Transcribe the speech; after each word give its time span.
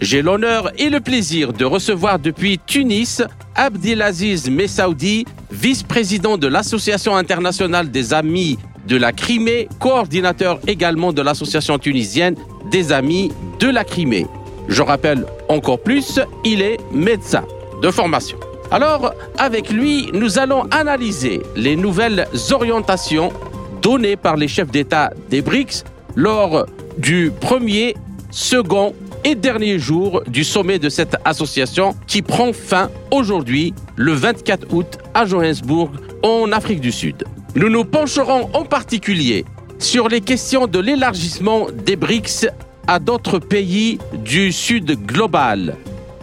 j'ai 0.00 0.22
l'honneur 0.22 0.70
et 0.78 0.90
le 0.90 1.00
plaisir 1.00 1.52
de 1.52 1.64
recevoir 1.64 2.18
depuis 2.18 2.58
Tunis 2.64 3.22
Abdelaziz 3.54 4.50
Messaoudi, 4.50 5.24
vice-président 5.50 6.36
de 6.36 6.46
l'Association 6.46 7.16
internationale 7.16 7.90
des 7.90 8.12
amis 8.12 8.58
de 8.86 8.96
la 8.96 9.12
Crimée, 9.12 9.68
coordinateur 9.80 10.60
également 10.66 11.12
de 11.12 11.22
l'Association 11.22 11.78
tunisienne 11.78 12.36
des 12.70 12.92
amis 12.92 13.32
de 13.58 13.68
la 13.68 13.84
Crimée. 13.84 14.26
Je 14.68 14.82
rappelle 14.82 15.24
encore 15.48 15.80
plus, 15.80 16.20
il 16.44 16.60
est 16.60 16.78
médecin 16.92 17.44
de 17.82 17.90
formation. 17.90 18.38
Alors, 18.70 19.14
avec 19.38 19.70
lui, 19.70 20.10
nous 20.12 20.38
allons 20.38 20.64
analyser 20.70 21.40
les 21.54 21.76
nouvelles 21.76 22.26
orientations 22.50 23.32
données 23.80 24.16
par 24.16 24.36
les 24.36 24.48
chefs 24.48 24.70
d'État 24.70 25.12
des 25.30 25.40
BRICS 25.40 25.84
lors 26.16 26.66
du 26.98 27.32
premier, 27.40 27.94
second 28.30 28.92
et 29.26 29.34
dernier 29.34 29.80
jour 29.80 30.22
du 30.28 30.44
sommet 30.44 30.78
de 30.78 30.88
cette 30.88 31.16
association 31.24 31.96
qui 32.06 32.22
prend 32.22 32.52
fin 32.52 32.92
aujourd'hui, 33.10 33.74
le 33.96 34.12
24 34.12 34.72
août, 34.72 34.98
à 35.14 35.26
Johannesburg, 35.26 35.90
en 36.22 36.52
Afrique 36.52 36.80
du 36.80 36.92
Sud. 36.92 37.24
Nous 37.56 37.68
nous 37.68 37.84
pencherons 37.84 38.48
en 38.54 38.64
particulier 38.64 39.44
sur 39.80 40.08
les 40.08 40.20
questions 40.20 40.68
de 40.68 40.78
l'élargissement 40.78 41.66
des 41.84 41.96
BRICS 41.96 42.46
à 42.86 43.00
d'autres 43.00 43.40
pays 43.40 43.98
du 44.24 44.52
Sud 44.52 44.96
global. 45.04 45.74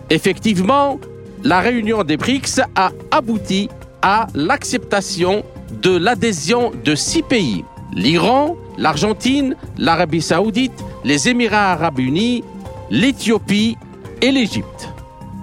Effectivement, 0.09 0.97
la 1.43 1.59
réunion 1.59 2.05
des 2.05 2.15
BRICS 2.15 2.61
a 2.75 2.93
abouti 3.11 3.67
à 4.01 4.27
l'acceptation 4.33 5.43
de 5.81 5.93
l'adhésion 5.93 6.71
de 6.85 6.95
six 6.95 7.21
pays. 7.21 7.65
L'Iran, 7.93 8.55
l'Argentine, 8.77 9.57
l'Arabie 9.77 10.21
saoudite, 10.21 10.85
les 11.03 11.27
Émirats 11.27 11.73
arabes 11.73 11.99
unis, 11.99 12.45
l'Éthiopie 12.93 13.75
et 14.21 14.31
l'Égypte. 14.31 14.87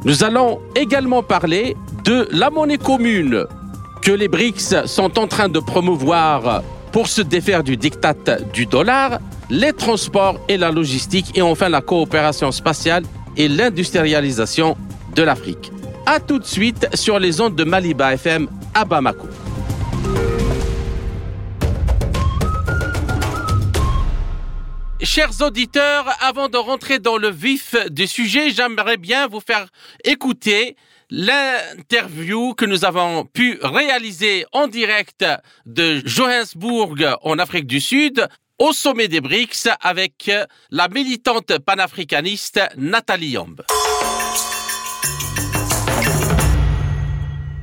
Nous 0.04 0.22
allons 0.22 0.60
également 0.76 1.22
parler 1.24 1.76
de 2.04 2.28
la 2.30 2.48
monnaie 2.48 2.78
commune 2.78 3.44
que 4.02 4.12
les 4.12 4.28
BRICS 4.28 4.86
sont 4.86 5.18
en 5.18 5.26
train 5.26 5.48
de 5.48 5.58
promouvoir 5.58 6.62
pour 6.92 7.08
se 7.08 7.20
défaire 7.20 7.64
du 7.64 7.76
diktat 7.76 8.14
du 8.54 8.66
dollar, 8.66 9.18
les 9.50 9.72
transports 9.72 10.38
et 10.48 10.56
la 10.56 10.70
logistique 10.70 11.36
et 11.36 11.42
enfin 11.42 11.68
la 11.68 11.80
coopération 11.80 12.52
spatiale 12.52 13.02
et 13.36 13.48
l'industrialisation 13.48 14.76
de 15.16 15.22
l'Afrique. 15.24 15.72
A 16.06 16.20
tout 16.20 16.38
de 16.38 16.46
suite 16.46 16.88
sur 16.94 17.18
les 17.18 17.40
ondes 17.40 17.56
de 17.56 17.64
Maliba 17.64 18.14
FM 18.14 18.46
à 18.74 18.84
Bamako. 18.84 19.26
Chers 25.02 25.40
auditeurs, 25.40 26.14
avant 26.20 26.50
de 26.50 26.58
rentrer 26.58 26.98
dans 26.98 27.16
le 27.16 27.30
vif 27.30 27.74
du 27.90 28.06
sujet, 28.06 28.50
j'aimerais 28.50 28.98
bien 28.98 29.28
vous 29.28 29.40
faire 29.40 29.66
écouter 30.04 30.76
l'interview 31.08 32.52
que 32.54 32.66
nous 32.66 32.84
avons 32.84 33.24
pu 33.24 33.58
réaliser 33.62 34.44
en 34.52 34.66
direct 34.66 35.24
de 35.64 36.02
Johannesburg 36.04 37.16
en 37.22 37.38
Afrique 37.38 37.66
du 37.66 37.80
Sud 37.80 38.28
au 38.58 38.74
sommet 38.74 39.08
des 39.08 39.22
BRICS 39.22 39.68
avec 39.80 40.30
la 40.70 40.88
militante 40.88 41.58
panafricaniste 41.58 42.60
Nathalie 42.76 43.30
Yamb. 43.30 43.62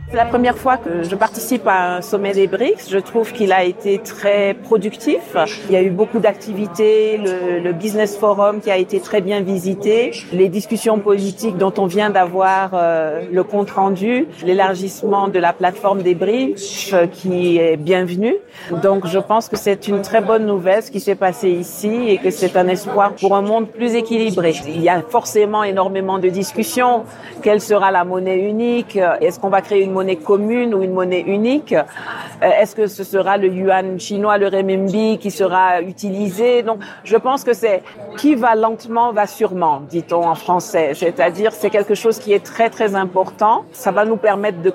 C'est 0.10 0.16
la 0.16 0.26
première 0.26 0.58
fois 0.58 0.78
que 0.78 1.04
je 1.04 1.16
participe 1.16 1.68
à 1.68 1.98
un 1.98 2.02
sommet 2.02 2.32
des 2.32 2.48
BRICS. 2.48 2.90
Je 2.90 2.98
trouve 2.98 3.34
qu'il 3.34 3.52
a 3.52 3.66
été 3.66 3.98
très 4.00 4.54
productif. 4.54 5.36
Il 5.68 5.74
y 5.74 5.76
a 5.76 5.82
eu 5.82 5.90
beaucoup 5.90 6.20
d'activités, 6.20 7.18
le, 7.18 7.60
le, 7.60 7.74
business 7.74 8.16
forum 8.16 8.62
qui 8.62 8.72
a 8.72 8.78
été 8.78 9.02
très 9.02 9.20
bien 9.20 9.42
visité, 9.42 10.12
les 10.32 10.48
discussions 10.48 11.00
politiques 11.00 11.58
dont 11.58 11.74
on 11.78 11.88
vient 11.88 12.10
d'avoir 12.10 12.70
euh, 12.74 13.24
le 13.30 13.44
compte 13.44 13.70
rendu, 13.72 14.28
l'élargissement 14.46 15.28
de 15.28 15.40
la 15.40 15.52
plateforme 15.52 16.02
des 16.02 16.16
BRICS 16.16 16.94
euh, 16.94 17.08
qui 17.08 17.58
est 17.58 17.76
bienvenu. 17.76 18.34
Donc 18.82 19.08
je 19.08 19.20
pense 19.20 19.50
que 19.50 19.58
c'est 19.58 19.90
une 19.90 20.04
très 20.04 20.22
bonne 20.22 20.46
nouvelle 20.46 20.84
ce 20.84 20.92
qui 20.92 21.02
s'est 21.02 21.16
passé 21.16 21.50
ici 21.50 22.08
et 22.08 22.18
que 22.18 22.32
c'est 22.32 22.56
un 22.56 22.70
espoir 22.70 23.12
pour 23.14 23.36
un 23.36 23.42
monde 23.42 23.68
plus 23.68 23.94
équilibré. 23.94 24.56
Il 24.68 24.82
y 24.82 24.88
a 24.88 25.02
forcément 25.02 25.66
énormément 25.66 26.18
de 26.18 26.30
discussions. 26.30 27.04
Quelle 27.42 27.60
sera 27.60 27.92
la 27.92 28.06
monnaie 28.06 28.40
unique? 28.40 28.98
Est-ce 29.20 29.38
qu'on 29.38 29.50
va 29.50 29.62
créer 29.62 29.84
une 29.84 29.97
monnaie 29.98 30.16
commune 30.32 30.74
ou 30.76 30.80
une 30.88 30.94
monnaie 31.00 31.26
unique 31.38 31.74
euh, 31.74 32.60
Est-ce 32.60 32.74
que 32.80 32.88
ce 32.88 33.04
sera 33.04 33.38
le 33.38 33.48
yuan 33.60 34.00
chinois, 34.00 34.38
le 34.38 34.48
renminbi 34.48 35.18
qui 35.18 35.32
sera 35.32 35.82
utilisé? 35.82 36.64
Donc, 36.64 36.80
je 37.04 37.18
pense 37.18 37.44
que 37.44 37.54
c'est 37.62 37.82
qui 38.18 38.36
va 38.36 38.56
lentement 38.56 39.12
va 39.12 39.28
sûrement, 39.28 39.82
dit-on 39.96 40.24
en 40.34 40.36
français. 40.36 40.88
C'est-à-dire, 40.94 41.52
c'est 41.60 41.72
quelque 41.78 41.96
chose 42.04 42.18
qui 42.20 42.32
est 42.34 42.46
très 42.54 42.70
très 42.70 42.96
important. 42.96 43.56
Ça 43.72 43.92
va 43.92 44.04
nous 44.06 44.18
permettre 44.18 44.62
de 44.62 44.72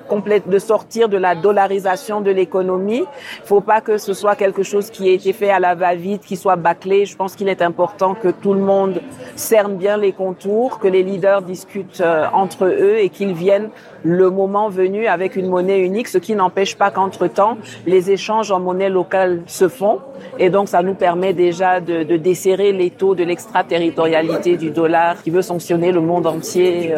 de 0.55 0.59
sortir 0.59 1.09
de 1.09 1.17
la 1.17 1.35
dollarisation 1.35 2.21
de 2.21 2.31
l'économie. 2.31 3.03
Il 3.41 3.47
faut 3.47 3.61
pas 3.61 3.81
que 3.81 3.97
ce 3.97 4.13
soit 4.13 4.35
quelque 4.35 4.63
chose 4.63 4.89
qui 4.89 5.09
ait 5.09 5.15
été 5.15 5.33
fait 5.33 5.49
à 5.49 5.59
la 5.59 5.75
va-vite, 5.75 6.23
qui 6.23 6.37
soit 6.37 6.55
bâclé. 6.55 7.05
Je 7.05 7.15
pense 7.15 7.35
qu'il 7.35 7.49
est 7.49 7.61
important 7.61 8.15
que 8.15 8.29
tout 8.29 8.53
le 8.53 8.59
monde 8.59 9.01
cerne 9.35 9.75
bien 9.75 9.97
les 9.97 10.11
contours, 10.11 10.79
que 10.79 10.87
les 10.87 11.03
leaders 11.03 11.41
discutent 11.41 12.01
euh, 12.01 12.25
entre 12.33 12.65
eux 12.65 12.97
et 12.97 13.09
qu'ils 13.09 13.33
viennent 13.33 13.69
le 14.03 14.29
moment 14.29 14.69
venu 14.69 15.07
avec 15.07 15.35
une 15.35 15.47
monnaie 15.47 15.79
unique, 15.79 16.07
ce 16.07 16.17
qui 16.17 16.35
n'empêche 16.35 16.75
pas 16.75 16.91
qu'entre-temps, 16.91 17.57
les 17.85 18.11
échanges 18.11 18.51
en 18.51 18.59
monnaie 18.59 18.89
locale 18.89 19.41
se 19.47 19.67
font. 19.67 19.99
Et 20.39 20.49
donc, 20.49 20.67
ça 20.67 20.81
nous 20.83 20.93
permet 20.93 21.33
déjà 21.33 21.79
de, 21.79 22.03
de 22.03 22.17
desserrer 22.17 22.71
les 22.73 22.89
taux 22.89 23.15
de 23.15 23.23
l'extraterritorialité 23.23 24.57
du 24.57 24.71
dollar 24.71 25.21
qui 25.23 25.29
veut 25.29 25.41
sanctionner 25.41 25.91
le 25.91 26.01
monde 26.01 26.27
entier. 26.27 26.93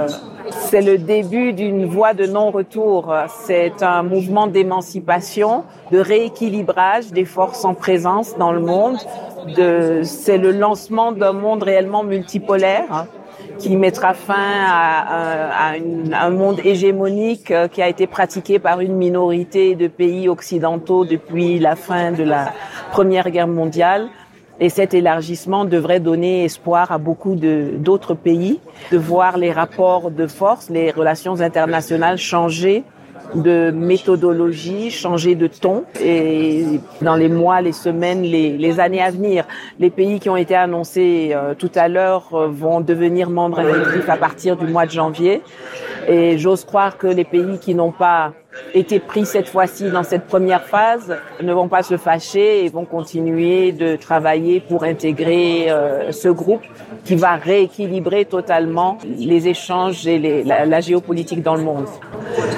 C'est 0.49 0.81
le 0.81 0.97
début 0.97 1.53
d'une 1.53 1.85
voie 1.85 2.13
de 2.13 2.25
non-retour. 2.25 3.13
C'est 3.27 3.81
un 3.81 4.03
mouvement 4.03 4.47
d'émancipation, 4.47 5.63
de 5.91 5.99
rééquilibrage 5.99 7.11
des 7.11 7.25
forces 7.25 7.65
en 7.65 7.73
présence 7.73 8.37
dans 8.37 8.51
le 8.51 8.59
monde. 8.59 8.97
C'est 10.03 10.37
le 10.37 10.51
lancement 10.51 11.11
d'un 11.11 11.33
monde 11.33 11.63
réellement 11.63 12.03
multipolaire 12.03 13.07
qui 13.57 13.75
mettra 13.75 14.13
fin 14.13 14.35
à, 14.37 15.73
un 16.13 16.29
monde 16.29 16.59
hégémonique 16.63 17.51
euh, 17.51 17.67
qui 17.67 17.81
a 17.81 17.89
été 17.89 18.07
pratiqué 18.07 18.59
par 18.59 18.79
une 18.81 18.95
minorité 18.95 19.75
de 19.75 19.87
pays 19.87 20.27
occidentaux 20.29 21.05
depuis 21.05 21.59
la 21.59 21.75
fin 21.75 22.11
de 22.11 22.23
la 22.23 22.53
Première 22.91 23.29
Guerre 23.29 23.47
mondiale. 23.47 24.09
Et 24.59 24.69
cet 24.69 24.93
élargissement 24.93 25.65
devrait 25.65 25.99
donner 25.99 26.45
espoir 26.45 26.91
à 26.91 26.97
beaucoup 26.97 27.35
d'autres 27.35 28.13
pays 28.13 28.61
de 28.91 28.97
voir 28.97 29.37
les 29.37 29.51
rapports 29.51 30.11
de 30.11 30.27
force, 30.27 30.69
les 30.69 30.91
relations 30.91 31.41
internationales 31.41 32.17
changer 32.17 32.83
de 33.33 33.71
méthodologie, 33.71 34.91
changer 34.91 35.35
de 35.35 35.47
ton. 35.47 35.83
Et 36.01 36.79
dans 37.01 37.15
les 37.15 37.29
mois, 37.29 37.61
les 37.61 37.71
semaines, 37.71 38.21
les, 38.21 38.57
les 38.57 38.79
années 38.79 39.01
à 39.01 39.11
venir, 39.11 39.45
les 39.79 39.89
pays 39.89 40.19
qui 40.19 40.29
ont 40.29 40.37
été 40.37 40.55
annoncés 40.55 41.31
euh, 41.33 41.53
tout 41.53 41.71
à 41.75 41.87
l'heure 41.87 42.29
euh, 42.33 42.47
vont 42.47 42.81
devenir 42.81 43.29
membres 43.29 43.59
effectifs 43.59 44.09
à 44.09 44.17
partir 44.17 44.57
du 44.57 44.67
mois 44.67 44.85
de 44.85 44.91
janvier. 44.91 45.41
Et 46.07 46.37
j'ose 46.37 46.65
croire 46.65 46.97
que 46.97 47.07
les 47.07 47.23
pays 47.23 47.59
qui 47.59 47.73
n'ont 47.73 47.91
pas 47.91 48.33
été 48.73 48.99
pris 48.99 49.25
cette 49.25 49.49
fois-ci 49.49 49.89
dans 49.89 50.03
cette 50.03 50.25
première 50.25 50.63
phase 50.63 51.17
ne 51.41 51.53
vont 51.53 51.67
pas 51.67 51.83
se 51.83 51.97
fâcher 51.97 52.65
et 52.65 52.69
vont 52.69 52.85
continuer 52.85 53.71
de 53.71 53.95
travailler 53.95 54.59
pour 54.59 54.83
intégrer 54.83 55.69
euh, 55.69 56.11
ce 56.11 56.29
groupe 56.29 56.63
qui 57.03 57.15
va 57.15 57.35
rééquilibrer 57.35 58.25
totalement 58.25 58.97
les 59.05 59.47
échanges 59.47 60.07
et 60.07 60.43
la 60.43 60.81
géopolitique 60.81 61.41
dans 61.41 61.55
le 61.55 61.63
monde. 61.63 61.85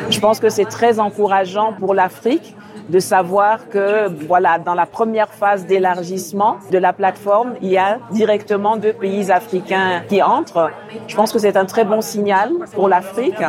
Je 0.10 0.20
pense 0.20 0.40
que 0.40 0.50
c'est 0.50 0.66
très 0.66 1.00
encourageant 1.00 1.74
pour 1.74 1.94
l'Afrique 1.94 2.56
de 2.90 3.00
savoir 3.00 3.70
que 3.70 4.08
voilà 4.28 4.60
dans 4.60 4.74
la 4.74 4.86
première 4.86 5.30
phase 5.30 5.66
d'élargissement 5.66 6.58
de 6.72 6.78
la 6.78 6.94
plateforme, 6.94 7.56
il 7.62 7.70
y 7.70 7.78
a 7.78 8.00
directement 8.12 8.78
deux 8.78 8.94
pays 8.94 9.32
africains 9.32 10.04
qui 10.08 10.22
entrent. 10.22 10.70
Je 11.08 11.16
pense 11.16 11.32
que 11.32 11.40
c'est 11.40 11.58
un 11.58 11.66
très 11.66 11.84
bon 11.84 12.02
signal 12.02 12.52
pour 12.74 12.88
l'Afrique 12.88 13.44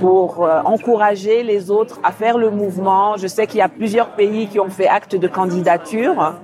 pour 0.00 0.44
euh, 0.44 0.62
encourager 0.64 1.42
les 1.42 1.70
autres 1.70 1.71
à 2.02 2.12
faire 2.12 2.38
le 2.38 2.50
mouvement. 2.50 3.16
Je 3.16 3.26
sais 3.26 3.46
qu'il 3.46 3.58
y 3.58 3.62
a 3.62 3.68
plusieurs 3.68 4.10
pays 4.10 4.48
qui 4.48 4.60
ont 4.60 4.68
fait 4.68 4.88
acte 4.88 5.16
de 5.16 5.28
candidature. 5.28 6.34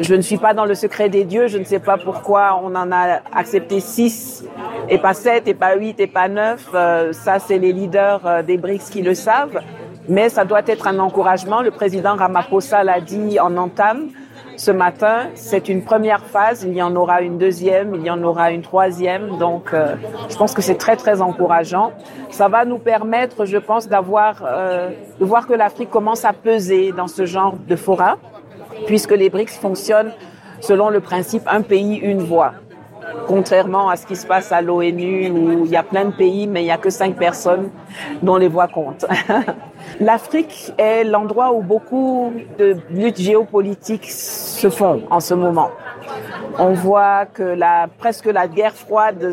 Je 0.00 0.14
ne 0.14 0.20
suis 0.20 0.36
pas 0.36 0.54
dans 0.54 0.64
le 0.64 0.74
secret 0.74 1.08
des 1.08 1.24
dieux, 1.24 1.48
je 1.48 1.58
ne 1.58 1.64
sais 1.64 1.78
pas 1.78 1.96
pourquoi 1.96 2.60
on 2.62 2.74
en 2.74 2.92
a 2.92 3.20
accepté 3.32 3.80
six 3.80 4.44
et 4.88 4.98
pas 4.98 5.14
sept 5.14 5.48
et 5.48 5.54
pas 5.54 5.76
huit 5.76 5.98
et 6.00 6.06
pas 6.06 6.28
neuf. 6.28 6.68
Euh, 6.74 7.12
ça, 7.12 7.38
c'est 7.38 7.58
les 7.58 7.72
leaders 7.72 8.20
euh, 8.26 8.42
des 8.42 8.56
BRICS 8.56 8.90
qui 8.90 9.02
le 9.02 9.14
savent. 9.14 9.60
Mais 10.08 10.28
ça 10.28 10.44
doit 10.44 10.62
être 10.66 10.86
un 10.86 10.98
encouragement. 10.98 11.60
Le 11.60 11.70
président 11.70 12.16
Ramaphosa 12.16 12.82
l'a 12.82 13.00
dit 13.00 13.38
en 13.38 13.56
entame 13.56 14.08
ce 14.58 14.70
matin. 14.70 15.28
C'est 15.34 15.68
une 15.68 15.82
première 15.82 16.24
phase. 16.24 16.64
Il 16.64 16.74
y 16.74 16.82
en 16.82 16.94
aura 16.96 17.22
une 17.22 17.38
deuxième, 17.38 17.94
il 17.94 18.02
y 18.02 18.10
en 18.10 18.22
aura 18.22 18.50
une 18.50 18.62
troisième. 18.62 19.38
Donc, 19.38 19.72
euh, 19.72 19.94
je 20.28 20.36
pense 20.36 20.52
que 20.52 20.62
c'est 20.62 20.74
très 20.74 20.96
très 20.96 21.22
encourageant. 21.22 21.92
Ça 22.30 22.48
va 22.48 22.64
nous 22.64 22.78
permettre, 22.78 23.44
je 23.44 23.58
pense, 23.58 23.88
d'avoir, 23.88 24.44
euh, 24.44 24.90
de 25.20 25.24
voir 25.24 25.46
que 25.46 25.54
l'Afrique 25.54 25.90
commence 25.90 26.24
à 26.24 26.32
peser 26.32 26.92
dans 26.92 27.08
ce 27.08 27.24
genre 27.24 27.54
de 27.56 27.76
fora, 27.76 28.18
puisque 28.86 29.12
les 29.12 29.30
BRICS 29.30 29.58
fonctionnent 29.58 30.12
selon 30.60 30.90
le 30.90 31.00
principe 31.00 31.42
un 31.46 31.62
pays 31.62 31.96
une 31.96 32.18
voix 32.18 32.52
contrairement 33.26 33.88
à 33.88 33.96
ce 33.96 34.06
qui 34.06 34.16
se 34.16 34.26
passe 34.26 34.52
à 34.52 34.60
l'ONU 34.60 35.30
où 35.30 35.64
il 35.64 35.70
y 35.70 35.76
a 35.76 35.82
plein 35.82 36.06
de 36.06 36.12
pays 36.12 36.46
mais 36.46 36.62
il 36.62 36.64
n'y 36.64 36.70
a 36.70 36.78
que 36.78 36.90
cinq 36.90 37.16
personnes 37.16 37.70
dont 38.22 38.36
les 38.36 38.48
voix 38.48 38.68
comptent. 38.68 39.06
L'Afrique 40.00 40.72
est 40.78 41.04
l'endroit 41.04 41.52
où 41.52 41.62
beaucoup 41.62 42.32
de 42.58 42.76
luttes 42.90 43.20
géopolitiques 43.20 44.10
se 44.10 44.68
font 44.68 45.02
en 45.10 45.20
ce 45.20 45.34
moment. 45.34 45.70
On 46.58 46.72
voit 46.72 47.26
que 47.26 47.42
la, 47.42 47.88
presque 47.98 48.26
la 48.26 48.48
guerre 48.48 48.74
froide 48.74 49.32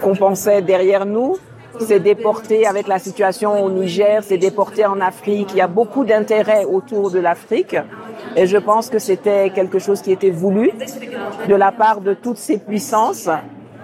qu'on 0.00 0.14
pensait 0.14 0.62
derrière 0.62 1.06
nous 1.06 1.36
s'est 1.78 2.00
déportée 2.00 2.66
avec 2.66 2.86
la 2.88 2.98
situation 2.98 3.62
au 3.62 3.70
Niger, 3.70 4.22
s'est 4.22 4.38
déportée 4.38 4.84
en 4.86 5.00
Afrique. 5.00 5.50
Il 5.52 5.58
y 5.58 5.60
a 5.60 5.68
beaucoup 5.68 6.04
d'intérêt 6.04 6.64
autour 6.64 7.10
de 7.10 7.18
l'Afrique. 7.18 7.76
Et 8.36 8.46
je 8.46 8.56
pense 8.56 8.90
que 8.90 8.98
c'était 8.98 9.50
quelque 9.50 9.78
chose 9.78 10.02
qui 10.02 10.12
était 10.12 10.30
voulu 10.30 10.72
de 11.48 11.54
la 11.54 11.72
part 11.72 12.00
de 12.00 12.14
toutes 12.14 12.38
ces 12.38 12.58
puissances 12.58 13.28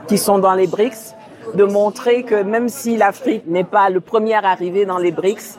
qui 0.08 0.18
sont 0.18 0.38
dans 0.38 0.54
les 0.54 0.66
BRICS, 0.66 1.14
de 1.54 1.64
montrer 1.64 2.22
que 2.22 2.42
même 2.42 2.68
si 2.68 2.96
l'Afrique 2.96 3.44
n'est 3.46 3.64
pas 3.64 3.88
le 3.90 4.00
premier 4.00 4.34
arrivé 4.34 4.84
dans 4.84 4.98
les 4.98 5.12
BRICS, 5.12 5.58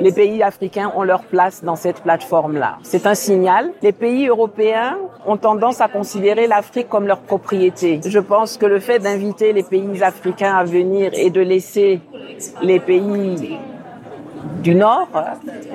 les 0.00 0.12
pays 0.12 0.42
africains 0.42 0.92
ont 0.94 1.02
leur 1.02 1.22
place 1.22 1.62
dans 1.64 1.76
cette 1.76 2.00
plateforme-là. 2.00 2.78
C'est 2.82 3.06
un 3.06 3.14
signal. 3.14 3.70
Les 3.82 3.92
pays 3.92 4.26
européens 4.28 4.96
ont 5.26 5.36
tendance 5.36 5.80
à 5.80 5.88
considérer 5.88 6.46
l'Afrique 6.46 6.88
comme 6.88 7.06
leur 7.06 7.20
propriété. 7.20 8.00
Je 8.04 8.18
pense 8.18 8.56
que 8.56 8.66
le 8.66 8.80
fait 8.80 8.98
d'inviter 8.98 9.52
les 9.52 9.62
pays 9.62 10.02
africains 10.02 10.54
à 10.54 10.64
venir 10.64 11.12
et 11.14 11.30
de 11.30 11.40
laisser 11.40 12.00
les 12.62 12.80
pays 12.80 13.58
du 14.62 14.74
Nord, 14.74 15.08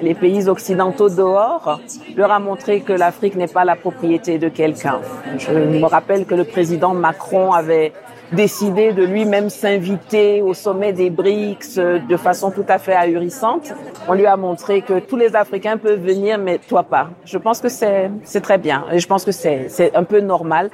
les 0.02 0.14
pays 0.14 0.48
occidentaux 0.50 1.10
dehors, 1.10 1.80
leur 2.16 2.32
a 2.32 2.40
montré 2.40 2.82
que 2.82 2.94
l'Afrique 2.94 3.36
n'est 3.36 3.48
pas 3.48 3.66
la 3.66 3.76
propriété 3.76 4.38
de 4.38 4.50
quelqu'un. 4.50 5.00
Je 5.38 5.52
me 5.52 5.86
rappelle 5.86 6.26
que 6.26 6.36
le 6.36 6.44
président 6.44 6.94
Macron 6.94 7.54
avait 7.54 7.94
décidé 8.32 8.94
de 8.94 9.04
lui-même 9.04 9.50
s'inviter 9.50 10.42
au 10.42 10.54
sommet 10.54 10.94
des 10.94 11.10
BRICS 11.10 11.76
de 12.08 12.18
façon 12.18 12.52
tout 12.52 12.66
à 12.68 12.78
fait 12.78 12.94
ahurissante. 12.94 13.74
On 14.08 14.14
lui 14.14 14.26
a 14.26 14.38
montré 14.38 14.82
que 14.82 15.00
tous 15.00 15.18
les 15.18 15.36
Africains 15.36 15.78
peuvent 15.78 16.02
venir, 16.02 16.38
mais 16.38 16.58
toi 16.58 16.84
pas. 16.84 17.10
Je 17.26 17.38
pense 17.38 17.60
que 17.60 17.70
c'est 17.70 18.42
très 18.42 18.58
bien 18.58 18.86
et 18.92 19.00
je 19.00 19.08
pense 19.08 19.26
que 19.26 19.32
c'est 19.32 19.92
un 19.96 20.04
peu 20.04 20.22
normal. 20.22 20.70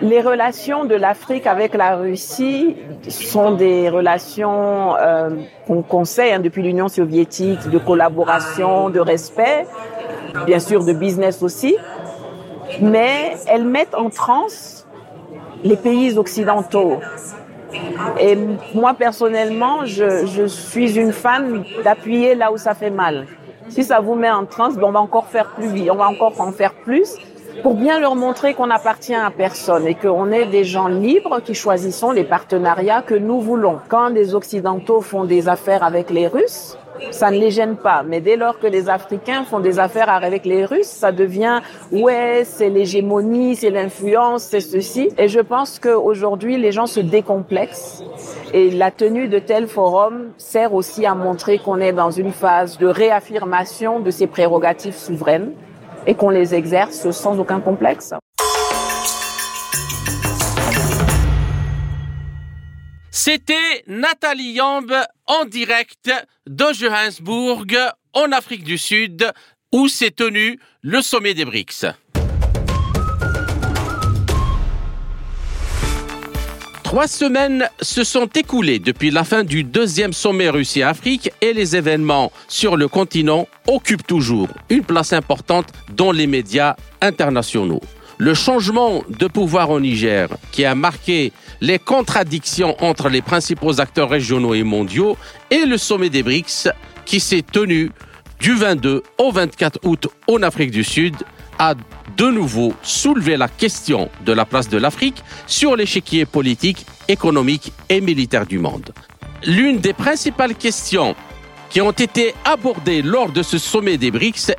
Les 0.00 0.20
relations 0.20 0.84
de 0.84 0.94
l'Afrique 0.94 1.46
avec 1.46 1.74
la 1.74 1.96
Russie 1.96 2.76
sont 3.08 3.52
des 3.52 3.88
relations 3.88 4.94
euh, 4.96 5.30
qu'on 5.66 5.82
conseille 5.82 6.32
hein, 6.32 6.38
depuis 6.38 6.62
l'Union 6.62 6.88
soviétique, 6.88 7.68
de 7.68 7.78
collaboration, 7.78 8.90
de 8.90 9.00
respect, 9.00 9.66
bien 10.46 10.60
sûr 10.60 10.84
de 10.84 10.92
business 10.92 11.42
aussi, 11.42 11.76
mais 12.80 13.34
elles 13.48 13.64
mettent 13.64 13.96
en 13.96 14.08
transe 14.08 14.77
les 15.64 15.76
pays 15.76 16.16
occidentaux. 16.16 16.98
Et 18.20 18.36
moi 18.74 18.94
personnellement, 18.94 19.84
je, 19.84 20.26
je 20.26 20.46
suis 20.46 20.98
une 20.98 21.12
fan 21.12 21.64
d'appuyer 21.84 22.34
là 22.34 22.50
où 22.52 22.56
ça 22.56 22.74
fait 22.74 22.90
mal. 22.90 23.26
Si 23.68 23.84
ça 23.84 24.00
vous 24.00 24.14
met 24.14 24.30
en 24.30 24.46
transe, 24.46 24.76
ben 24.76 24.84
on 24.84 24.92
va 24.92 25.00
encore 25.00 25.26
faire 25.26 25.50
plus, 25.50 25.90
on 25.90 25.94
va 25.96 26.08
encore 26.08 26.40
en 26.40 26.52
faire 26.52 26.72
plus 26.72 27.16
pour 27.62 27.74
bien 27.74 27.98
leur 28.00 28.14
montrer 28.14 28.54
qu'on 28.54 28.68
n'appartient 28.68 29.14
à 29.14 29.30
personne 29.30 29.86
et 29.86 29.94
qu'on 29.94 30.30
est 30.30 30.46
des 30.46 30.64
gens 30.64 30.88
libres 30.88 31.40
qui 31.40 31.54
choisissons 31.54 32.12
les 32.12 32.24
partenariats 32.24 33.02
que 33.02 33.14
nous 33.14 33.40
voulons. 33.40 33.78
Quand 33.88 34.08
les 34.08 34.34
Occidentaux 34.34 35.00
font 35.00 35.24
des 35.24 35.48
affaires 35.48 35.82
avec 35.82 36.10
les 36.10 36.28
Russes, 36.28 36.78
ça 37.10 37.30
ne 37.30 37.38
les 37.38 37.50
gêne 37.50 37.76
pas. 37.76 38.02
Mais 38.06 38.20
dès 38.20 38.36
lors 38.36 38.58
que 38.58 38.66
les 38.66 38.88
Africains 38.88 39.44
font 39.44 39.60
des 39.60 39.78
affaires 39.78 40.08
avec 40.08 40.44
les 40.44 40.64
Russes, 40.64 40.86
ça 40.86 41.12
devient 41.12 41.60
ouais, 41.92 42.42
c'est 42.44 42.68
l'hégémonie, 42.68 43.56
c'est 43.56 43.70
l'influence, 43.70 44.44
c'est 44.44 44.60
ceci. 44.60 45.10
Et 45.18 45.28
je 45.28 45.40
pense 45.40 45.78
qu'aujourd'hui, 45.78 46.56
les 46.56 46.72
gens 46.72 46.86
se 46.86 47.00
décomplexent. 47.00 48.02
Et 48.52 48.70
la 48.70 48.90
tenue 48.90 49.28
de 49.28 49.38
tels 49.38 49.68
forums 49.68 50.30
sert 50.38 50.74
aussi 50.74 51.06
à 51.06 51.14
montrer 51.14 51.58
qu'on 51.58 51.80
est 51.80 51.92
dans 51.92 52.10
une 52.10 52.32
phase 52.32 52.78
de 52.78 52.86
réaffirmation 52.86 54.00
de 54.00 54.10
ses 54.10 54.26
prérogatives 54.26 54.96
souveraines 54.96 55.52
et 56.06 56.14
qu'on 56.14 56.30
les 56.30 56.54
exerce 56.54 57.10
sans 57.10 57.38
aucun 57.38 57.60
complexe. 57.60 58.14
C'était 63.30 63.84
Nathalie 63.86 64.52
Yamb 64.52 64.90
en 65.26 65.44
direct 65.44 66.10
de 66.46 66.64
Johannesburg, 66.72 67.66
en 68.14 68.32
Afrique 68.32 68.64
du 68.64 68.78
Sud, 68.78 69.30
où 69.70 69.86
s'est 69.86 70.12
tenu 70.12 70.58
le 70.80 71.02
sommet 71.02 71.34
des 71.34 71.44
BRICS. 71.44 71.88
Trois 76.82 77.06
semaines 77.06 77.68
se 77.82 78.02
sont 78.02 78.28
écoulées 78.28 78.78
depuis 78.78 79.10
la 79.10 79.24
fin 79.24 79.44
du 79.44 79.62
deuxième 79.62 80.14
sommet 80.14 80.48
Russie-Afrique 80.48 81.30
et 81.42 81.52
les 81.52 81.76
événements 81.76 82.32
sur 82.48 82.78
le 82.78 82.88
continent 82.88 83.46
occupent 83.66 84.06
toujours 84.06 84.48
une 84.70 84.84
place 84.84 85.12
importante 85.12 85.68
dans 85.90 86.12
les 86.12 86.26
médias 86.26 86.76
internationaux. 87.02 87.82
Le 88.20 88.34
changement 88.34 89.04
de 89.08 89.28
pouvoir 89.28 89.70
au 89.70 89.78
Niger, 89.78 90.28
qui 90.50 90.64
a 90.64 90.74
marqué 90.74 91.32
les 91.60 91.78
contradictions 91.78 92.74
entre 92.84 93.08
les 93.08 93.22
principaux 93.22 93.80
acteurs 93.80 94.10
régionaux 94.10 94.54
et 94.54 94.64
mondiaux, 94.64 95.16
et 95.50 95.64
le 95.64 95.78
sommet 95.78 96.10
des 96.10 96.24
BRICS, 96.24 96.68
qui 97.04 97.20
s'est 97.20 97.42
tenu 97.42 97.92
du 98.40 98.54
22 98.54 99.04
au 99.18 99.30
24 99.30 99.78
août 99.84 100.08
en 100.26 100.42
Afrique 100.42 100.72
du 100.72 100.82
Sud, 100.82 101.14
a 101.60 101.74
de 102.16 102.26
nouveau 102.26 102.72
soulevé 102.82 103.36
la 103.36 103.46
question 103.48 104.10
de 104.24 104.32
la 104.32 104.44
place 104.44 104.68
de 104.68 104.78
l'Afrique 104.78 105.22
sur 105.46 105.76
l'échiquier 105.76 106.24
politique, 106.26 106.86
économique 107.06 107.72
et 107.88 108.00
militaire 108.00 108.46
du 108.46 108.58
monde. 108.58 108.90
L'une 109.46 109.78
des 109.78 109.92
principales 109.92 110.56
questions 110.56 111.14
qui 111.70 111.80
ont 111.80 111.92
été 111.92 112.34
abordées 112.44 113.02
lors 113.02 113.30
de 113.30 113.42
ce 113.44 113.58
sommet 113.58 113.96
des 113.96 114.10
BRICS 114.10 114.52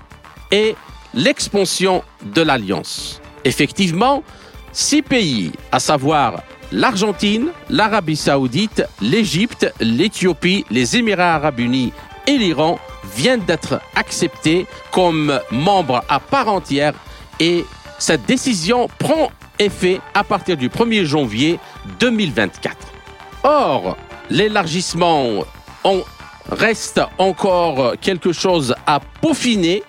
est 0.52 0.76
l'expansion 1.14 2.04
de 2.24 2.42
l'alliance. 2.42 3.19
Effectivement, 3.46 4.24
six 4.72 5.02
pays, 5.02 5.52
à 5.72 5.80
savoir 5.80 6.42
l'Argentine, 6.72 7.50
l'Arabie 7.70 8.16
saoudite, 8.16 8.84
l'Égypte, 9.02 9.74
l'Éthiopie, 9.80 10.66
les 10.70 10.98
Émirats 10.98 11.36
arabes 11.36 11.60
unis 11.60 11.94
et 12.28 12.38
l'Iran, 12.38 12.80
viennent 13.16 13.46
d'être 13.46 13.82
acceptés 13.96 14.68
comme 14.92 15.40
membres 15.52 16.04
à 16.10 16.20
part 16.20 16.50
entière 16.50 16.94
et 17.40 17.66
cette 17.98 18.26
décision 18.26 18.88
prend 19.00 19.32
effet 19.58 20.00
à 20.14 20.24
partir 20.24 20.58
du 20.58 20.70
1er 20.70 21.04
janvier 21.04 21.60
2024. 22.00 22.78
Or, 23.44 23.98
l'élargissement 24.30 25.46
reste 26.50 27.02
encore 27.18 27.94
quelque 28.02 28.32
chose 28.32 28.76
à 28.86 29.00
peaufiner 29.00 29.84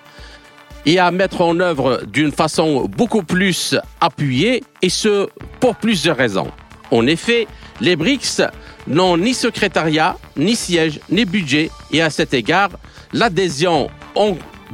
et 0.85 0.99
à 0.99 1.11
mettre 1.11 1.41
en 1.41 1.59
œuvre 1.59 2.01
d'une 2.05 2.31
façon 2.31 2.85
beaucoup 2.85 3.23
plus 3.23 3.77
appuyée, 3.99 4.63
et 4.81 4.89
ce, 4.89 5.27
pour 5.59 5.75
plusieurs 5.75 6.17
raisons. 6.17 6.51
En 6.91 7.07
effet, 7.07 7.47
les 7.79 7.95
BRICS 7.95 8.41
n'ont 8.87 9.17
ni 9.17 9.33
secrétariat, 9.33 10.17
ni 10.35 10.55
siège, 10.55 10.99
ni 11.09 11.25
budget, 11.25 11.71
et 11.91 12.01
à 12.01 12.09
cet 12.09 12.33
égard, 12.33 12.69
l'adhésion 13.13 13.89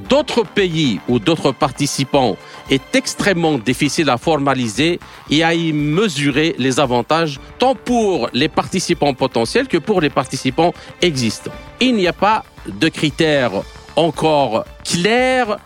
d'autres 0.09 0.43
pays 0.43 0.99
ou 1.07 1.19
d'autres 1.19 1.51
participants 1.51 2.37
est 2.69 2.95
extrêmement 2.95 3.57
difficile 3.57 4.09
à 4.09 4.17
formaliser 4.17 4.99
et 5.29 5.43
à 5.43 5.53
y 5.53 5.73
mesurer 5.73 6.55
les 6.57 6.79
avantages 6.79 7.39
tant 7.59 7.75
pour 7.75 8.29
les 8.33 8.49
participants 8.49 9.13
potentiels 9.13 9.67
que 9.67 9.77
pour 9.77 10.01
les 10.01 10.09
participants 10.09 10.73
existants. 11.01 11.51
Il 11.79 11.95
n'y 11.95 12.07
a 12.07 12.13
pas 12.13 12.43
de 12.67 12.89
critères 12.89 13.63
encore 13.95 14.65
clairs 14.83 15.57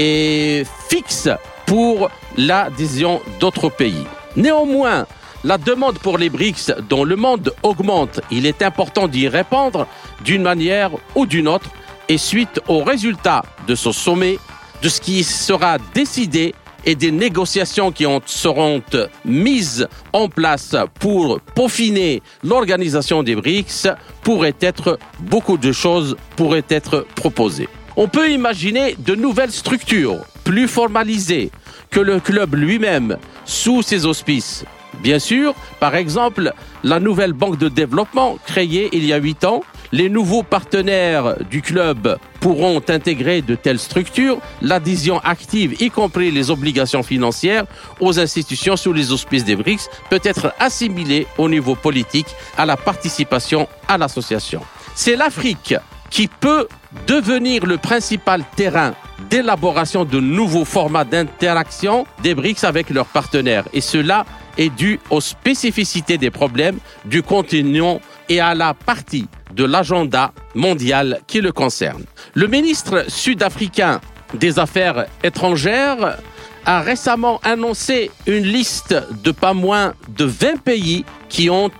et 0.00 0.62
fixes 0.88 1.28
pour 1.66 2.08
l'adhésion 2.36 3.20
d'autres 3.40 3.68
pays. 3.68 4.06
Néanmoins, 4.36 5.06
la 5.42 5.58
demande 5.58 5.98
pour 5.98 6.18
les 6.18 6.30
BRICS 6.30 6.72
dont 6.88 7.02
le 7.02 7.16
monde 7.16 7.52
augmente, 7.64 8.20
il 8.30 8.46
est 8.46 8.62
important 8.62 9.08
d'y 9.08 9.26
répondre 9.26 9.88
d'une 10.24 10.42
manière 10.42 10.92
ou 11.16 11.26
d'une 11.26 11.48
autre 11.48 11.70
et 12.08 12.16
suite 12.16 12.60
aux 12.68 12.84
résultats 12.84 13.42
de 13.66 13.74
ce 13.74 13.90
sommet, 13.90 14.38
de 14.82 14.88
ce 14.88 15.00
qui 15.00 15.24
sera 15.24 15.78
décidé 15.94 16.54
et 16.84 16.94
des 16.94 17.10
négociations 17.10 17.90
qui 17.90 18.06
seront 18.24 18.80
mises 19.24 19.88
en 20.12 20.28
place 20.28 20.76
pour 21.00 21.40
peaufiner 21.56 22.22
l'organisation 22.44 23.24
des 23.24 23.34
BRICS, 23.34 23.88
pourrait 24.22 24.54
être, 24.60 24.96
beaucoup 25.18 25.58
de 25.58 25.72
choses 25.72 26.16
pourraient 26.36 26.70
être 26.70 27.04
proposées. 27.16 27.68
On 28.00 28.06
peut 28.06 28.30
imaginer 28.30 28.94
de 28.96 29.16
nouvelles 29.16 29.50
structures 29.50 30.20
plus 30.44 30.68
formalisées 30.68 31.50
que 31.90 31.98
le 31.98 32.20
club 32.20 32.54
lui-même 32.54 33.16
sous 33.44 33.82
ses 33.82 34.06
auspices. 34.06 34.64
Bien 35.02 35.18
sûr, 35.18 35.52
par 35.80 35.96
exemple, 35.96 36.52
la 36.84 37.00
nouvelle 37.00 37.32
banque 37.32 37.58
de 37.58 37.68
développement 37.68 38.38
créée 38.46 38.88
il 38.92 39.04
y 39.04 39.12
a 39.12 39.16
huit 39.16 39.42
ans 39.42 39.64
les 39.90 40.08
nouveaux 40.08 40.44
partenaires 40.44 41.36
du 41.50 41.60
club 41.60 42.18
pourront 42.40 42.80
intégrer 42.88 43.42
de 43.42 43.56
telles 43.56 43.78
structures, 43.78 44.38
l'adhésion 44.62 45.18
active, 45.20 45.80
y 45.80 45.90
compris 45.90 46.30
les 46.30 46.50
obligations 46.50 47.02
financières, 47.02 47.64
aux 47.98 48.20
institutions 48.20 48.76
sous 48.76 48.92
les 48.92 49.10
auspices 49.10 49.44
des 49.44 49.56
BRICS, 49.56 49.88
peut 50.08 50.20
être 50.22 50.52
assimilée 50.60 51.26
au 51.36 51.48
niveau 51.48 51.74
politique 51.74 52.28
à 52.56 52.64
la 52.64 52.76
participation 52.76 53.68
à 53.88 53.98
l'association. 53.98 54.60
C'est 54.94 55.16
l'Afrique 55.16 55.74
qui 56.10 56.28
peut 56.28 56.68
devenir 57.06 57.66
le 57.66 57.76
principal 57.76 58.44
terrain 58.56 58.94
d'élaboration 59.30 60.04
de 60.04 60.20
nouveaux 60.20 60.64
formats 60.64 61.04
d'interaction 61.04 62.06
des 62.22 62.34
BRICS 62.34 62.64
avec 62.64 62.90
leurs 62.90 63.06
partenaires. 63.06 63.64
Et 63.72 63.80
cela 63.80 64.24
est 64.56 64.70
dû 64.70 64.98
aux 65.10 65.20
spécificités 65.20 66.18
des 66.18 66.30
problèmes 66.30 66.78
du 67.04 67.22
continent 67.22 68.00
et 68.28 68.40
à 68.40 68.54
la 68.54 68.74
partie 68.74 69.26
de 69.54 69.64
l'agenda 69.64 70.32
mondial 70.54 71.20
qui 71.26 71.40
le 71.40 71.52
concerne. 71.52 72.04
Le 72.34 72.46
ministre 72.46 73.04
sud-africain 73.08 74.00
des 74.34 74.58
Affaires 74.58 75.06
étrangères 75.22 76.18
a 76.66 76.80
récemment 76.80 77.40
annoncé 77.44 78.10
une 78.26 78.44
liste 78.44 78.94
de 79.24 79.30
pas 79.30 79.54
moins 79.54 79.94
de 80.08 80.24
20 80.24 80.60
pays 80.62 81.04
qui 81.30 81.48
ont 81.48 81.70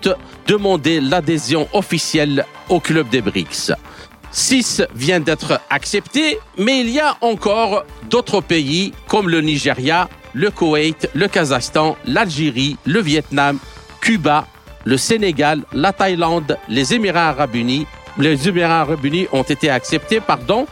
demandé 0.47 0.99
l'adhésion 0.99 1.67
officielle 1.73 2.45
au 2.69 2.79
club 2.79 3.07
des 3.09 3.21
BRICS. 3.21 3.73
Six 4.31 4.83
vient 4.93 5.19
d'être 5.19 5.59
accepté, 5.69 6.39
mais 6.57 6.81
il 6.81 6.89
y 6.89 6.99
a 6.99 7.17
encore 7.21 7.83
d'autres 8.09 8.41
pays 8.41 8.93
comme 9.07 9.27
le 9.29 9.41
Nigeria, 9.41 10.07
le 10.33 10.51
Koweït, 10.51 11.09
le 11.15 11.27
Kazakhstan, 11.27 11.97
l'Algérie, 12.05 12.77
le 12.85 13.01
Vietnam, 13.01 13.57
Cuba, 14.01 14.47
le 14.85 14.97
Sénégal, 14.97 15.63
la 15.73 15.93
Thaïlande, 15.93 16.57
les 16.67 16.93
Émirats 16.93 17.29
arabes 17.29 17.55
unis, 17.55 17.87
les 18.17 18.47
Émirats 18.47 18.81
arabes 18.81 19.03
unis 19.05 19.27
ont 19.31 19.43
été 19.43 19.69
acceptés, 19.69 20.19
pardon, 20.19 20.67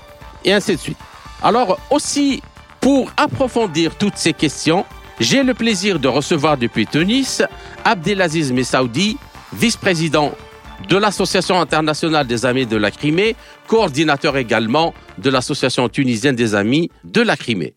et 0.46 0.54
ainsi 0.54 0.76
de 0.76 0.80
suite. 0.80 0.98
Alors 1.42 1.80
aussi, 1.90 2.42
pour 2.80 3.12
approfondir 3.18 3.96
toutes 3.96 4.18
ces 4.18 4.34
questions, 4.34 4.86
j'ai 5.20 5.42
le 5.42 5.54
plaisir 5.56 6.00
de 6.00 6.08
recevoir 6.08 6.58
depuis 6.58 6.86
Tunis 6.86 7.42
Abdelaziz 7.84 8.52
Messaoudi, 8.52 9.18
vice-président 9.54 10.32
de 10.90 10.98
l'Association 10.98 11.60
internationale 11.60 12.28
des 12.28 12.46
amis 12.46 12.66
de 12.66 12.78
la 12.78 12.92
Crimée, 12.92 13.36
coordinateur 13.68 14.38
également 14.38 14.94
de 15.18 15.30
l'Association 15.30 15.90
tunisienne 15.90 16.36
des 16.36 16.56
amis 16.56 16.90
de 17.04 17.22
la 17.22 17.36
Crimée. 17.36 17.74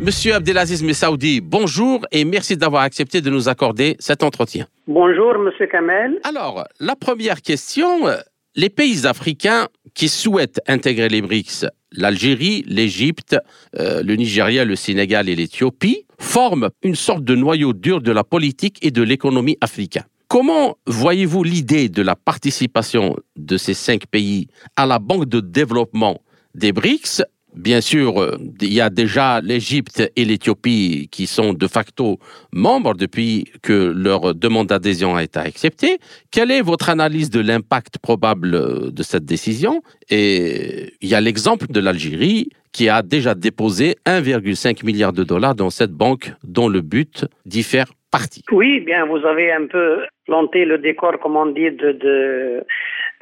Monsieur 0.00 0.34
Abdelaziz 0.34 0.82
Messaoudi, 0.82 1.40
bonjour 1.40 2.04
et 2.10 2.24
merci 2.24 2.56
d'avoir 2.56 2.82
accepté 2.82 3.20
de 3.20 3.30
nous 3.30 3.48
accorder 3.48 3.94
cet 4.00 4.24
entretien. 4.24 4.66
Bonjour, 4.88 5.38
Monsieur 5.38 5.68
Kamel. 5.68 6.18
Alors, 6.24 6.64
la 6.80 6.96
première 6.96 7.40
question, 7.40 8.08
les 8.56 8.68
pays 8.68 9.06
africains 9.06 9.68
qui 9.94 10.08
souhaitent 10.08 10.60
intégrer 10.66 11.08
les 11.08 11.22
BRICS, 11.22 11.66
l'Algérie, 11.92 12.64
l'Égypte, 12.66 13.36
euh, 13.78 14.02
le 14.02 14.16
Nigeria, 14.16 14.64
le 14.64 14.74
Sénégal 14.74 15.28
et 15.28 15.36
l'Éthiopie, 15.36 16.04
forment 16.22 16.70
une 16.82 16.94
sorte 16.94 17.24
de 17.24 17.34
noyau 17.34 17.72
dur 17.72 18.00
de 18.00 18.12
la 18.12 18.24
politique 18.24 18.78
et 18.80 18.90
de 18.90 19.02
l'économie 19.02 19.58
africaine. 19.60 20.04
Comment 20.28 20.78
voyez-vous 20.86 21.44
l'idée 21.44 21.90
de 21.90 22.00
la 22.00 22.16
participation 22.16 23.16
de 23.36 23.58
ces 23.58 23.74
cinq 23.74 24.06
pays 24.06 24.48
à 24.76 24.86
la 24.86 24.98
Banque 24.98 25.28
de 25.28 25.40
développement 25.40 26.22
des 26.54 26.72
BRICS? 26.72 27.22
Bien 27.54 27.82
sûr, 27.82 28.18
euh, 28.18 28.38
il 28.62 28.72
y 28.72 28.80
a 28.80 28.88
déjà 28.88 29.42
l'Égypte 29.42 30.10
et 30.16 30.24
l'Éthiopie 30.24 31.08
qui 31.10 31.26
sont 31.26 31.52
de 31.52 31.66
facto 31.66 32.18
membres 32.50 32.94
depuis 32.94 33.44
que 33.60 33.92
leur 33.94 34.34
demande 34.34 34.68
d'adhésion 34.68 35.14
a 35.16 35.22
été 35.22 35.38
acceptée. 35.38 35.98
Quelle 36.30 36.50
est 36.50 36.62
votre 36.62 36.88
analyse 36.88 37.28
de 37.28 37.40
l'impact 37.40 37.98
probable 37.98 38.54
euh, 38.54 38.90
de 38.90 39.02
cette 39.02 39.26
décision? 39.26 39.82
Et 40.08 40.94
il 41.02 41.10
y 41.10 41.14
a 41.14 41.20
l'exemple 41.20 41.66
de 41.70 41.80
l'Algérie 41.80 42.48
qui 42.72 42.88
a 42.88 43.02
déjà 43.02 43.34
déposé 43.34 43.96
1,5 44.06 44.84
milliard 44.84 45.12
de 45.12 45.24
dollars 45.24 45.54
dans 45.54 45.70
cette 45.70 45.92
banque 45.92 46.30
dont 46.42 46.68
le 46.68 46.80
but 46.80 47.26
diffère 47.44 47.86
partie. 48.10 48.44
Oui, 48.50 48.80
bien, 48.80 49.06
vous 49.06 49.24
avez 49.26 49.52
un 49.52 49.66
peu 49.66 50.04
planté 50.26 50.64
le 50.64 50.78
décor, 50.78 51.18
comme 51.20 51.36
on 51.36 51.46
dit, 51.46 51.70
de, 51.70 52.64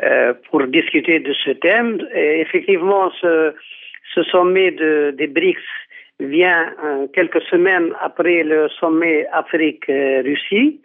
euh, 0.02 0.34
pour 0.50 0.66
discuter 0.66 1.20
de 1.20 1.32
ce 1.44 1.50
thème. 1.50 1.98
Et 2.14 2.40
effectivement, 2.40 3.10
ce 3.20 3.54
ce 4.14 4.22
sommet 4.24 4.72
de, 4.72 5.14
des 5.16 5.26
BRICS 5.26 5.62
vient 6.18 6.74
euh, 6.84 7.06
quelques 7.14 7.42
semaines 7.42 7.92
après 8.00 8.42
le 8.42 8.68
sommet 8.68 9.26
Afrique-Russie, 9.32 10.80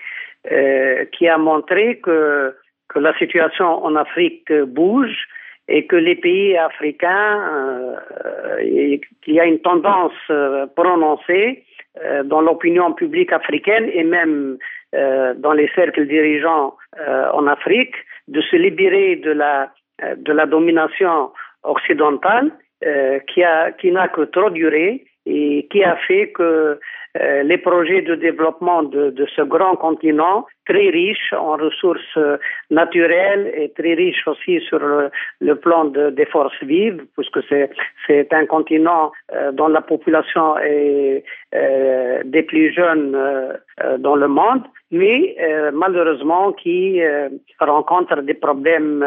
euh, 0.51 1.05
qui 1.11 1.27
a 1.27 1.37
montré 1.37 1.97
que, 1.97 2.53
que 2.87 2.99
la 2.99 3.17
situation 3.17 3.83
en 3.83 3.95
Afrique 3.95 4.51
bouge 4.67 5.17
et 5.67 5.85
que 5.87 5.95
les 5.95 6.15
pays 6.15 6.55
africains, 6.57 7.41
euh, 7.51 8.95
y 9.27 9.39
a 9.39 9.45
une 9.45 9.59
tendance 9.59 10.13
euh, 10.29 10.67
prononcée 10.75 11.63
euh, 12.03 12.23
dans 12.23 12.41
l'opinion 12.41 12.93
publique 12.93 13.31
africaine 13.31 13.89
et 13.93 14.03
même 14.03 14.57
dans 15.37 15.51
les 15.51 15.69
cercles 15.75 16.07
dirigeants 16.07 16.73
en 17.33 17.47
Afrique 17.47 17.93
de 18.29 18.39
se 18.39 18.55
libérer 18.55 19.17
de 19.17 19.31
la, 19.31 19.69
de 20.15 20.31
la 20.31 20.45
domination 20.45 21.31
occidentale 21.63 22.51
euh, 22.85 23.19
qui 23.27 23.41
qui 23.79 23.91
n'a 23.91 24.07
que 24.07 24.21
trop 24.21 24.49
duré 24.49 25.05
et 25.25 25.67
qui 25.71 25.83
a 25.83 25.95
fait 26.07 26.31
que 26.31 26.79
euh, 27.21 27.43
les 27.43 27.57
projets 27.57 28.01
de 28.01 28.15
développement 28.15 28.83
de, 28.83 29.09
de, 29.09 29.25
ce 29.35 29.41
grand 29.41 29.75
continent, 29.75 30.45
très 30.65 30.89
riche 30.89 31.31
en 31.33 31.55
ressources 31.55 32.17
naturelles 32.69 33.51
et 33.55 33.69
très 33.69 33.93
riche 33.93 34.27
aussi 34.27 34.59
sur 34.61 34.79
le, 34.79 35.55
plan 35.55 35.85
de, 35.85 36.09
des 36.09 36.25
forces 36.25 36.61
vives, 36.63 37.05
puisque 37.15 37.39
c'est, 37.47 38.33
un 38.33 38.45
continent 38.45 39.11
euh, 39.33 39.51
dont 39.53 39.67
la 39.67 39.81
population 39.81 40.57
est 40.57 41.23
euh, 41.53 42.21
des 42.25 42.43
plus 42.43 42.73
jeunes 42.73 43.17
dans 43.99 44.15
le 44.15 44.27
monde, 44.27 44.63
mais 44.91 45.35
malheureusement 45.73 46.53
qui 46.53 47.01
rencontre 47.59 48.21
des 48.21 48.33
problèmes 48.33 49.05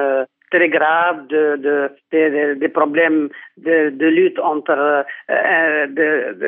très 0.50 0.68
graves, 0.68 1.26
de, 1.28 1.56
de, 1.56 2.54
des 2.54 2.68
problèmes 2.68 3.28
de, 3.56 3.90
de, 3.90 4.06
lutte 4.06 4.38
entre 4.38 5.04
euh, 5.30 5.86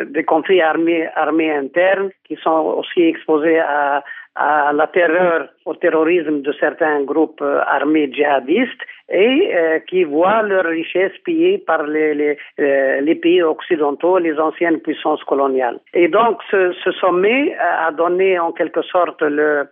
des 0.07 0.25
conflits 0.25 0.63
armés, 0.63 1.09
armés 1.15 1.53
internes 1.53 2.11
qui 2.27 2.37
sont 2.37 2.77
aussi 2.79 3.03
exposés 3.03 3.59
à, 3.59 4.03
à 4.37 4.73
la 4.73 4.87
terreur, 4.87 5.49
au 5.67 5.75
terrorisme 5.75 6.43
de 6.43 6.53
certains 6.53 7.03
groupes 7.03 7.43
euh, 7.43 7.61
armés 7.67 8.11
djihadistes 8.13 8.83
et 9.11 9.51
euh, 9.55 9.79
qui 9.81 10.05
voient 10.05 10.43
leurs 10.43 10.67
richesses 10.67 11.19
pillées 11.25 11.59
par 11.59 11.83
les, 11.83 12.15
les, 12.15 12.39
euh, 12.61 13.01
les, 13.01 13.17
pays 13.17 13.43
occidentaux, 13.43 14.19
les 14.19 14.39
anciennes 14.39 14.81
puissances 14.81 15.25
coloniales. 15.25 15.81
Et 15.95 16.09
donc 16.09 16.39
ce, 16.51 16.73
ce 16.85 16.93
sommet 16.93 17.57
a 17.59 17.91
donné 17.91 18.39
en 18.39 18.53
quelque 18.53 18.83
sorte 18.83 19.21
le, 19.21 19.67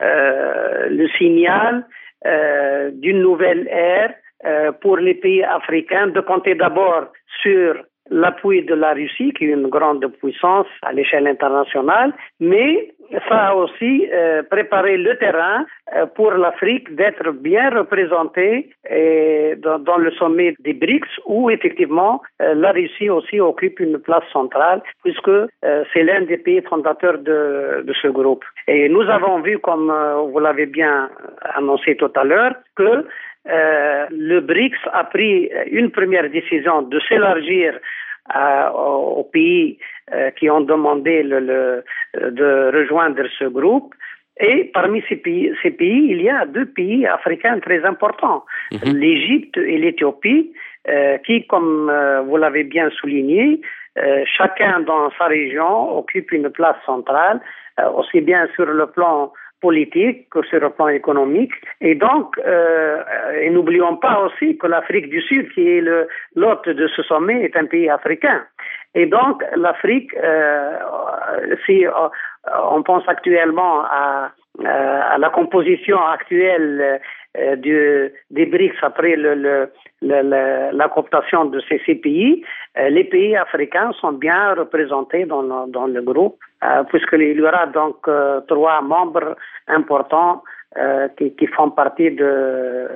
le 0.00 1.08
signal 1.18 1.76
euh, 1.76 2.03
d'une 2.92 3.20
nouvelle 3.20 3.68
ère 3.68 4.14
euh, 4.46 4.72
pour 4.72 4.98
les 4.98 5.14
pays 5.14 5.42
africains 5.42 6.08
de 6.08 6.20
compter 6.20 6.54
d'abord 6.54 7.06
sur 7.40 7.82
l'appui 8.10 8.62
de 8.62 8.74
la 8.74 8.92
Russie, 8.92 9.32
qui 9.32 9.44
est 9.44 9.52
une 9.52 9.68
grande 9.68 10.06
puissance 10.18 10.66
à 10.82 10.92
l'échelle 10.92 11.26
internationale, 11.26 12.12
mais 12.40 12.92
ça 13.28 13.48
a 13.48 13.54
aussi 13.54 14.08
euh, 14.12 14.42
préparé 14.42 14.96
le 14.96 15.16
terrain 15.18 15.66
euh, 15.94 16.06
pour 16.06 16.32
l'Afrique 16.32 16.94
d'être 16.94 17.30
bien 17.32 17.70
représentée 17.70 18.70
et 18.90 19.54
dans, 19.56 19.96
le 19.98 20.10
sommet 20.12 20.54
des 20.60 20.72
BRICS, 20.72 21.08
où 21.26 21.50
effectivement 21.50 22.22
euh, 22.42 22.54
la 22.54 22.72
Russie 22.72 23.10
aussi 23.10 23.40
occupe 23.40 23.80
une 23.80 23.98
place 23.98 24.24
centrale, 24.32 24.82
puisque 25.02 25.28
euh, 25.28 25.84
c'est 25.92 26.02
l'un 26.02 26.22
des 26.22 26.38
pays 26.38 26.62
fondateurs 26.62 27.18
de, 27.18 27.84
ce 28.02 28.08
groupe. 28.08 28.44
Et 28.68 28.88
nous 28.88 29.02
avons 29.02 29.40
vu, 29.40 29.58
comme 29.58 29.90
euh, 29.90 30.16
vous 30.16 30.38
l'avez 30.38 30.66
bien 30.66 31.10
annoncé 31.54 31.96
tout 31.96 32.12
à 32.14 32.24
l'heure, 32.24 32.54
que 32.76 33.06
euh, 33.46 34.06
le 34.10 34.40
BRICS 34.40 34.78
a 34.92 35.04
pris 35.04 35.50
une 35.70 35.90
première 35.90 36.28
décision 36.30 36.82
de 36.82 36.98
s'élargir 37.00 37.74
aux 38.74 39.28
pays 39.32 39.78
euh, 40.14 40.30
qui 40.30 40.48
ont 40.48 40.62
demandé 40.62 41.22
le, 41.22 41.40
le, 41.40 41.84
de 42.30 42.70
rejoindre 42.74 43.24
ce 43.38 43.44
groupe 43.44 43.94
Et 44.40 44.70
parmi 44.74 45.02
ces 45.08 45.16
pays, 45.16 45.52
ces 45.62 45.70
pays, 45.70 46.08
il 46.10 46.22
y 46.22 46.28
a 46.28 46.44
deux 46.44 46.66
pays 46.66 47.06
africains 47.06 47.60
très 47.60 47.84
importants, 47.84 48.44
Mhm. 48.72 48.96
l'Égypte 48.96 49.56
et 49.58 49.78
l'Éthiopie, 49.78 50.52
euh, 50.88 51.18
qui, 51.18 51.46
comme 51.46 51.88
euh, 51.88 52.22
vous 52.22 52.36
l'avez 52.36 52.64
bien 52.64 52.90
souligné, 52.90 53.60
euh, 53.96 54.24
chacun 54.36 54.80
dans 54.80 55.10
sa 55.18 55.26
région 55.26 55.98
occupe 55.98 56.32
une 56.32 56.50
place 56.50 56.76
centrale, 56.84 57.40
euh, 57.78 57.88
aussi 57.90 58.20
bien 58.20 58.48
sur 58.54 58.66
le 58.66 58.86
plan 58.86 59.32
politique 59.66 60.18
que 60.32 60.40
sur 60.48 60.60
le 60.60 60.70
plan 60.76 60.88
économique. 60.88 61.54
Et 61.80 61.94
donc, 62.06 62.26
euh, 62.38 63.40
et 63.42 63.48
n'oublions 63.50 63.96
pas 64.06 64.16
aussi 64.24 64.48
que 64.58 64.66
l'Afrique 64.66 65.08
du 65.08 65.20
Sud, 65.28 65.44
qui 65.52 65.62
est 65.74 65.82
l'hôte 66.40 66.68
de 66.68 66.86
ce 66.94 67.02
sommet, 67.10 67.38
est 67.46 67.56
un 67.56 67.66
pays 67.66 67.88
africain. 67.98 68.40
Et 68.94 69.06
donc, 69.06 69.36
l'Afrique, 69.56 70.10
euh, 70.14 71.56
si 71.64 71.76
on 72.74 72.82
pense 72.82 73.04
actuellement 73.08 73.74
à, 73.84 74.30
à 74.64 75.18
la 75.18 75.30
composition 75.30 75.98
actuelle 76.06 77.00
euh, 77.36 77.56
du, 77.56 78.12
des 78.30 78.46
BRICS 78.46 78.76
après 78.82 79.16
le, 79.16 79.34
le, 79.34 79.68
le- 80.02 80.70
la 80.72 80.88
cooptation 80.88 81.46
de 81.46 81.60
ces 81.68 81.78
six 81.84 81.96
pays, 81.96 82.44
euh, 82.78 82.88
les 82.90 83.04
pays 83.04 83.36
africains 83.36 83.90
sont 84.00 84.12
bien 84.12 84.54
représentés 84.54 85.24
dans 85.24 85.42
le, 85.42 85.70
dans 85.72 85.86
le 85.86 86.00
groupe, 86.02 86.38
euh, 86.62 86.84
puisqu'il 86.84 87.22
y 87.36 87.40
aura 87.42 87.66
donc 87.66 87.96
euh, 88.06 88.40
trois 88.42 88.80
membres 88.82 89.36
importants 89.66 90.42
euh, 90.76 91.08
qui, 91.18 91.34
qui 91.34 91.46
font 91.48 91.70
partie 91.70 92.12
de, 92.12 92.88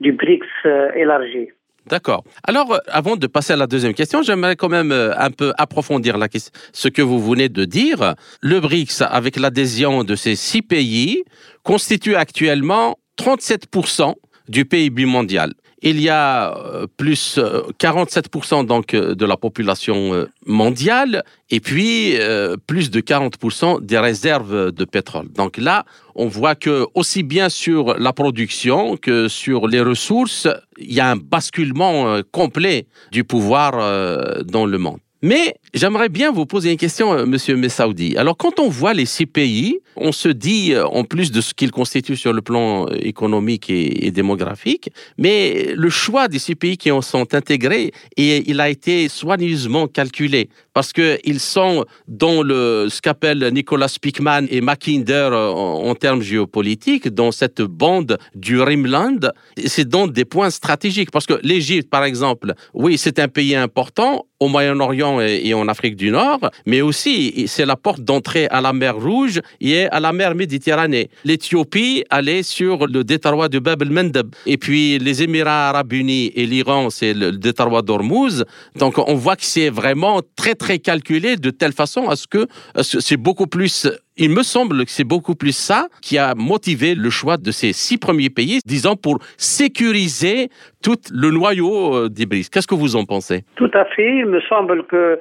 du 0.00 0.12
BRICS 0.12 0.46
euh, 0.66 0.92
élargi. 0.94 1.50
D'accord. 1.86 2.24
Alors, 2.42 2.72
euh, 2.72 2.78
avant 2.88 3.16
de 3.16 3.26
passer 3.26 3.52
à 3.52 3.56
la 3.56 3.66
deuxième 3.66 3.94
question, 3.94 4.22
j'aimerais 4.22 4.56
quand 4.56 4.68
même 4.68 4.92
euh, 4.92 5.12
un 5.18 5.30
peu 5.30 5.52
approfondir 5.58 6.16
la 6.16 6.28
question, 6.28 6.52
ce 6.72 6.88
que 6.88 7.02
vous 7.02 7.22
venez 7.22 7.48
de 7.48 7.64
dire. 7.64 8.14
Le 8.40 8.60
BRICS, 8.60 9.02
avec 9.02 9.36
l'adhésion 9.36 10.02
de 10.02 10.16
ces 10.16 10.34
six 10.34 10.62
pays, 10.62 11.24
constitue 11.62 12.16
actuellement 12.16 12.98
37% 13.18 14.14
du 14.48 14.64
PIB 14.64 15.04
mondial. 15.04 15.52
Il 15.86 16.00
y 16.00 16.08
a 16.08 16.56
euh, 16.56 16.86
plus 16.96 17.36
euh, 17.36 17.60
47% 17.78 18.64
donc 18.64 18.94
euh, 18.94 19.14
de 19.14 19.26
la 19.26 19.36
population 19.36 20.14
euh, 20.14 20.30
mondiale 20.46 21.24
et 21.50 21.60
puis 21.60 22.16
euh, 22.18 22.56
plus 22.66 22.90
de 22.90 23.02
40% 23.02 23.84
des 23.84 23.98
réserves 23.98 24.72
de 24.72 24.84
pétrole. 24.86 25.30
Donc 25.30 25.58
là, 25.58 25.84
on 26.14 26.26
voit 26.26 26.54
que 26.54 26.86
aussi 26.94 27.22
bien 27.22 27.50
sur 27.50 27.98
la 27.98 28.14
production 28.14 28.96
que 28.96 29.28
sur 29.28 29.68
les 29.68 29.82
ressources, 29.82 30.48
il 30.78 30.94
y 30.94 31.00
a 31.00 31.10
un 31.10 31.16
basculement 31.16 32.08
euh, 32.08 32.22
complet 32.32 32.86
du 33.12 33.22
pouvoir 33.22 33.74
euh, 33.76 34.42
dans 34.42 34.64
le 34.64 34.78
monde. 34.78 35.00
Mais 35.20 35.54
j'aimerais 35.74 36.08
bien 36.08 36.32
vous 36.32 36.46
poser 36.46 36.70
une 36.70 36.78
question, 36.78 37.12
euh, 37.12 37.26
Monsieur 37.26 37.56
Messaoudi. 37.56 38.16
Alors, 38.16 38.36
quand 38.36 38.60
on 38.60 38.68
voit 38.68 38.94
les 38.94 39.04
six 39.04 39.26
pays, 39.26 39.80
on 39.96 40.12
se 40.12 40.28
dit, 40.28 40.72
euh, 40.72 40.86
en 40.86 41.04
plus 41.04 41.30
de 41.30 41.40
ce 41.40 41.52
qu'ils 41.52 41.72
constituent 41.72 42.16
sur 42.16 42.32
le 42.32 42.40
plan 42.40 42.86
euh, 42.86 42.94
économique 43.00 43.68
et, 43.68 44.10
démographique, 44.10 44.90
mais 45.18 45.74
le 45.74 45.90
choix 45.90 46.28
des 46.28 46.38
six 46.38 46.54
pays 46.54 46.76
qui 46.76 46.90
en 46.90 47.02
sont 47.02 47.34
intégrés, 47.34 47.92
et 48.16 48.48
il 48.48 48.60
a 48.60 48.70
été 48.70 49.08
soigneusement 49.08 49.88
calculé 49.88 50.48
parce 50.72 50.92
que 50.92 51.18
ils 51.24 51.40
sont 51.40 51.84
dans 52.06 52.42
le 52.42 52.88
ce 52.88 53.00
qu'appelle 53.00 53.50
Nicolas 53.52 53.88
Spickman 53.88 54.46
et 54.50 54.60
Mackinder 54.60 55.30
en, 55.32 55.94
termes 55.94 56.22
géopolitiques, 56.22 57.08
dans 57.08 57.32
cette 57.32 57.62
bande 57.62 58.18
du 58.34 58.60
Rimland. 58.60 59.30
C'est 59.64 59.88
dans 59.88 60.06
des 60.06 60.24
points 60.24 60.50
stratégiques 60.50 61.10
parce 61.10 61.26
que 61.26 61.34
l'Égypte, 61.42 61.88
par 61.90 62.04
exemple, 62.04 62.54
oui, 62.72 62.98
c'est 62.98 63.18
un 63.18 63.28
pays 63.28 63.56
important 63.56 64.26
au 64.38 64.48
Moyen-Orient 64.48 65.20
et, 65.20 65.42
et 65.44 65.54
en 65.54 65.63
Afrique 65.68 65.96
du 65.96 66.10
Nord, 66.10 66.50
mais 66.66 66.80
aussi 66.80 67.44
c'est 67.46 67.66
la 67.66 67.76
porte 67.76 68.00
d'entrée 68.00 68.46
à 68.50 68.60
la 68.60 68.72
mer 68.72 68.96
Rouge 68.96 69.40
et 69.60 69.86
à 69.86 70.00
la 70.00 70.12
mer 70.12 70.34
Méditerranée. 70.34 71.10
L'Éthiopie, 71.24 72.04
est 72.10 72.42
sur 72.42 72.86
le 72.86 73.04
détroit 73.04 73.48
de 73.48 73.58
Bab 73.58 73.82
el-Mandeb. 73.82 74.28
Et 74.46 74.56
puis 74.56 74.98
les 74.98 75.22
Émirats 75.22 75.68
arabes 75.70 75.92
unis 75.92 76.32
et 76.34 76.46
l'Iran, 76.46 76.90
c'est 76.90 77.14
le, 77.14 77.32
détroit 77.32 77.82
d'Ormuz. 77.82 78.44
Donc 78.76 78.94
on 78.98 79.14
voit 79.14 79.36
que 79.36 79.44
c'est 79.44 79.70
vraiment 79.70 80.20
très 80.36 80.54
très 80.54 80.78
calculé 80.78 81.36
de 81.36 81.50
telle 81.50 81.72
façon 81.72 82.08
à 82.08 82.16
ce 82.16 82.26
que 82.26 82.46
c'est 82.82 83.16
beaucoup 83.16 83.46
plus 83.46 83.88
il 84.16 84.30
me 84.30 84.42
semble 84.42 84.84
que 84.84 84.90
c'est 84.90 85.04
beaucoup 85.04 85.34
plus 85.34 85.56
ça 85.56 85.88
qui 86.00 86.18
a 86.18 86.34
motivé 86.36 86.94
le 86.94 87.10
choix 87.10 87.36
de 87.36 87.50
ces 87.50 87.72
six 87.72 87.98
premiers 87.98 88.30
pays, 88.30 88.60
disons, 88.64 88.94
pour 88.94 89.18
sécuriser 89.36 90.50
tout 90.82 90.98
le 91.12 91.30
noyau 91.30 91.96
euh, 91.96 92.08
des 92.08 92.26
BRICS. 92.26 92.48
Qu'est-ce 92.48 92.68
que 92.68 92.76
vous 92.76 92.94
en 92.94 93.04
pensez? 93.04 93.42
Tout 93.56 93.70
à 93.74 93.84
fait. 93.86 94.18
Il 94.18 94.26
me 94.26 94.40
semble 94.42 94.86
que 94.86 95.18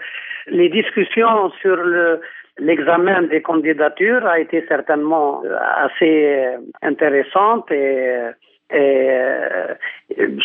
les 0.47 0.69
discussions 0.69 1.51
sur 1.61 1.75
le 1.75 2.21
l'examen 2.59 3.23
des 3.23 3.41
candidatures 3.41 4.25
a 4.25 4.39
été 4.39 4.63
certainement 4.67 5.41
euh, 5.43 5.57
assez 5.77 6.25
euh, 6.25 6.57
intéressante 6.81 7.71
et, 7.71 8.29
et, 8.71 9.09
euh, 9.09 9.73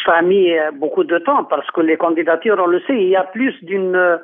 ça 0.04 0.14
a 0.14 0.22
mis 0.22 0.52
beaucoup 0.74 1.04
de 1.04 1.18
temps 1.18 1.44
parce 1.44 1.70
que 1.70 1.80
les 1.80 1.96
candidatures, 1.96 2.58
on 2.58 2.66
le 2.66 2.80
sait, 2.80 2.96
il 2.96 3.08
y 3.08 3.16
a 3.16 3.24
plus 3.24 3.54
d'une 3.62 4.18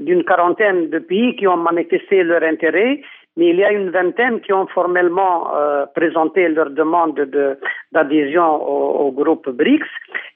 d'une 0.00 0.24
quarantaine 0.24 0.90
de 0.90 0.98
pays 0.98 1.36
qui 1.36 1.46
ont 1.46 1.56
manifesté 1.56 2.24
leur 2.24 2.42
intérêt, 2.42 3.02
mais 3.36 3.48
il 3.50 3.56
y 3.56 3.64
a 3.64 3.72
une 3.72 3.90
vingtaine 3.90 4.40
qui 4.40 4.52
ont 4.52 4.66
formellement 4.66 5.54
euh, 5.54 5.84
présenté 5.94 6.48
leur 6.48 6.70
demande 6.70 7.16
de- 7.16 7.58
d'adhésion 7.92 8.48
au, 8.62 9.06
au 9.06 9.12
groupe 9.12 9.48
BRICS. 9.50 9.86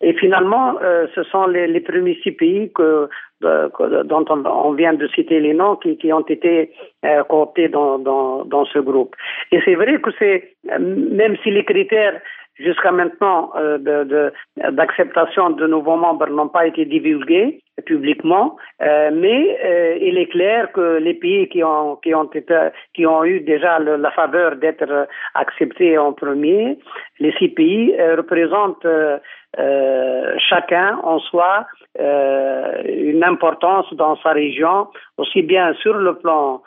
Et 0.03 0.13
finalement, 0.15 0.77
euh, 0.83 1.07
ce 1.15 1.23
sont 1.25 1.47
les, 1.47 1.67
les 1.67 1.81
premiers 1.81 2.19
six 2.23 2.33
pays 2.33 2.71
que, 2.75 3.09
que- 3.43 4.03
dont 4.05 4.25
on, 4.29 4.45
on 4.45 4.73
vient 4.73 4.93
de 4.95 5.07
citer 5.09 5.41
les 5.41 5.55
noms 5.55 5.77
qui, 5.77 5.97
qui 5.97 6.13
ont 6.13 6.27
été 6.27 6.71
euh, 7.05 7.23
cooptés 7.25 7.69
dans, 7.69 7.99
dans, 7.99 8.45
dans 8.45 8.65
ce 8.67 8.79
groupe. 8.79 9.15
Et 9.53 9.61
c'est 9.65 9.75
vrai 9.75 9.99
que 10.01 10.11
c'est, 10.19 10.53
euh, 10.71 10.79
même 10.79 11.37
si 11.43 11.51
les 11.51 11.65
critères 11.65 12.21
jusqu'à 12.63 12.93
maintenant 12.93 13.51
euh, 13.57 13.79
de- 13.79 14.05
de- 14.05 14.33
d'acceptation 14.71 15.51
de, 15.51 15.67
nouveaux 15.67 15.97
membres 15.97 16.29
n'ont 16.29 16.49
pas 16.49 16.67
été 16.67 16.85
divulgués 16.85 17.61
publiquement, 17.87 18.57
euh, 18.83 19.11
mais 19.13 19.59
euh, 19.65 19.97
il 20.01 20.19
est 20.19 20.27
clair 20.27 20.71
que 20.73 20.99
les 20.99 21.15
pays 21.15 21.49
qui 21.49 21.65
ont 21.65 21.97
qui 22.03 22.15
ont 22.15 22.25
été 22.41 22.55
qui 22.95 23.07
ont 23.07 23.25
eu 23.25 23.41
déjà 23.41 23.79
la 23.79 24.11
faveur 24.11 24.57
d'être 24.57 25.09
acceptés 25.35 25.97
en 25.97 26.13
premier, 26.13 26.79
les 27.19 27.33
six 27.39 27.49
pays 27.49 27.95
euh, 27.99 28.17
représentent 28.17 28.85
euh, 28.85 29.19
euh, 29.59 30.35
chacun 30.51 30.99
en 31.03 31.19
soi 31.19 31.67
une 31.99 33.25
importance 33.25 33.93
dans 33.95 34.17
sa 34.23 34.31
région, 34.31 34.87
aussi 35.19 35.43
bien 35.43 35.75
sur 35.83 35.95
le 35.95 36.15
plan 36.15 36.63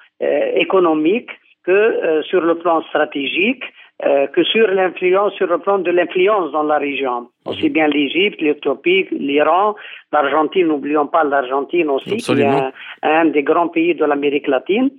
économique 0.65 1.29
que 1.65 2.21
sur 2.29 2.41
le 2.41 2.56
plan 2.56 2.82
stratégique, 2.89 3.63
euh, 4.06 4.27
que 4.27 4.43
sur 4.43 4.67
l'influence, 4.67 5.34
sur 5.34 5.47
le 5.47 5.60
plan 5.60 5.79
de 5.79 5.91
l'influence 5.91 6.51
dans 6.51 6.63
la 6.63 6.77
région. 6.77 7.27
Aussi 7.45 7.69
bien 7.69 7.88
l'Égypte, 7.88 8.41
l'Éthiopie, 8.41 9.08
l'Iran, 9.12 9.75
l'Argentine, 10.12 10.67
n'oublions 10.67 11.08
pas 11.08 11.23
l'Argentine 11.23 11.89
aussi, 11.89 12.13
Absolument. 12.13 12.51
qui 12.51 12.63
est 13.08 13.10
un, 13.10 13.21
un 13.21 13.25
des 13.25 13.43
grands 13.43 13.67
pays 13.67 13.93
de 13.93 14.06
l'Amérique 14.06 14.47
latine. 14.47 14.89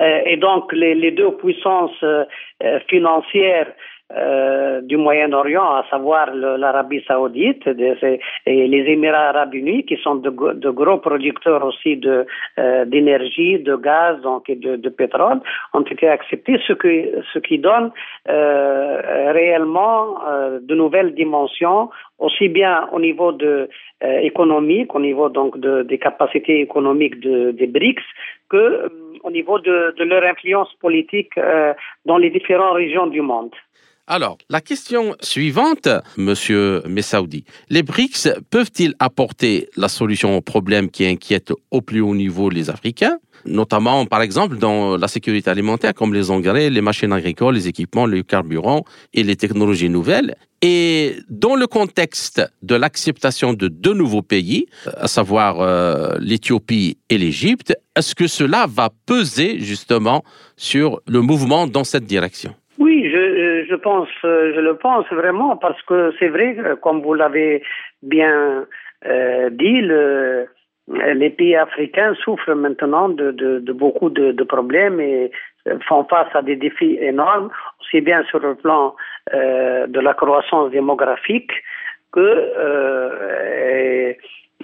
Euh, 0.00 0.20
et 0.26 0.36
donc 0.36 0.72
les, 0.72 0.94
les 0.94 1.12
deux 1.12 1.32
puissances 1.36 2.02
euh, 2.02 2.24
euh, 2.62 2.80
financières 2.88 3.72
euh, 4.16 4.80
du 4.82 4.96
Moyen-Orient, 4.96 5.64
à 5.64 5.84
savoir 5.90 6.32
l'Arabie 6.34 7.02
saoudite 7.06 7.66
et 7.66 8.68
les 8.68 8.84
Émirats 8.92 9.30
arabes 9.30 9.54
unis, 9.54 9.84
qui 9.84 9.96
sont 9.96 10.16
de, 10.16 10.30
gros 10.70 10.98
producteurs 10.98 11.64
aussi 11.64 12.00
euh, 12.04 12.84
d'énergie, 12.84 13.58
de 13.58 13.76
gaz 13.76 14.20
donc 14.22 14.48
et 14.48 14.56
de, 14.56 14.88
pétrole, 14.88 15.40
ont 15.72 15.82
été 15.82 16.08
acceptés, 16.08 16.60
ce 16.66 17.38
qui 17.40 17.58
donne 17.58 17.90
euh, 18.28 19.32
réellement 19.32 20.18
de 20.60 20.74
nouvelles 20.74 21.14
dimensions, 21.14 21.90
aussi 22.18 22.48
bien 22.48 22.88
au 22.92 23.00
niveau 23.00 23.32
de 23.32 23.68
euh, 24.02 24.18
économique, 24.20 24.94
au 24.94 25.00
niveau 25.00 25.28
donc 25.28 25.58
de, 25.58 25.82
des 25.82 25.98
capacités 25.98 26.60
économiques 26.60 27.20
de, 27.20 27.50
des 27.50 27.66
BRICS, 27.66 28.02
que 28.48 28.56
euh, 28.56 28.88
au 29.22 29.30
niveau 29.30 29.58
de, 29.58 29.94
de 29.98 30.04
leur 30.04 30.22
influence 30.24 30.72
politique 30.80 31.36
euh, 31.38 31.72
dans 32.04 32.18
les 32.18 32.30
différentes 32.30 32.76
régions 32.76 33.06
du 33.06 33.20
monde. 33.20 33.50
Alors, 34.06 34.36
la 34.50 34.60
question 34.60 35.14
suivante, 35.20 35.88
Monsieur 36.18 36.82
Messaoudi, 36.86 37.46
les 37.70 37.82
BRICS 37.82 38.38
peuvent-ils 38.50 38.92
apporter 38.98 39.68
la 39.78 39.88
solution 39.88 40.36
aux 40.36 40.42
problèmes 40.42 40.90
qui 40.90 41.06
inquiètent 41.06 41.54
au 41.70 41.80
plus 41.80 42.02
haut 42.02 42.14
niveau 42.14 42.50
les 42.50 42.68
Africains, 42.68 43.18
notamment 43.46 44.06
par 44.06 44.22
exemple 44.22 44.56
dans 44.56 44.96
la 44.96 45.08
sécurité 45.08 45.50
alimentaire 45.50 45.94
comme 45.94 46.14
les 46.14 46.30
engrais, 46.30 46.70
les 46.70 46.80
machines 46.80 47.12
agricoles, 47.12 47.54
les 47.54 47.68
équipements, 47.68 48.06
le 48.06 48.22
carburant 48.22 48.84
et 49.12 49.22
les 49.22 49.36
technologies 49.36 49.90
nouvelles. 49.90 50.34
Et 50.62 51.16
dans 51.28 51.56
le 51.56 51.66
contexte 51.66 52.40
de 52.62 52.74
l'acceptation 52.74 53.52
de 53.52 53.68
deux 53.68 53.92
nouveaux 53.92 54.22
pays, 54.22 54.66
à 54.96 55.08
savoir 55.08 55.60
euh, 55.60 56.14
l'Éthiopie 56.20 56.96
et 57.10 57.18
l'Égypte, 57.18 57.74
est-ce 57.96 58.14
que 58.14 58.26
cela 58.26 58.66
va 58.68 58.88
peser 59.06 59.58
justement 59.58 60.24
sur 60.56 61.00
le 61.06 61.20
mouvement 61.20 61.66
dans 61.66 61.84
cette 61.84 62.04
direction? 62.04 62.54
Oui, 62.78 63.10
je, 63.12 63.66
je 63.68 63.74
pense, 63.74 64.08
je 64.22 64.60
le 64.60 64.76
pense 64.76 65.04
vraiment 65.12 65.56
parce 65.56 65.80
que 65.82 66.12
c'est 66.18 66.28
vrai, 66.28 66.56
comme 66.82 67.02
vous 67.02 67.14
l'avez 67.14 67.62
bien 68.02 68.66
euh, 69.06 69.50
dit, 69.50 69.80
le, 69.82 70.46
les 70.88 71.30
pays 71.30 71.56
africains 71.56 72.14
souffrent 72.22 72.54
maintenant 72.54 73.08
de, 73.08 73.72
beaucoup 73.72 74.10
de, 74.10 74.44
problèmes 74.44 75.00
et 75.00 75.30
font 75.88 76.04
face 76.04 76.28
à 76.34 76.42
des 76.42 76.56
défis 76.56 76.98
énormes, 77.00 77.50
aussi 77.80 78.00
bien 78.00 78.22
sur 78.24 78.38
le 78.38 78.54
plan 78.54 78.94
de 79.32 80.00
la 80.00 80.14
croissance 80.14 80.70
démographique 80.70 81.50
que 82.12 84.14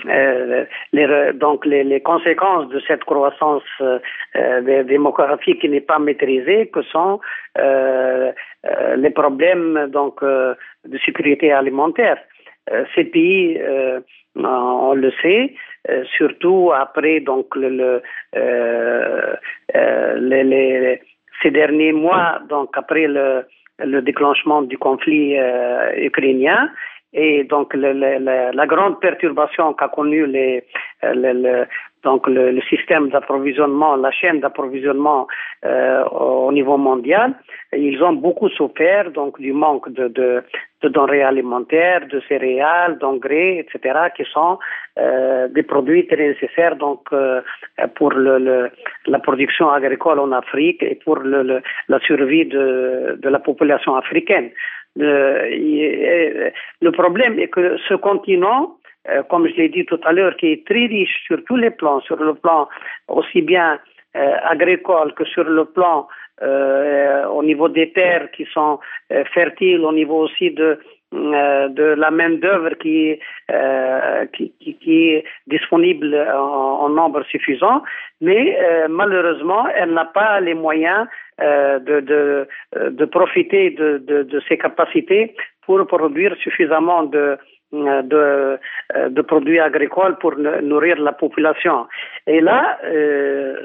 euh, 0.06 0.64
les, 0.92 1.32
donc 1.34 1.66
les, 1.66 2.00
conséquences 2.00 2.68
de 2.68 2.80
cette 2.86 3.04
croissance 3.04 3.62
euh, 3.80 4.82
démographique 4.84 5.60
qui 5.60 5.68
n'est 5.68 5.80
pas 5.80 5.98
maîtrisée, 5.98 6.68
que 6.68 6.82
sont 6.82 7.20
euh, 7.58 8.32
euh 8.64 8.96
les 8.96 9.10
problèmes 9.10 9.88
donc 9.88 10.22
de 10.22 10.98
sécurité 11.04 11.52
alimentaire. 11.52 12.18
ces 12.94 13.04
pays, 13.04 13.60
on 14.36 14.94
le 14.94 15.10
sait, 15.22 15.54
surtout 16.16 16.72
après 16.74 17.20
donc 17.20 17.54
le, 17.56 17.68
le 17.68 18.02
les, 20.18 20.44
les, 20.44 21.00
ces 21.42 21.50
derniers 21.50 21.92
mois, 21.92 22.38
donc 22.48 22.70
après 22.74 23.06
le, 23.06 23.44
le 23.78 24.02
déclenchement 24.02 24.62
du 24.62 24.76
conflit 24.78 25.36
ukrainien, 25.96 26.70
et 27.12 27.44
donc 27.44 27.74
le, 27.74 27.92
le, 27.92 28.52
la 28.54 28.66
grande 28.66 29.00
perturbation 29.00 29.72
qu'a 29.74 29.88
connue 29.88 30.26
les, 30.26 30.64
le, 31.02 31.64
donc 32.02 32.26
le, 32.28 32.60
système 32.62 33.08
d'approvisionnement, 33.10 33.96
la 33.96 34.10
chaîne 34.10 34.40
d'approvisionnement 34.40 35.26
euh, 35.64 36.04
au 36.04 36.52
niveau 36.52 36.76
mondial, 36.76 37.34
ils 37.72 38.02
ont 38.02 38.14
beaucoup 38.14 38.48
souffert 38.48 39.10
donc 39.10 39.38
du 39.40 39.52
manque 39.52 39.88
de, 39.90 40.08
de, 40.08 40.42
de 40.82 40.88
denrées 40.88 41.22
alimentaires, 41.22 42.06
de 42.06 42.20
céréales, 42.28 42.98
d'engrais, 42.98 43.58
etc., 43.58 43.98
qui 44.16 44.24
sont 44.32 44.58
euh, 44.98 45.48
des 45.48 45.62
produits 45.62 46.06
très 46.06 46.28
nécessaires 46.28 46.76
donc 46.76 47.00
euh, 47.12 47.42
pour 47.96 48.10
le, 48.12 48.38
le, 48.38 48.70
la 49.06 49.18
production 49.18 49.70
agricole 49.70 50.18
en 50.20 50.32
Afrique 50.32 50.82
et 50.82 50.98
pour 51.04 51.18
le, 51.18 51.60
la 51.88 51.98
survie 52.00 52.46
de, 52.46 53.18
de 53.20 53.28
la 53.28 53.38
population 53.38 53.94
africaine. 53.96 54.50
Le, 54.96 56.50
le 56.80 56.90
problème 56.90 57.38
est 57.38 57.48
que 57.48 57.76
ce 57.88 57.94
continent, 57.94 58.76
euh, 59.08 59.22
comme 59.24 59.48
je 59.48 59.54
l'ai 59.54 59.68
dit 59.68 59.84
tout 59.86 60.00
à 60.04 60.12
l'heure, 60.12 60.36
qui 60.36 60.52
est 60.52 60.66
très 60.66 60.86
riche 60.86 61.22
sur 61.26 61.42
tous 61.44 61.56
les 61.56 61.70
plans, 61.70 62.00
sur 62.00 62.16
le 62.16 62.34
plan 62.34 62.68
aussi 63.08 63.42
bien 63.42 63.78
euh, 64.16 64.36
agricole 64.44 65.14
que 65.14 65.24
sur 65.24 65.44
le 65.44 65.64
plan 65.64 66.08
euh, 66.42 67.26
au 67.26 67.42
niveau 67.42 67.68
des 67.68 67.92
terres 67.92 68.30
qui 68.32 68.46
sont 68.52 68.78
fertiles, 69.34 69.80
au 69.80 69.92
niveau 69.92 70.20
aussi 70.24 70.50
de 70.50 70.78
de 71.12 71.94
la 71.98 72.12
main 72.12 72.30
d'œuvre 72.30 72.74
qui, 72.74 73.18
qui, 74.32 74.52
qui, 74.60 74.74
qui, 74.76 75.08
est 75.08 75.24
disponible 75.48 76.14
en, 76.32 76.84
en 76.84 76.88
nombre 76.88 77.24
suffisant, 77.24 77.82
mais 78.20 78.56
malheureusement, 78.88 79.66
elle 79.74 79.92
n'a 79.92 80.04
pas 80.04 80.38
les 80.38 80.54
moyens 80.54 81.08
euh, 81.42 81.78
de, 81.78 82.00
de, 82.00 82.48
euh, 82.76 82.90
de, 82.90 83.04
profiter 83.06 83.70
de, 83.70 83.96
de, 83.96 84.24
de, 84.24 84.40
ses 84.46 84.58
capacités 84.58 85.34
pour 85.64 85.86
produire 85.86 86.36
suffisamment 86.36 87.04
de, 87.04 87.18
euh, 87.18 87.36
de, 87.72 88.58
de 89.08 89.22
produits 89.22 89.60
agricoles 89.60 90.16
pour 90.18 90.36
nourrir 90.36 90.98
la 90.98 91.12
population. 91.12 91.86
Et 92.26 92.40
là, 92.40 92.78
euh, 92.84 93.56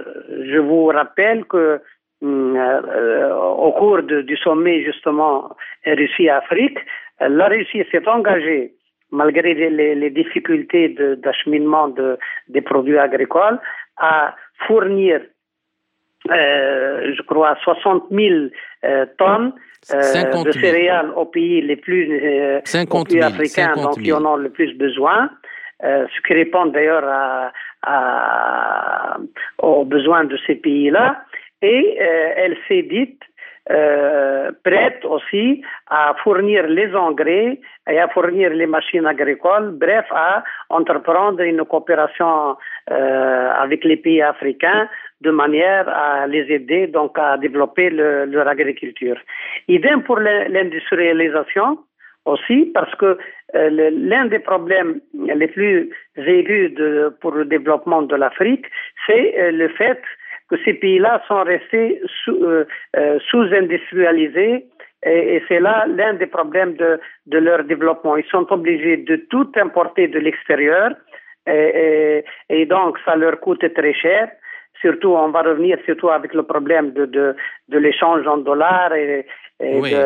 je 0.45 0.59
vous 0.59 0.87
rappelle 0.87 1.45
que 1.45 1.81
euh, 2.23 3.33
au 3.35 3.71
cours 3.73 4.01
du 4.03 4.37
sommet 4.37 4.83
justement 4.83 5.55
Russie-Afrique, 5.85 6.79
la 7.19 7.47
Russie 7.47 7.83
s'est 7.91 8.07
engagée 8.07 8.73
malgré 9.11 9.53
les, 9.53 9.95
les 9.95 10.09
difficultés 10.09 10.89
d'acheminement 11.23 11.87
de, 11.89 12.17
des 12.49 12.61
produits 12.61 12.97
agricoles, 12.97 13.59
à 13.97 14.35
fournir 14.67 15.21
euh, 15.21 15.34
je 16.29 17.21
crois, 17.23 17.55
60 17.63 18.05
000 18.11 18.35
euh, 18.83 19.05
tonnes 19.17 19.53
euh, 19.93 20.43
de 20.43 20.51
céréales 20.51 21.11
aux 21.15 21.25
pays 21.25 21.61
les 21.61 21.75
plus, 21.75 22.09
euh, 22.11 22.59
aux 22.89 23.03
pays 23.03 23.21
africains, 23.21 23.73
donc 23.75 24.01
qui 24.01 24.11
en 24.11 24.25
ont 24.25 24.35
le 24.35 24.49
plus 24.49 24.73
besoin. 24.77 25.29
Euh, 25.83 26.05
ce 26.15 26.21
qui 26.25 26.33
répond 26.33 26.67
d'ailleurs 26.67 27.03
à, 27.05 27.51
à, 27.83 29.17
aux 29.61 29.85
besoins 29.85 30.23
de 30.23 30.37
ces 30.47 30.55
pays-là. 30.55 31.23
Et 31.61 31.97
elle 31.97 32.55
s'est 32.67 32.83
dite 32.83 33.21
euh, 33.71 34.51
prête 34.63 35.03
aussi 35.05 35.63
à 35.89 36.13
fournir 36.23 36.67
les 36.67 36.93
engrais 36.95 37.59
et 37.89 37.99
à 37.99 38.07
fournir 38.09 38.51
les 38.51 38.67
machines 38.67 39.07
agricoles, 39.07 39.71
bref, 39.71 40.05
à 40.11 40.43
entreprendre 40.69 41.41
une 41.41 41.65
coopération 41.65 42.57
euh, 42.91 43.49
avec 43.57 43.83
les 43.83 43.97
pays 43.97 44.21
africains 44.21 44.87
de 45.21 45.31
manière 45.31 45.87
à 45.89 46.27
les 46.27 46.51
aider 46.51 46.87
donc 46.87 47.17
à 47.17 47.37
développer 47.37 47.89
le, 47.89 48.25
leur 48.25 48.47
agriculture. 48.47 49.17
Idem 49.67 50.03
pour 50.03 50.19
l'industrialisation 50.19 51.79
aussi 52.25 52.71
parce 52.73 52.93
que 52.95 53.17
euh, 53.55 53.69
l'un 53.91 54.25
des 54.25 54.39
problèmes 54.39 54.99
les 55.13 55.47
plus 55.47 55.89
aigus 56.17 56.73
pour 57.21 57.31
le 57.31 57.45
développement 57.45 58.01
de 58.01 58.15
l'Afrique, 58.15 58.65
c'est 59.05 59.39
euh, 59.39 59.51
le 59.51 59.69
fait 59.69 60.01
que 60.49 60.57
ces 60.65 60.73
pays-là 60.73 61.21
sont 61.27 61.43
restés 61.43 62.01
euh, 62.27 62.65
sous-industrialisés 63.29 64.65
et, 65.03 65.43
c'est 65.47 65.59
là 65.59 65.85
l'un 65.87 66.15
des 66.15 66.25
problèmes 66.25 66.75
de, 66.75 66.99
leur 67.37 67.63
développement. 67.63 68.17
Ils 68.17 68.25
sont 68.25 68.51
obligés 68.51 68.97
de 68.97 69.15
tout 69.29 69.51
importer 69.55 70.07
de 70.07 70.19
l'extérieur 70.19 70.91
et, 71.47 72.23
donc 72.65 72.97
ça 73.05 73.15
leur 73.15 73.39
coûte 73.39 73.71
très 73.75 73.93
cher. 73.93 74.31
Surtout, 74.81 75.09
on 75.09 75.29
va 75.29 75.41
revenir 75.41 75.77
surtout 75.85 76.09
avec 76.09 76.33
le 76.33 76.43
problème 76.43 76.91
de, 76.91 77.05
de, 77.05 77.35
de 77.69 77.77
l'échange 77.77 78.27
en 78.27 78.37
dollars 78.37 78.93
et, 78.93 79.25
et 79.59 79.79
oui. 79.79 79.91
de, 79.91 79.97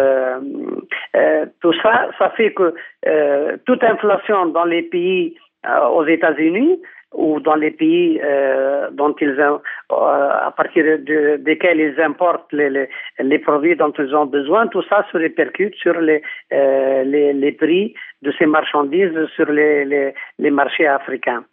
euh, 1.16 1.46
tout 1.62 1.74
ça. 1.82 2.10
Ça 2.18 2.30
fait 2.32 2.54
que 2.54 2.74
euh, 3.08 3.58
toute 3.66 3.84
inflation 3.84 4.48
dans 4.48 4.66
les 4.66 4.84
pays 4.84 5.36
euh, 5.66 5.88
aux 5.88 6.06
États-Unis 6.06 6.80
ou 7.14 7.40
dans 7.40 7.56
les 7.56 7.72
pays 7.72 8.20
euh, 8.24 8.90
dont 8.92 9.16
ils 9.20 9.40
euh, 9.40 9.58
à 9.90 10.54
partir 10.56 10.84
de, 10.84 11.38
desquels 11.38 11.80
ils 11.80 12.00
importent 12.00 12.54
les, 12.54 12.70
les, 12.70 12.88
les, 13.20 13.40
produits 13.40 13.76
dont 13.76 13.92
ils 13.98 14.16
ont 14.16 14.28
besoin, 14.28 14.68
tout 14.68 14.84
ça 14.84 15.06
se 15.12 15.18
répercute 15.18 15.74
sur 15.76 16.00
les, 16.00 16.22
euh, 16.54 17.04
les, 17.04 17.34
les, 17.34 17.52
prix 17.52 17.96
de 18.22 18.32
ces 18.38 18.46
marchandises 18.46 19.26
sur 19.36 19.52
les, 19.52 19.86
les, 19.86 20.14
les 20.38 20.52
marchés 20.52 20.86
africains. 20.86 21.44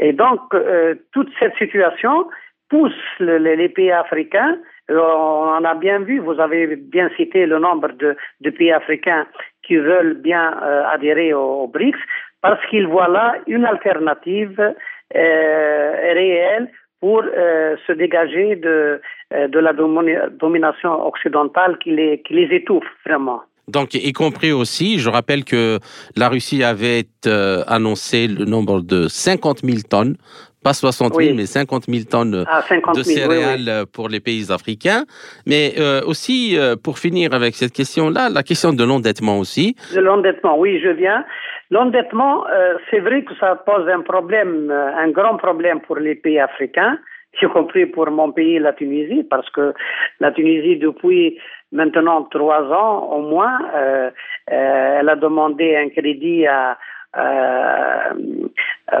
Et 0.00 0.12
donc, 0.12 0.40
euh, 0.52 0.96
toute 1.12 1.30
cette 1.38 1.56
situation 1.56 2.26
pousse 2.68 2.92
les 3.20 3.68
pays 3.68 3.92
africains 3.92 4.58
on 4.90 5.48
en 5.58 5.64
a 5.64 5.74
bien 5.74 6.00
vu, 6.00 6.18
vous 6.18 6.38
avez 6.40 6.76
bien 6.76 7.10
cité 7.16 7.46
le 7.46 7.58
nombre 7.58 7.88
de, 7.92 8.50
pays 8.50 8.72
africains 8.72 9.26
qui 9.66 9.76
veulent 9.76 10.20
bien 10.20 10.54
euh, 10.62 10.84
adhérer 10.92 11.32
au, 11.32 11.66
BRICS, 11.66 11.98
parce 12.42 12.64
qu'ils 12.66 12.86
voient 12.86 13.08
là 13.08 13.36
une 13.46 13.64
alternative 13.64 14.60
euh, 14.60 15.90
réelle 16.12 16.70
pour 17.00 17.22
euh, 17.22 17.76
se 17.86 17.92
dégager 17.92 18.56
de, 18.56 19.00
euh, 19.32 19.48
la 19.60 19.72
domination 19.72 21.06
occidentale 21.06 21.78
qui 21.78 21.90
les, 21.90 22.48
étouffe 22.50 22.84
vraiment. 23.06 23.42
Donc, 23.68 23.94
y 23.94 24.12
compris 24.12 24.52
aussi, 24.52 24.98
je 24.98 25.08
rappelle 25.08 25.44
que 25.44 25.78
la 26.16 26.28
Russie 26.28 26.62
avait 26.62 27.04
euh, 27.26 27.62
annoncé 27.66 28.26
le 28.26 28.44
nombre 28.44 28.82
de 28.82 29.08
50 29.08 29.60
000 29.64 29.78
tonnes, 29.88 30.16
pas 30.64 30.72
60 30.72 31.14
000, 31.14 31.18
oui. 31.18 31.36
mais 31.36 31.46
50 31.46 31.84
000 31.88 32.04
tonnes 32.10 32.44
ah, 32.48 32.62
50 32.62 32.94
000, 32.94 32.96
de 32.96 33.02
céréales 33.02 33.60
oui, 33.66 33.80
oui. 33.80 33.90
pour 33.92 34.08
les 34.08 34.20
pays 34.20 34.50
africains. 34.50 35.04
Mais 35.46 35.74
euh, 35.78 36.00
aussi, 36.06 36.56
euh, 36.58 36.74
pour 36.82 36.98
finir 36.98 37.34
avec 37.34 37.54
cette 37.54 37.72
question-là, 37.72 38.30
la 38.30 38.42
question 38.42 38.72
de 38.72 38.84
l'endettement 38.84 39.38
aussi. 39.38 39.76
De 39.94 40.00
l'endettement, 40.00 40.58
oui, 40.58 40.80
je 40.82 40.88
viens. 40.88 41.24
L'endettement, 41.70 42.46
euh, 42.48 42.74
c'est 42.90 43.00
vrai 43.00 43.24
que 43.24 43.34
ça 43.36 43.56
pose 43.56 43.88
un 43.88 44.00
problème, 44.00 44.70
euh, 44.70 44.96
un 44.96 45.10
grand 45.10 45.36
problème 45.36 45.80
pour 45.80 45.96
les 45.96 46.14
pays 46.14 46.38
africains, 46.38 46.98
y 47.42 47.46
compris 47.46 47.86
pour 47.86 48.10
mon 48.10 48.32
pays, 48.32 48.58
la 48.58 48.72
Tunisie, 48.72 49.24
parce 49.24 49.48
que 49.50 49.74
la 50.20 50.30
Tunisie, 50.32 50.76
depuis 50.76 51.38
maintenant 51.72 52.22
trois 52.24 52.62
ans 52.72 53.08
au 53.10 53.22
moins, 53.22 53.58
euh, 53.74 54.10
euh 54.52 54.98
elle 55.00 55.08
a 55.08 55.16
demandé 55.16 55.76
un 55.76 55.88
crédit 55.88 56.46
à, 56.46 56.70
euh, 56.70 56.74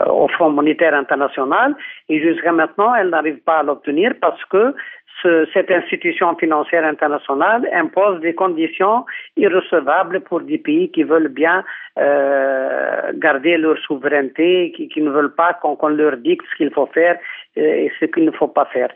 au 0.08 0.28
Fonds 0.28 0.50
monétaire 0.50 0.94
international 0.94 1.74
et 2.08 2.20
jusqu'à 2.20 2.52
maintenant, 2.52 2.94
elle 2.94 3.10
n'arrive 3.10 3.38
pas 3.38 3.58
à 3.58 3.62
l'obtenir 3.62 4.12
parce 4.20 4.42
que 4.46 4.74
ce, 5.22 5.46
cette 5.54 5.70
institution 5.70 6.34
financière 6.36 6.84
internationale 6.84 7.68
impose 7.72 8.20
des 8.20 8.34
conditions 8.34 9.04
irrecevables 9.36 10.20
pour 10.20 10.40
des 10.40 10.58
pays 10.58 10.90
qui 10.90 11.02
veulent 11.02 11.28
bien 11.28 11.64
euh, 11.98 13.12
garder 13.14 13.56
leur 13.56 13.78
souveraineté, 13.78 14.72
qui, 14.76 15.00
ne 15.00 15.10
veulent 15.10 15.34
pas 15.34 15.54
qu'on 15.54 15.76
qu 15.76 15.88
leur 15.94 16.16
dicte 16.16 16.44
ce 16.50 16.56
qu'il 16.56 16.70
faut 16.72 16.86
faire 16.86 17.18
et 17.56 17.90
ce 18.00 18.06
qu'il 18.06 18.24
ne 18.24 18.32
faut 18.32 18.48
pas 18.48 18.66
faire. 18.66 18.88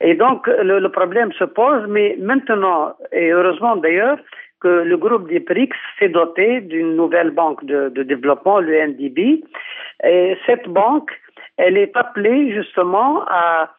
Et 0.00 0.14
donc, 0.14 0.46
le, 0.46 0.78
le 0.78 0.88
problème 0.88 1.32
se 1.32 1.44
pose, 1.44 1.86
mais 1.88 2.16
maintenant, 2.18 2.94
et 3.12 3.30
heureusement 3.30 3.76
d'ailleurs, 3.76 4.18
que 4.60 4.68
le 4.68 4.96
groupe 4.96 5.28
des 5.28 5.40
BRICS 5.40 5.76
s'est 5.98 6.08
doté 6.08 6.60
d'une 6.60 6.96
nouvelle 6.96 7.30
banque 7.30 7.64
de, 7.64 8.02
développement, 8.02 8.58
le 8.58 8.74
NDB. 8.88 9.44
Et 10.04 10.36
cette 10.46 10.68
banque, 10.68 11.10
elle 11.56 11.76
est 11.76 11.96
appelée 11.96 12.52
justement 12.52 13.24
à, 13.28 13.70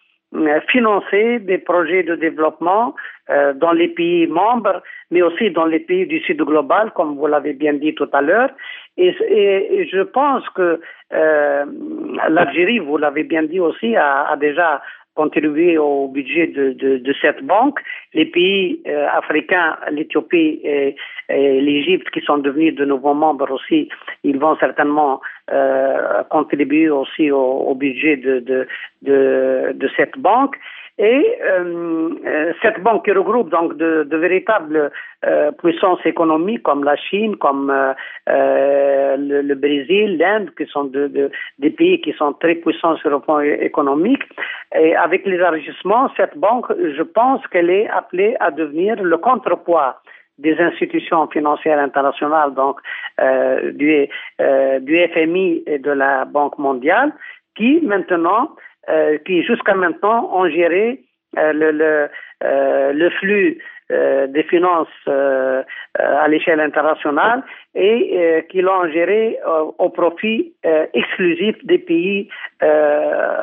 financer 0.67 1.39
des 1.39 1.57
projets 1.57 2.03
de 2.03 2.13
développement 2.13 2.93
dans 3.55 3.71
les 3.71 3.87
pays 3.87 4.27
membres, 4.27 4.83
mais 5.09 5.23
aussi 5.23 5.49
dans 5.49 5.65
les 5.65 5.79
pays 5.79 6.05
du 6.05 6.19
Sud 6.19 6.43
global, 6.43 6.91
comme 6.93 7.15
vous 7.17 7.25
l'avez 7.25 7.53
bien 7.53 7.73
dit 7.73 7.95
tout 7.95 8.09
à 8.13 8.21
l'heure. 8.21 8.51
Et, 8.95 9.89
je 9.91 10.03
pense 10.03 10.47
que 10.49 10.79
l'Algérie, 11.11 12.77
vous 12.77 12.97
l'avez 12.97 13.23
bien 13.23 13.41
dit 13.41 13.59
aussi, 13.59 13.95
a 13.95 14.35
déjà 14.39 14.83
contribuer 15.21 15.77
au 15.77 16.07
budget 16.07 16.47
de, 16.47 17.13
cette 17.21 17.41
banque. 17.53 17.79
Les 18.13 18.25
pays 18.25 18.81
euh, 18.87 19.05
africains, 19.21 19.71
l'Éthiopie 19.91 20.51
et, 20.63 20.95
l'Égypte, 21.69 22.09
qui 22.13 22.21
sont 22.21 22.39
devenus 22.47 22.73
de 22.81 22.85
nouveaux 22.85 23.17
membres 23.25 23.51
aussi, 23.57 23.89
ils 24.23 24.39
vont 24.39 24.55
certainement 24.65 25.19
euh, 25.51 26.23
contribuer 26.35 26.89
aussi 26.89 27.25
au, 27.31 27.75
budget 27.75 28.15
de 28.17 29.87
cette 29.97 30.17
banque. 30.17 30.55
Et 31.01 31.39
euh, 31.45 32.09
euh, 32.25 32.53
cette 32.61 32.81
banque 32.83 33.05
qui 33.05 33.11
regroupe 33.13 33.49
donc 33.49 33.77
de, 33.77 34.03
de 34.03 34.17
véritables 34.17 34.91
euh, 35.25 35.49
puissances 35.53 36.05
économiques 36.05 36.61
comme 36.63 36.83
la 36.83 36.97
Chine, 36.97 37.37
comme 37.37 37.69
euh, 37.69 37.93
euh, 38.27 39.15
le, 39.15 39.41
le, 39.41 39.55
Brésil, 39.55 40.17
l'Inde, 40.17 40.49
qui 40.57 40.65
sont 40.65 40.83
de, 40.83 41.07
de, 41.07 41.31
des 41.57 41.69
pays 41.69 42.01
qui 42.01 42.11
sont 42.11 42.33
très 42.33 42.55
puissants 42.55 42.97
sur 42.97 43.11
le 43.11 43.19
plan 43.21 43.39
économique. 43.39 44.23
Et 44.75 44.93
avec 44.93 45.25
l'élargissement, 45.25 46.11
cette 46.17 46.37
banque, 46.37 46.65
je 46.77 47.03
pense 47.03 47.47
qu'elle 47.47 47.69
est 47.69 47.87
appelée 47.87 48.35
à 48.41 48.51
devenir 48.51 49.01
le 49.01 49.17
contrepoids 49.17 50.01
des 50.37 50.57
institutions 50.59 51.27
financières 51.27 51.79
internationales, 51.79 52.53
donc 52.53 52.77
euh, 53.21 53.71
du, 53.71 54.07
du 54.81 55.07
FMI 55.13 55.63
et 55.65 55.79
de 55.79 55.91
la 55.91 56.25
Banque 56.25 56.57
mondiale, 56.57 57.13
qui 57.55 57.79
maintenant 57.83 58.49
qui 59.25 59.43
jusqu'à 59.43 59.75
maintenant 59.75 60.29
ont 60.33 60.49
géré 60.49 61.03
euh, 61.37 61.53
le, 61.53 61.71
le, 61.71 62.09
euh, 62.43 62.91
le, 62.91 63.09
flux 63.11 63.59
des 63.89 64.43
finances 64.43 64.87
à 65.07 66.27
l'échelle 66.27 66.59
internationale 66.59 67.41
et 67.73 68.45
qui 68.51 68.61
l'ont 68.61 68.87
géré 68.91 69.39
au 69.79 69.89
profit 69.89 70.53
exclusif 70.93 71.55
des 71.65 71.79
pays 71.79 72.29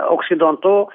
occidentaux, 0.09 0.89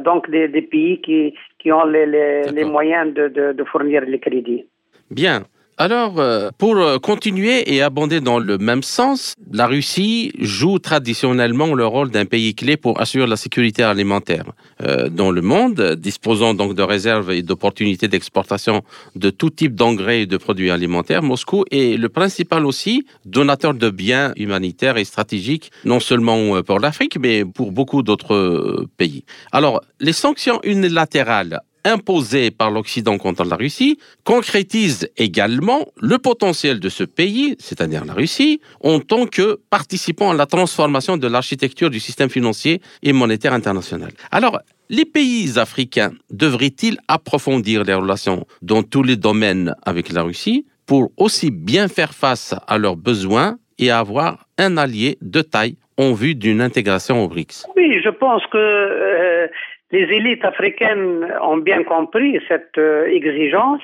donc 0.00 0.28
des, 0.28 0.48
des, 0.48 0.62
pays 0.62 1.00
qui, 1.02 1.34
qui 1.60 1.70
ont 1.70 1.84
les, 1.84 2.04
les, 2.04 2.42
les 2.50 2.64
moyens 2.64 3.14
de, 3.14 3.28
de, 3.28 3.52
de 3.52 3.64
fournir 3.64 4.02
les 4.02 4.18
crédits. 4.18 4.66
Bien. 5.12 5.42
Alors, 5.78 6.18
euh, 6.18 6.48
pour 6.56 6.78
euh, 6.78 6.98
continuer 6.98 7.74
et 7.74 7.82
abonder 7.82 8.22
dans 8.22 8.38
le 8.38 8.56
même 8.56 8.82
sens, 8.82 9.34
la 9.52 9.66
Russie 9.66 10.32
joue 10.38 10.78
traditionnellement 10.78 11.74
le 11.74 11.84
rôle 11.84 12.10
d'un 12.10 12.24
pays 12.24 12.54
clé 12.54 12.78
pour 12.78 12.98
assurer 12.98 13.26
la 13.26 13.36
sécurité 13.36 13.82
alimentaire 13.82 14.46
euh, 14.82 15.10
dans 15.10 15.30
le 15.30 15.42
monde, 15.42 15.96
disposant 15.98 16.54
donc 16.54 16.72
de 16.72 16.82
réserves 16.82 17.30
et 17.30 17.42
d'opportunités 17.42 18.08
d'exportation 18.08 18.84
de 19.16 19.28
tout 19.28 19.50
type 19.50 19.74
d'engrais 19.74 20.22
et 20.22 20.26
de 20.26 20.38
produits 20.38 20.70
alimentaires. 20.70 21.22
Moscou 21.22 21.66
est 21.70 21.98
le 21.98 22.08
principal 22.08 22.64
aussi 22.64 23.04
donateur 23.26 23.74
de 23.74 23.90
biens 23.90 24.32
humanitaires 24.36 24.96
et 24.96 25.04
stratégiques, 25.04 25.70
non 25.84 26.00
seulement 26.00 26.62
pour 26.62 26.80
l'Afrique, 26.80 27.18
mais 27.20 27.44
pour 27.44 27.70
beaucoup 27.70 28.02
d'autres 28.02 28.86
pays. 28.96 29.24
Alors, 29.52 29.82
les 30.00 30.14
sanctions 30.14 30.58
unilatérales 30.64 31.60
imposée 31.86 32.50
par 32.50 32.70
l'Occident 32.70 33.16
contre 33.16 33.44
la 33.44 33.56
Russie 33.56 33.98
concrétise 34.24 35.08
également 35.16 35.86
le 36.00 36.18
potentiel 36.18 36.80
de 36.80 36.88
ce 36.88 37.04
pays, 37.04 37.56
c'est-à-dire 37.58 38.04
la 38.04 38.12
Russie, 38.12 38.60
en 38.82 38.98
tant 39.00 39.26
que 39.26 39.60
participant 39.70 40.30
à 40.32 40.34
la 40.34 40.46
transformation 40.46 41.16
de 41.16 41.28
l'architecture 41.28 41.88
du 41.88 42.00
système 42.00 42.28
financier 42.28 42.80
et 43.02 43.12
monétaire 43.12 43.52
international. 43.52 44.10
Alors, 44.32 44.60
les 44.90 45.04
pays 45.04 45.58
africains 45.58 46.12
devraient-ils 46.30 46.98
approfondir 47.08 47.84
les 47.84 47.94
relations 47.94 48.46
dans 48.62 48.82
tous 48.82 49.02
les 49.02 49.16
domaines 49.16 49.74
avec 49.84 50.12
la 50.12 50.22
Russie 50.22 50.66
pour 50.86 51.10
aussi 51.16 51.50
bien 51.50 51.88
faire 51.88 52.12
face 52.12 52.54
à 52.66 52.78
leurs 52.78 52.96
besoins 52.96 53.58
et 53.78 53.90
avoir 53.90 54.46
un 54.58 54.76
allié 54.76 55.18
de 55.22 55.42
taille 55.42 55.76
en 55.98 56.12
vue 56.12 56.34
d'une 56.34 56.60
intégration 56.60 57.22
au 57.24 57.28
BRICS? 57.28 57.66
Oui, 57.76 58.00
je 58.02 58.10
pense 58.10 58.42
que 58.52 58.58
euh, 58.58 59.48
les 59.90 60.02
élites 60.02 60.44
africaines 60.44 61.26
ont 61.42 61.58
bien 61.58 61.84
compris 61.84 62.40
cette 62.48 62.78
euh, 62.78 63.06
exigence 63.06 63.82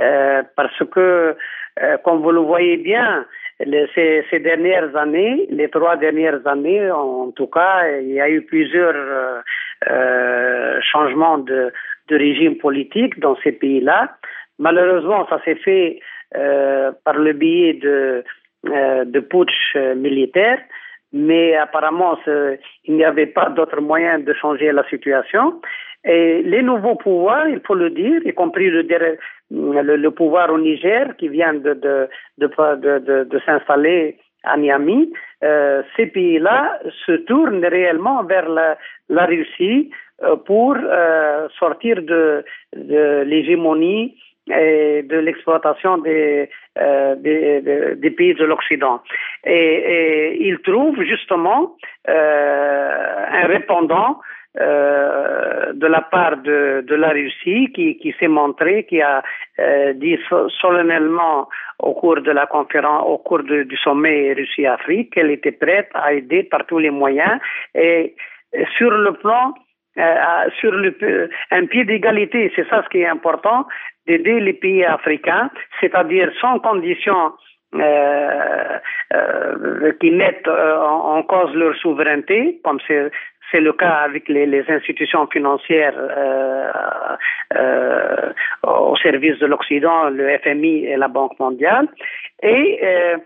euh, 0.00 0.42
parce 0.56 0.82
que, 0.90 1.36
euh, 1.82 1.96
comme 2.04 2.22
vous 2.22 2.30
le 2.32 2.40
voyez 2.40 2.76
bien, 2.76 3.26
ces, 3.94 4.40
dernières 4.40 4.96
années, 4.96 5.46
les 5.50 5.68
trois 5.68 5.96
dernières 5.96 6.46
années, 6.46 6.90
en 6.90 7.30
tout 7.32 7.46
cas, 7.46 7.86
il 8.00 8.12
y 8.12 8.20
a 8.20 8.30
eu 8.30 8.40
plusieurs 8.42 8.94
euh, 8.94 9.40
euh, 9.90 10.80
changements 10.80 11.38
de, 11.38 11.70
de, 12.08 12.16
régime 12.16 12.56
politique 12.56 13.18
dans 13.20 13.36
ces 13.42 13.52
pays-là. 13.52 14.16
Malheureusement, 14.58 15.26
ça 15.28 15.40
s'est 15.44 15.56
fait 15.56 16.00
par 16.32 17.14
le 17.18 17.32
biais 17.32 17.74
de, 17.74 18.22
de 18.64 19.20
putsch 19.20 19.74
militaires 19.96 20.60
mais 21.12 21.56
apparemment 21.56 22.18
il 22.84 22.94
n'y 22.94 23.04
avait 23.04 23.26
pas 23.26 23.50
d'autre 23.50 23.80
moyen 23.80 24.18
de 24.18 24.32
changer 24.34 24.72
la 24.72 24.84
situation. 24.88 25.60
Et 26.04 26.42
les 26.42 26.62
nouveaux 26.62 26.94
pouvoirs, 26.94 27.48
il 27.48 27.60
faut 27.66 27.74
le 27.74 27.90
dire, 27.90 28.22
y 28.24 28.32
compris 28.32 28.70
le, 28.70 30.08
pouvoir 30.10 30.50
au 30.50 30.58
Niger 30.58 31.14
qui 31.18 31.28
vient 31.28 31.52
de, 31.54 32.08
s'installer 33.44 34.16
à 34.42 34.56
Niamey, 34.56 35.08
euh, 35.44 35.82
ces 35.96 36.06
pays-là 36.06 36.78
se 37.04 37.12
tournent 37.12 37.64
réellement 37.64 38.24
vers 38.24 38.48
la, 38.48 39.26
Russie 39.26 39.90
euh, 40.22 40.36
pour 40.36 40.76
euh, 40.78 41.48
sortir 41.58 41.96
de 42.02 42.42
l'hégémonie 42.72 44.16
et 44.48 45.02
de 45.02 45.18
l'exploitation 45.18 45.98
des, 45.98 46.48
euh, 46.78 47.14
des, 47.16 47.60
des, 47.96 48.10
pays 48.10 48.34
de 48.34 48.44
l'Occident. 48.44 49.00
Et, 49.44 49.52
et, 49.52 50.48
il 50.48 50.58
trouve 50.60 51.00
justement 51.02 51.76
euh, 52.08 53.26
un 53.32 53.46
répondant 53.46 54.20
euh, 54.58 55.72
de 55.74 55.86
la 55.86 56.00
part 56.00 56.38
de, 56.38 56.84
de, 56.84 56.94
la 56.96 57.10
Russie 57.10 57.70
qui, 57.72 57.96
qui 57.98 58.12
s'est 58.18 58.26
montré, 58.26 58.84
qui 58.84 59.00
a 59.00 59.22
euh, 59.60 59.92
dit 59.92 60.18
solennellement 60.60 61.48
au 61.78 61.94
cours 61.94 62.20
de 62.20 62.32
la 62.32 62.46
conférence, 62.46 63.04
au 63.06 63.18
cours 63.18 63.44
de, 63.44 63.62
du 63.62 63.76
sommet 63.76 64.32
Russie-Afrique, 64.32 65.14
qu'elle 65.14 65.30
était 65.30 65.52
prête 65.52 65.90
à 65.94 66.14
aider 66.14 66.42
par 66.42 66.66
tous 66.66 66.78
les 66.78 66.90
moyens 66.90 67.38
et, 67.76 68.16
sur 68.76 68.90
le 68.90 69.12
plan 69.12 69.54
sur 70.60 70.72
le, 70.72 71.30
un 71.50 71.66
pied 71.66 71.84
d'égalité, 71.84 72.52
c'est 72.54 72.68
ça 72.68 72.82
ce 72.84 72.88
qui 72.88 73.00
est 73.00 73.06
important, 73.06 73.66
d'aider 74.06 74.40
les 74.40 74.54
pays 74.54 74.84
africains, 74.84 75.50
c'est-à-dire 75.80 76.30
sans 76.40 76.58
condition 76.58 77.32
euh, 77.74 78.78
euh, 79.14 79.92
qui 80.00 80.10
mettent 80.10 80.48
euh, 80.48 80.76
en, 80.78 81.22
cause 81.22 81.54
leur 81.54 81.76
souveraineté, 81.76 82.60
comme 82.64 82.80
c'est 82.88 83.12
c'est 83.50 83.60
le 83.60 83.72
cas 83.72 84.02
avec 84.04 84.28
les, 84.28 84.64
institutions 84.68 85.26
financières 85.26 85.94
euh, 85.96 86.70
euh, 87.56 88.32
au 88.62 88.96
service 88.96 89.38
de 89.38 89.46
l'Occident, 89.46 90.10
le 90.10 90.38
FMI 90.38 90.86
et 90.86 90.96
la 90.96 91.08
Banque 91.08 91.38
mondiale. 91.38 91.88
Et 92.42 92.80
euh, 92.82 93.16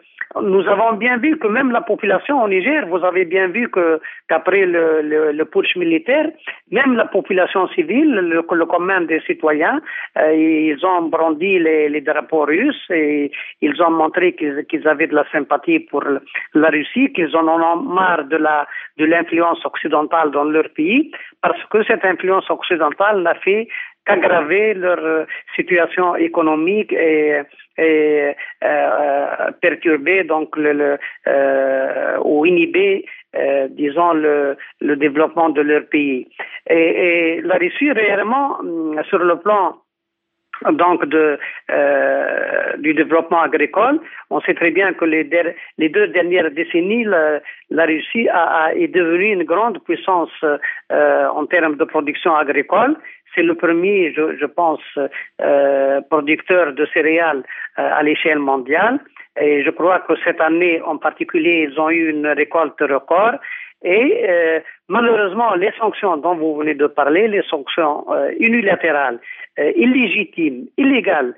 nous 0.42 0.66
avons 0.66 0.94
bien 0.94 1.18
vu 1.18 1.38
que 1.38 1.46
même 1.46 1.70
la 1.70 1.82
population 1.82 2.42
au 2.42 2.48
Niger, 2.48 2.87
vous 2.88 3.04
avez 3.04 3.24
bien 3.24 3.48
vu 3.48 3.68
que 3.68 4.00
qu'après 4.28 4.66
le, 4.66 5.02
le, 5.32 5.44
putsch 5.44 5.76
militaire, 5.76 6.26
même 6.72 6.96
la 6.96 7.04
population 7.04 7.68
civile, 7.68 8.10
le, 8.14 8.44
le 8.50 8.66
commun 8.66 9.02
des 9.02 9.20
citoyens, 9.20 9.80
ils 10.16 10.78
ont 10.84 11.02
brandi 11.02 11.58
les, 11.60 11.88
les, 11.88 12.00
drapeaux 12.00 12.46
russes 12.46 12.90
et 12.90 13.30
ils 13.60 13.80
ont 13.82 13.90
montré 13.90 14.32
qu'ils 14.34 14.64
qu 14.68 14.80
avaient 14.88 15.06
de 15.06 15.14
la 15.14 15.24
sympathie 15.30 15.78
pour 15.78 16.02
la 16.54 16.68
Russie, 16.70 17.12
qu'ils 17.12 17.37
en 17.37 17.46
ont 17.46 17.76
marre 17.76 18.24
de 18.24 18.37
la 18.37 18.66
de 18.98 19.04
l'influence 19.04 19.64
occidentale 19.64 20.13
dans 20.31 20.44
leur 20.44 20.68
pays, 20.74 21.11
parce 21.42 21.62
que 21.70 21.83
cette 21.85 22.05
influence 22.05 22.48
occidentale 22.50 23.22
n'a 23.22 23.35
fait 23.35 23.68
qu'aggraver 24.07 24.74
leur 24.74 24.98
euh, 24.98 25.24
situation 25.55 26.16
économique 26.16 26.92
et, 26.92 27.40
euh, 27.79 28.33
perturber 29.61 30.24
donc 30.24 30.57
euh, 30.57 30.96
ou 32.22 32.46
inhiber 32.46 33.05
disons 33.70 34.12
le, 34.12 34.57
le, 34.81 34.94
développement 34.94 35.48
de 35.50 35.61
leur 35.61 35.85
pays. 35.87 36.29
Et, 36.70 37.37
et 37.37 37.40
la 37.40 37.57
Russie 37.57 37.90
réellement 37.90 38.59
sur 39.09 39.18
le 39.18 39.37
plan 39.40 39.74
donc 40.72 41.05
de, 41.07 41.38
euh, 41.70 42.77
du 42.79 42.94
développement 42.94 43.42
agricole. 43.42 44.00
On 44.31 44.40
sait 44.40 44.55
très 44.55 44.70
bien 44.70 44.92
que 44.92 45.05
les, 45.05 45.24
deux 45.24 46.09
dernières 46.09 46.50
décennies, 46.50 47.05
la, 47.05 47.85
Russie 47.87 48.29
a, 48.29 48.64
a, 48.64 48.74
est 48.74 48.88
devenue 48.88 49.33
une 49.33 49.44
grande 49.44 49.83
puissance 49.85 50.31
euh, 50.92 51.27
en 51.29 51.46
termes 51.46 51.77
de 51.77 51.85
production 51.85 52.35
agricole. 52.35 52.96
C'est 53.35 53.42
le 53.42 53.55
premier, 53.55 54.12
je, 54.14 54.37
je 54.37 54.46
pense, 54.46 54.81
euh, 55.40 56.00
producteur 56.09 56.72
de 56.72 56.87
céréales 56.94 57.42
euh, 57.79 57.88
à 57.92 58.03
l'échelle 58.03 58.38
mondiale. 58.38 59.00
Et 59.40 59.64
je 59.64 59.70
crois 59.70 60.00
que 60.00 60.14
cette 60.24 60.40
année 60.40 60.81
en 60.83 60.96
particulier, 60.96 61.68
ils 61.68 61.81
ont 61.81 61.90
eu 61.90 62.11
une 62.11 62.27
récolte 62.27 62.81
record. 62.81 63.35
Et 63.84 64.26
euh, 64.28 64.60
malheureusement, 64.88 65.54
les 65.54 65.72
sanctions 65.78 66.16
dont 66.16 66.34
vous 66.34 66.56
venez 66.56 66.74
de 66.74 66.86
parler, 66.86 67.28
les 67.28 67.42
sanctions 67.42 68.04
euh, 68.10 68.30
unilatérales, 68.38 69.20
euh, 69.58 69.72
illégitimes, 69.76 70.66
illégales, 70.76 71.34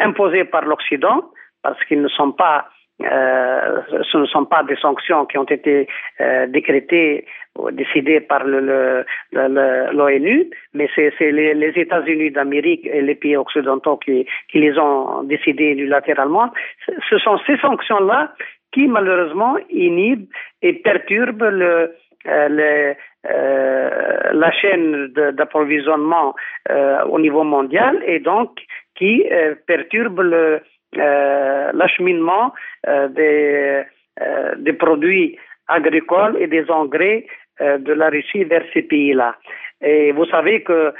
imposées 0.00 0.44
par 0.44 0.64
l'Occident, 0.64 1.30
parce 1.62 1.82
qu'ils 1.84 2.02
ne 2.02 2.08
sont 2.08 2.32
pas 2.32 2.66
euh, 3.00 3.80
ce 4.10 4.18
ne 4.18 4.26
sont 4.26 4.44
pas 4.44 4.64
des 4.64 4.74
sanctions 4.74 5.24
qui 5.26 5.38
ont 5.38 5.44
été 5.44 5.86
euh, 6.20 6.46
décrétées 6.48 7.26
ou 7.56 7.70
décidées 7.70 8.20
par 8.20 8.44
l'ONU, 8.44 9.08
le, 9.32 10.50
mais 10.74 10.88
c'est 10.94 11.12
les, 11.20 11.54
les 11.54 11.72
États-Unis 11.76 12.32
d'Amérique 12.32 12.86
et 12.86 13.00
les 13.00 13.14
pays 13.14 13.36
occidentaux 13.36 13.98
qui, 13.98 14.26
qui 14.50 14.58
les 14.58 14.76
ont 14.78 15.22
décidées 15.22 15.70
unilatéralement. 15.70 16.50
Ce 17.08 17.18
sont 17.18 17.38
ces 17.46 17.56
sanctions-là 17.58 18.32
qui 18.72 18.86
malheureusement 18.86 19.56
inhibent 19.70 20.28
et 20.62 20.74
perturbent 20.74 21.50
le, 21.50 21.92
euh, 22.26 22.94
euh, 23.26 24.32
la 24.32 24.50
chaîne 24.52 25.08
d'approvisionnement 25.08 26.34
euh, 26.70 27.02
au 27.04 27.18
niveau 27.18 27.42
mondial 27.42 28.02
et 28.06 28.20
donc 28.20 28.50
qui 28.94 29.24
euh, 29.30 29.54
l'acheminement 31.72 32.54
des, 33.10 33.82
des 34.56 34.72
produits 34.72 35.38
agricoles 35.66 36.36
et 36.40 36.46
des 36.46 36.70
engrais 36.70 37.26
de 37.60 37.92
la 37.92 38.08
Russie 38.08 38.44
vers 38.44 38.64
ces 38.72 38.82
pays-là. 38.82 39.36
Et 39.82 40.12
vous 40.12 40.24
savez 40.26 40.62
que 40.62 40.94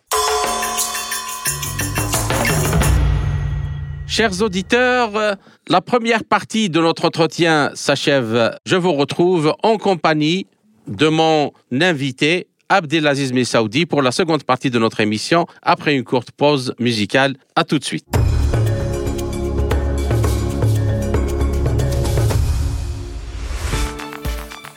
Chers 4.09 4.41
auditeurs, 4.41 5.37
la 5.69 5.81
première 5.83 6.25
partie 6.25 6.71
de 6.71 6.81
notre 6.81 7.05
entretien 7.05 7.71
s'achève. 7.75 8.57
Je 8.65 8.75
vous 8.75 8.95
retrouve 8.95 9.55
en 9.63 9.77
compagnie 9.77 10.47
de 10.87 11.09
mon 11.09 11.53
invité, 11.79 12.49
Abdelaziz 12.71 13.35
Messaoudi, 13.35 13.85
pour 13.85 14.01
la 14.01 14.11
seconde 14.11 14.45
partie 14.45 14.71
de 14.71 14.79
notre 14.79 15.01
émission, 15.01 15.47
après 15.63 15.95
une 15.95 16.05
courte 16.05 16.31
pause 16.31 16.75
musicale. 16.79 17.37
À 17.55 17.65
tout 17.65 17.79
de 17.79 17.85
suite. 17.85 18.07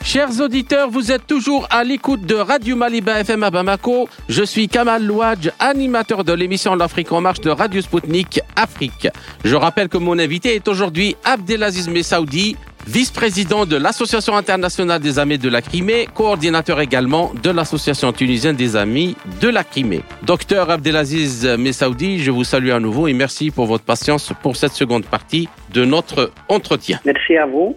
Chers 0.04 0.40
auditeurs, 0.40 0.90
vous 0.90 1.12
êtes 1.12 1.28
toujours 1.28 1.68
à 1.70 1.84
l'écoute 1.84 2.22
de 2.22 2.34
Radio 2.34 2.74
Maliba 2.74 3.20
FM 3.20 3.44
à 3.44 3.50
Bamako. 3.50 4.08
Je 4.28 4.42
suis 4.42 4.66
Kamal 4.66 5.04
Louadj, 5.06 5.50
animateur 5.60 6.24
de 6.24 6.32
l'émission 6.32 6.74
L'Afrique 6.74 7.12
en 7.12 7.20
marche 7.20 7.40
de 7.40 7.50
Radio 7.50 7.80
Sputnik 7.80 8.40
Afrique. 8.56 9.06
Je 9.44 9.54
rappelle 9.54 9.88
que 9.88 9.98
mon 9.98 10.18
invité 10.18 10.56
est 10.56 10.66
aujourd'hui 10.66 11.14
Abdelaziz 11.24 11.88
Messaoudi, 11.88 12.56
vice-président 12.84 13.64
de 13.64 13.76
l'Association 13.76 14.36
internationale 14.36 15.00
des 15.00 15.20
amis 15.20 15.38
de 15.38 15.48
la 15.48 15.62
Crimée, 15.62 16.08
coordinateur 16.12 16.80
également 16.80 17.32
de 17.40 17.50
l'Association 17.50 18.12
tunisienne 18.12 18.56
des 18.56 18.74
amis 18.74 19.16
de 19.40 19.48
la 19.48 19.62
Crimée. 19.62 20.02
Docteur 20.24 20.68
Abdelaziz 20.68 21.46
Messaoudi, 21.46 22.18
je 22.18 22.32
vous 22.32 22.44
salue 22.44 22.70
à 22.70 22.80
nouveau 22.80 23.06
et 23.06 23.12
merci 23.12 23.52
pour 23.52 23.66
votre 23.66 23.84
patience 23.84 24.32
pour 24.42 24.56
cette 24.56 24.72
seconde 24.72 25.04
partie 25.04 25.48
de 25.72 25.84
notre 25.84 26.32
entretien. 26.48 26.98
Merci 27.04 27.36
à 27.36 27.46
vous. 27.46 27.76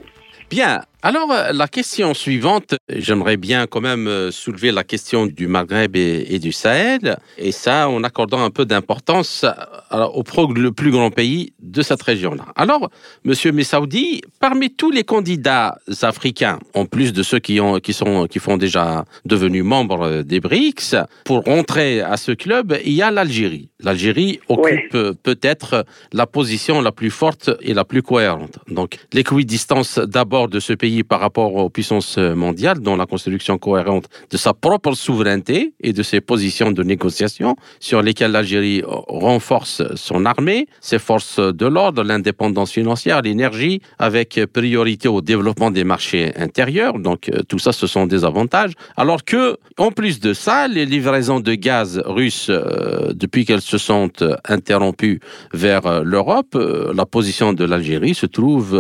Bien, 0.50 0.82
alors, 1.06 1.32
euh, 1.32 1.52
la 1.54 1.68
question 1.68 2.16
suivante, 2.16 2.74
j'aimerais 2.90 3.38
bien 3.38 3.68
quand 3.68 3.80
même 3.80 4.08
euh, 4.08 4.32
soulever 4.32 4.72
la 4.72 4.84
question 4.84 5.28
du 5.28 5.46
Maghreb 5.46 5.96
et, 5.96 6.40
du 6.40 6.52
Sahel, 6.52 7.18
et 7.38 7.52
ça 7.52 7.88
en 7.90 8.04
accordant 8.04 8.44
un 8.44 8.50
peu 8.50 8.66
d'importance 8.66 9.46
au 9.92 10.24
le 10.56 10.72
plus 10.72 10.90
grand 10.90 11.12
pays 11.12 11.54
de 11.62 11.84
cette 11.84 12.02
région-là. 12.02 12.46
Alors, 12.56 12.90
Monsieur 13.24 13.52
Messaoudi, 13.52 14.22
parmi 14.40 14.72
tous 14.72 14.90
les 14.90 15.04
candidats 15.04 15.78
africains, 16.02 16.58
en 16.74 16.88
plus 16.88 17.14
de 17.14 17.22
ceux 17.22 17.38
qui, 17.38 17.60
ont, 17.60 17.80
qui, 17.80 17.94
sont, 17.94 18.26
qui 18.26 18.40
font 18.40 18.58
déjà 18.58 19.06
devenus 19.26 19.64
membres 19.64 20.24
des 20.24 20.40
BRICS, 20.40 20.96
pour 21.24 21.44
rentrer 21.44 22.02
à 22.02 22.18
ce 22.18 22.32
club, 22.32 22.76
il 22.84 22.94
y 22.94 23.04
a 23.04 23.12
l'Algérie. 23.12 23.70
L'Algérie 23.80 24.40
occupe 24.50 24.98
peut-être 25.22 25.86
la 26.14 26.26
position 26.26 26.82
la 26.82 26.92
plus 26.92 27.12
forte 27.12 27.52
et 27.62 27.76
la 27.76 27.86
plus 27.86 28.02
cohérente. 28.02 28.58
Donc, 28.68 28.98
l'équidistance 29.14 30.00
d'abord 30.00 30.48
de 30.50 30.60
ce 30.60 30.74
pays 30.74 30.95
par 31.04 31.20
rapport 31.20 31.56
aux 31.56 31.70
puissances 31.70 32.18
mondiales 32.18 32.80
dans 32.80 32.96
la 32.96 33.06
construction 33.06 33.58
cohérente 33.58 34.08
de 34.30 34.38
sa 34.38 34.54
propre 34.54 34.94
souveraineté 34.94 35.74
et 35.82 35.94
de 35.94 36.04
ses 36.04 36.22
positions 36.22 36.72
de 36.72 36.84
négociation 36.84 37.56
sur 37.80 38.02
lesquelles 38.02 38.32
l'Algérie 38.32 38.84
renforce 38.86 39.84
son 39.96 40.26
armée, 40.26 40.68
ses 40.82 41.00
forces 41.00 41.40
de 41.40 41.66
l'ordre, 41.66 42.04
l'indépendance 42.04 42.72
financière, 42.72 43.22
l'énergie, 43.22 43.82
avec 44.00 44.40
priorité 44.54 45.08
au 45.08 45.22
développement 45.22 45.72
des 45.72 45.84
marchés 45.84 46.32
intérieurs. 46.38 47.00
Donc 47.00 47.30
euh, 47.30 47.42
tout 47.48 47.60
ça, 47.60 47.72
ce 47.72 47.88
sont 47.88 48.06
des 48.06 48.26
avantages. 48.26 48.74
Alors 48.98 49.24
que, 49.24 49.58
en 49.78 49.92
plus 49.92 50.20
de 50.20 50.34
ça, 50.34 50.68
les 50.68 50.86
livraisons 50.86 51.40
de 51.40 51.54
gaz 51.56 52.02
russes, 52.06 52.48
euh, 52.50 53.14
depuis 53.14 53.46
qu'elles 53.46 53.62
se 53.62 53.78
sont 53.78 54.10
interrompues 54.48 55.20
vers 55.54 55.86
euh, 55.86 56.02
l'Europe, 56.04 56.58
la 56.94 57.06
position 57.06 57.54
de 57.54 57.66
l'Algérie 57.66 58.16
se 58.16 58.26
trouve 58.26 58.76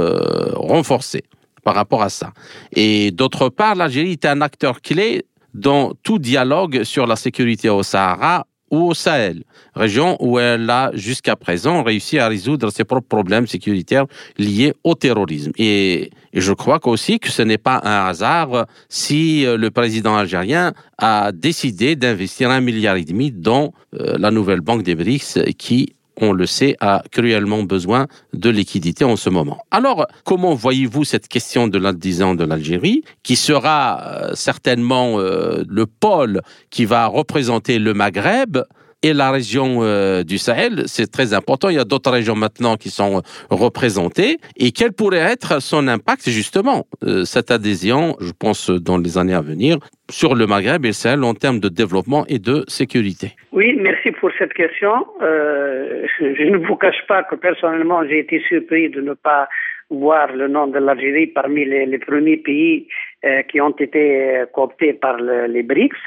renforcée 0.55 1.23
par 1.65 1.75
rapport 1.75 2.03
à 2.03 2.09
ça. 2.09 2.31
Et 2.71 3.11
d'autre 3.11 3.49
part, 3.49 3.75
l'Algérie 3.75 4.13
est 4.13 4.25
un 4.25 4.39
acteur 4.39 4.81
clé 4.81 5.25
dans 5.53 5.93
tout 6.03 6.19
dialogue 6.19 6.83
sur 6.83 7.07
la 7.07 7.17
sécurité 7.17 7.67
au 7.69 7.83
Sahara 7.83 8.45
ou 8.71 8.89
au 8.89 8.93
Sahel, 8.93 9.43
région 9.75 10.17
où 10.19 10.39
elle 10.39 10.69
a 10.69 10.91
jusqu'à 10.93 11.35
présent 11.35 11.83
réussi 11.83 12.19
à 12.19 12.27
résoudre 12.27 12.71
ses 12.71 12.83
propres 12.83 13.07
problèmes 13.07 13.47
sécuritaires 13.47 14.05
liés 14.37 14.73
au 14.83 14.95
terrorisme. 14.95 15.51
Et, 15.57 16.11
je 16.33 16.51
crois 16.51 16.79
aussi 16.85 17.17
que 17.19 17.29
ce 17.29 17.41
n'est 17.41 17.57
pas 17.57 17.79
un 17.83 18.07
hasard 18.07 18.65
si 18.89 19.45
euh, 19.45 19.55
le 19.55 19.71
président 19.71 20.17
algérien 20.17 20.73
a 20.97 21.31
décidé 21.31 21.95
d'investir 21.95 22.49
un 22.49 22.59
milliard 22.59 22.97
et 22.97 23.05
demi 23.05 23.31
dans 23.31 23.71
euh, 23.93 24.17
la 24.19 24.31
nouvelle 24.31 24.59
banque 24.59 24.83
des 24.83 24.95
BRICS 24.95 25.55
qui 25.57 25.95
on 26.21 26.31
le 26.31 26.45
sait, 26.45 26.75
a 26.79 27.03
cruellement 27.11 27.63
besoin 27.63 28.07
de 28.33 28.49
liquidité 28.49 29.03
en 29.05 29.15
ce 29.15 29.29
moment. 29.29 29.59
Alors, 29.71 30.07
comment 30.23 30.53
voyez-vous 30.53 31.03
cette 31.03 31.27
question 31.27 31.67
de 31.67 31.77
l'adhésion 31.77 32.35
de 32.35 32.43
l'Algérie, 32.43 33.03
qui 33.23 33.35
sera 33.35 34.01
euh, 34.01 34.31
certainement 34.35 35.19
euh, 35.19 35.63
le 35.67 35.85
pôle 35.85 36.41
qui 36.69 36.85
va 36.85 37.07
représenter 37.07 37.79
le 37.79 37.93
Maghreb 37.93 38.57
et 39.05 39.13
la 39.13 39.29
région 39.29 39.83
euh, 39.83 40.23
du 40.23 40.39
Sahel, 40.39 40.83
c'est 40.87 41.11
très 41.11 41.35
important. 41.35 41.69
Il 41.69 41.75
y 41.75 41.79
a 41.79 41.83
d'autres 41.83 42.11
régions 42.11 42.35
maintenant 42.35 42.75
qui 42.75 42.89
sont 42.89 43.21
représentées. 43.51 44.37
Et 44.57 44.71
quel 44.71 44.93
pourrait 44.93 45.27
être 45.35 45.61
son 45.61 45.87
impact, 45.87 46.27
justement, 46.29 46.87
cette 47.23 47.51
adhésion, 47.51 48.15
je 48.19 48.31
pense, 48.31 48.71
dans 48.71 48.97
les 48.97 49.19
années 49.19 49.35
à 49.35 49.41
venir, 49.41 49.77
sur 50.09 50.33
le 50.33 50.47
Maghreb 50.47 50.85
et 50.85 50.89
le 50.89 50.93
Sahel 50.93 51.23
en 51.23 51.35
termes 51.35 51.59
de 51.59 51.69
développement 51.69 52.25
et 52.27 52.39
de 52.39 52.63
sécurité? 52.67 53.27
Oui, 53.51 53.77
merci 53.79 54.09
pour 54.11 54.31
cette 54.39 54.53
question. 54.53 55.05
Euh, 55.21 56.07
je 56.19 56.43
ne 56.43 56.57
vous 56.65 56.75
cache 56.75 57.05
pas 57.07 57.21
que 57.23 57.35
personnellement, 57.35 58.03
j'ai 58.07 58.19
été 58.19 58.41
surpris 58.47 58.89
de 58.89 59.01
ne 59.01 59.13
pas 59.13 59.47
voir 59.91 60.33
le 60.33 60.47
nom 60.47 60.65
de 60.65 60.79
l'Algérie 60.79 61.27
parmi 61.27 61.63
les, 61.63 61.99
premiers 61.99 62.37
pays 62.37 62.87
euh, 63.23 63.43
qui 63.43 63.61
ont 63.61 63.75
été 63.77 64.43
cooptés 64.51 64.93
par 64.93 65.17
les 65.17 65.61
BRICS, 65.61 66.01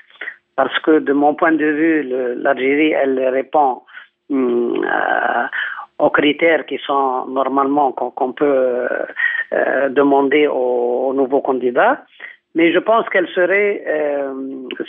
parce 0.58 0.76
que 0.80 0.98
de 0.98 1.12
mon 1.12 1.34
point 1.36 1.52
de 1.52 1.70
vue, 1.80 2.02
l'Algérie, 2.42 2.90
elle 2.90 3.16
répond 3.28 3.82
hum, 4.28 4.84
aux 6.00 6.10
critères 6.10 6.66
qui 6.66 6.78
sont 6.84 7.26
normalement 7.28 7.92
qu'on 7.92 8.32
peut 8.32 8.88
euh, 9.52 9.88
demander 9.88 10.48
aux 10.48 11.12
nouveaux 11.14 11.42
candidats. 11.42 12.02
Mais 12.56 12.72
je 12.72 12.80
pense 12.80 13.08
qu'elle 13.10 13.28
serait 13.28 13.84
euh, 13.86 14.34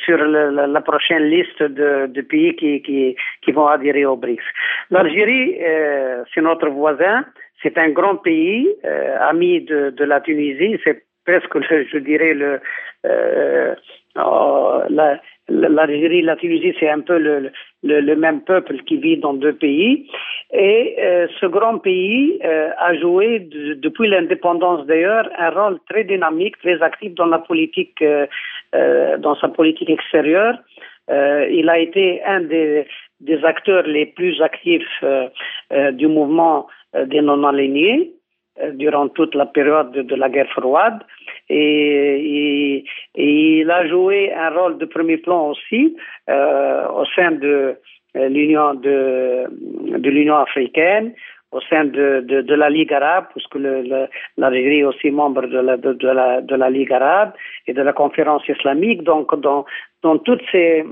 sur 0.05 0.17
la, 0.17 0.81
prochaine 0.81 1.25
liste 1.25 1.61
de, 1.61 2.21
pays 2.21 2.55
qui, 2.55 3.51
vont 3.51 3.67
adhérer 3.67 4.05
au 4.05 4.15
BRICS. 4.15 4.47
L'Algérie, 4.89 5.55
euh, 5.61 6.23
c'est 6.33 6.41
notre 6.41 6.69
voisin, 6.69 7.25
c'est 7.61 7.77
un 7.77 7.89
grand 7.89 8.15
pays, 8.15 8.67
euh, 8.85 9.17
ami 9.21 9.61
de, 9.61 10.03
la 10.03 10.19
Tunisie, 10.19 10.79
c'est 10.83 11.03
presque, 11.27 11.61
je 11.93 11.97
dirais, 11.99 12.33
le, 12.33 12.59
euh, 13.05 13.75
oh, 14.15 14.81
la, 14.89 15.19
l'Algérie, 15.49 16.21
la 16.21 16.35
Tunisie, 16.35 16.73
c'est 16.79 16.89
un 16.89 17.01
peu 17.01 17.17
le, 17.17 17.51
le, 17.83 18.01
le, 18.01 18.15
même 18.15 18.41
peuple 18.41 18.77
qui 18.83 18.97
vit 18.97 19.17
dans 19.17 19.33
deux 19.33 19.53
pays. 19.53 20.07
Et 20.51 20.95
euh, 20.99 21.27
ce 21.39 21.45
grand 21.45 21.77
pays 21.79 22.39
euh, 22.43 22.69
a 22.77 22.95
joué, 22.95 23.39
depuis 23.39 24.07
l'indépendance 24.07 24.85
d'ailleurs, 24.85 25.29
un 25.37 25.49
rôle 25.49 25.79
très 25.89 26.03
dynamique, 26.03 26.57
très 26.59 26.81
actif 26.81 27.13
dans 27.15 27.27
la 27.27 27.39
politique, 27.39 28.01
euh, 28.01 28.25
euh 28.75 29.17
dans 29.17 29.35
sa 29.35 29.47
politique 29.47 29.89
extérieure. 29.89 30.57
Euh, 31.09 31.47
il 31.51 31.69
a 31.69 31.79
été 31.79 32.21
un 32.23 32.41
des, 32.41 32.85
des, 33.19 33.43
acteurs 33.43 33.83
les 33.83 34.05
plus 34.05 34.41
actifs 34.41 35.03
du 35.93 36.07
mouvement 36.07 36.67
des 37.05 37.21
non-alignés 37.21 38.11
durant 38.73 39.07
toute 39.09 39.35
la 39.35 39.45
période 39.45 39.91
de, 39.91 40.15
la 40.15 40.29
guerre 40.29 40.49
froide 40.49 40.99
et, 41.49 42.83
il 43.15 43.69
a 43.71 43.87
joué 43.87 44.33
un 44.33 44.49
rôle 44.49 44.77
de 44.77 44.85
premier 44.85 45.17
plan 45.17 45.49
aussi 45.49 45.95
euh, 46.29 46.87
au 46.89 47.05
sein 47.15 47.31
de 47.31 47.75
euh, 48.15 48.27
l'Union 48.29 48.73
de, 48.73 49.45
de 49.97 50.09
l'Union 50.09 50.37
africaine 50.37 51.13
au 51.51 51.61
sein 51.61 51.85
de, 51.85 52.23
de, 52.27 52.41
de, 52.41 52.53
la 52.53 52.69
Ligue 52.69 52.93
arabe, 52.93 53.25
puisque 53.31 53.55
l'Algérie 53.55 54.81
est 54.81 54.83
aussi 54.83 55.09
membre 55.09 55.47
de 55.47 55.57
la, 55.57 55.77
de, 55.77 56.07
la, 56.07 56.41
de 56.41 56.55
la 56.55 56.69
Ligue 56.69 56.93
arabe 56.93 57.31
et 57.65 57.73
de 57.73 57.81
la 57.81 57.91
conférence 57.91 58.47
islamique. 58.47 59.01
Donc, 59.03 59.33
dans, 59.39 59.65
dans 60.03 60.19
toutes 60.19 60.43
ces 60.51 60.83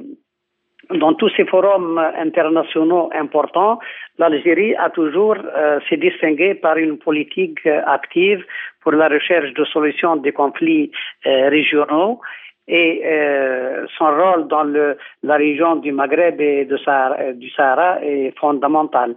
dans 0.92 1.14
tous 1.14 1.30
ces 1.36 1.46
forums 1.46 2.00
internationaux 2.18 3.10
importants, 3.14 3.80
l'Algérie 4.18 4.76
a 4.76 4.90
toujours 4.90 5.36
euh, 5.36 5.80
s'est 5.90 5.98
distinguée 5.98 6.56
par 6.56 6.78
une 6.78 6.98
politique 6.98 7.60
euh, 7.66 7.82
active 7.86 8.44
pour 8.82 8.94
la 8.94 9.08
recherche 9.08 9.54
de 9.54 9.66
solutions 9.66 10.16
des 10.16 10.32
conflits 10.32 10.92
euh, 11.26 11.50
régionaux 11.50 12.20
et 12.68 13.02
euh, 13.06 13.86
son 13.98 14.06
rôle 14.06 14.48
dans 14.48 14.64
le, 14.64 14.98
la 15.24 15.36
région 15.38 15.78
du 15.78 15.92
Maghreb 15.92 16.40
et 16.42 16.66
de 16.66 16.78
Sahara, 16.78 17.34
du 17.34 17.50
Sahara 17.50 18.00
est 18.04 18.38
fondamental. 18.38 19.16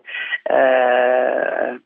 Euh, 0.51 1.77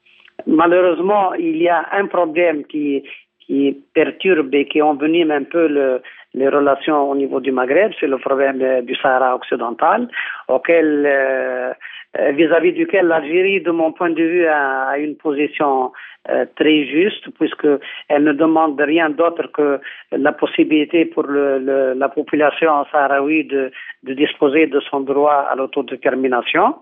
malheureusement, 0.46 1.34
il 1.34 1.56
y 1.56 1.68
a 1.68 1.86
un 1.92 2.06
problème 2.06 2.64
qui, 2.64 3.02
qui 3.46 3.76
perturbe 3.94 4.54
et 4.54 4.66
qui 4.66 4.80
envenime 4.80 5.30
un 5.30 5.44
peu 5.44 5.66
le, 5.68 6.02
les 6.34 6.48
relations 6.48 7.10
au 7.10 7.14
niveau 7.14 7.40
du 7.40 7.52
Maghreb, 7.52 7.92
c'est 7.98 8.06
le 8.06 8.18
problème 8.18 8.82
du 8.82 8.94
Sahara 8.96 9.34
occidental, 9.34 10.08
auquel 10.48 11.04
euh, 11.06 11.72
euh, 12.18 12.30
vis-à-vis 12.32 12.72
duquel 12.72 13.06
l'Algérie, 13.06 13.60
de 13.60 13.70
mon 13.70 13.92
point 13.92 14.10
de 14.10 14.22
vue, 14.22 14.46
a, 14.46 14.96
une 14.98 15.16
position 15.16 15.92
euh, 16.28 16.44
très 16.56 16.86
juste, 16.86 17.28
puisque 17.38 17.66
elle 18.08 18.24
ne 18.24 18.32
demande 18.32 18.80
rien 18.80 19.10
d'autre 19.10 19.50
que 19.52 19.80
la 20.12 20.32
possibilité 20.32 21.04
pour 21.04 21.24
le, 21.24 21.94
la 21.94 22.08
population 22.08 22.84
sahraoui 22.90 23.44
de, 23.44 23.70
de 24.02 24.14
disposer 24.14 24.66
de 24.66 24.80
son 24.80 25.00
droit 25.00 25.46
à 25.50 25.54
l'autodétermination. 25.54 26.76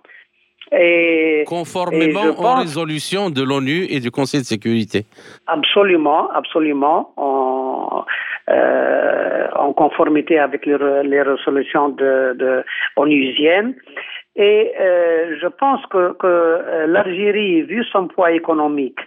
Et, 0.72 1.44
Conformément 1.46 2.28
aux 2.38 2.54
résolutions 2.60 3.30
de 3.30 3.42
l'ONU 3.42 3.86
et 3.90 4.00
du 4.00 4.10
Conseil 4.10 4.40
de 4.40 4.46
sécurité. 4.46 5.04
Absolument, 5.46 6.30
absolument, 6.30 7.12
en, 7.16 8.04
euh, 8.48 9.48
en 9.54 9.72
conformité 9.74 10.38
avec 10.38 10.64
les, 10.64 10.78
les 11.04 11.22
résolutions 11.22 11.90
de, 11.90 12.34
de 12.38 12.64
onusiennes. 12.96 13.74
Et 14.34 14.72
euh, 14.80 15.36
je 15.40 15.46
pense 15.46 15.84
que, 15.86 16.14
que 16.14 16.26
euh, 16.26 16.86
l'Algérie, 16.86 17.62
vu 17.62 17.84
son 17.84 18.08
poids 18.08 18.32
économique, 18.32 18.98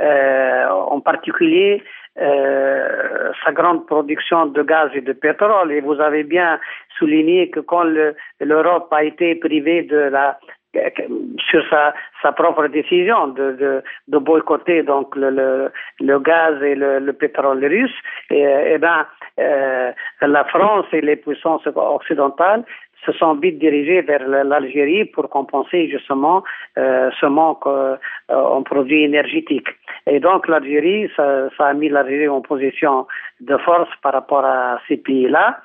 euh, 0.00 0.66
en 0.68 1.00
particulier 1.00 1.82
euh, 2.20 3.32
sa 3.44 3.52
grande 3.52 3.86
production 3.86 4.46
de 4.46 4.62
gaz 4.62 4.90
et 4.94 5.00
de 5.00 5.12
pétrole, 5.12 5.72
et 5.72 5.80
vous 5.80 6.00
avez 6.00 6.22
bien 6.22 6.58
souligné 6.98 7.50
que 7.50 7.60
quand 7.60 7.84
l'Europe 8.40 8.88
a 8.92 9.04
été 9.04 9.34
privée 9.34 9.82
de 9.82 9.96
la 9.96 10.38
sur 11.50 11.62
sa, 11.70 11.94
sa 12.22 12.32
propre 12.32 12.66
décision 12.68 13.28
de, 13.28 13.52
de, 13.52 13.82
de 14.08 14.18
boycotter 14.18 14.82
donc 14.82 15.14
le, 15.16 15.30
le, 15.30 15.70
le, 16.00 16.18
gaz 16.18 16.62
et 16.62 16.74
le, 16.74 16.98
le 16.98 17.12
pétrole 17.12 17.64
russe, 17.64 17.94
et, 18.30 18.42
et 18.42 18.78
ben 18.78 19.06
euh, 19.38 19.92
la 20.20 20.44
France 20.44 20.86
et 20.92 21.00
les 21.00 21.16
puissances 21.16 21.66
occidentales 21.74 22.64
se 23.04 23.12
sont 23.12 23.34
vite 23.34 23.58
dirigés 23.58 24.02
vers 24.02 24.26
l'Algérie 24.26 25.04
pour 25.04 25.28
compenser 25.28 25.88
justement 25.88 26.42
euh, 26.78 27.10
ce 27.20 27.26
manque 27.26 27.66
euh, 27.66 27.96
en 28.28 28.62
produits 28.62 29.04
énergétiques. 29.04 29.68
Et 30.06 30.20
donc 30.20 30.48
l'Algérie, 30.48 31.10
ça, 31.16 31.50
ça, 31.56 31.66
a 31.66 31.74
mis 31.74 31.88
l'Algérie 31.88 32.28
en 32.28 32.40
position 32.40 33.06
de 33.40 33.56
force 33.58 33.90
par 34.02 34.12
rapport 34.12 34.44
à 34.44 34.80
ces 34.88 34.96
pays-là. 34.96 35.60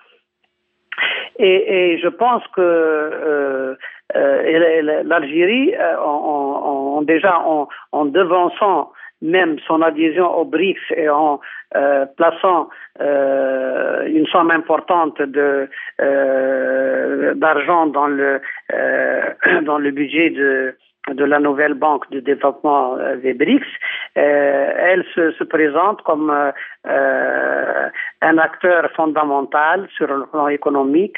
Et, 1.37 1.93
et, 1.93 1.99
je 1.99 2.07
pense 2.07 2.43
que 2.55 2.61
euh, 2.61 3.75
euh 4.15 5.03
l'Algérie, 5.03 5.73
euh, 5.75 5.97
en, 5.97 6.97
en, 6.97 7.01
déjà 7.01 7.39
en, 7.39 7.67
en 7.91 8.05
devançant 8.05 8.91
même 9.21 9.57
son 9.67 9.81
adhésion 9.81 10.33
au 10.37 10.45
BRICS 10.45 10.79
et 10.95 11.09
en 11.09 11.39
euh, 11.75 12.05
plaçant 12.17 12.69
euh, 13.01 14.05
une 14.07 14.25
somme 14.27 14.51
importante 14.51 15.21
de 15.21 15.69
euh, 16.01 17.33
d'argent 17.35 17.87
dans 17.87 18.07
le 18.07 18.41
euh, 18.73 19.21
dans 19.63 19.77
le 19.77 19.91
budget 19.91 20.29
de 20.29 20.75
de 21.13 21.25
la 21.25 21.39
nouvelle 21.39 21.73
banque 21.73 22.09
de 22.11 22.19
développement 22.19 22.95
euh, 22.97 23.15
des 23.17 23.33
BRICS, 23.33 23.65
euh, 24.17 24.73
elle 24.77 25.03
se, 25.15 25.31
se, 25.31 25.43
présente 25.43 26.01
comme 26.03 26.31
euh, 26.31 26.51
un 28.21 28.37
acteur 28.37 28.89
fondamental 28.95 29.87
sur 29.95 30.07
le 30.07 30.25
plan 30.25 30.47
économique 30.47 31.17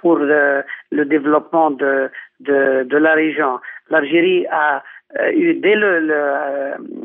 pour 0.00 0.16
le, 0.16 0.64
développement 0.90 1.70
de, 1.70 2.10
de, 2.40 2.96
la 2.96 3.14
région. 3.14 3.58
L'Algérie 3.90 4.46
a 4.50 4.82
eu 5.32 5.54
dès 5.54 5.74
le, 5.74 6.12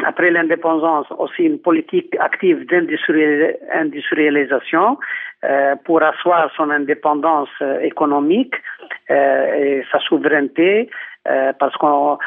après 0.05 0.31
l'indépendance 0.31 1.07
aussi 1.17 1.43
une 1.43 1.59
politique 1.59 2.13
active 2.19 2.65
d'industrialisation 2.67 4.97
euh, 5.43 5.75
pour 5.85 6.03
asseoir 6.03 6.51
son 6.55 6.69
indépendance 6.69 7.49
économique 7.81 8.53
euh, 9.09 9.53
et 9.55 9.83
sa 9.91 9.97
souveraineté 9.99 10.87
euh, 11.27 11.53
parce 11.59 11.75
qu'on 11.77 12.17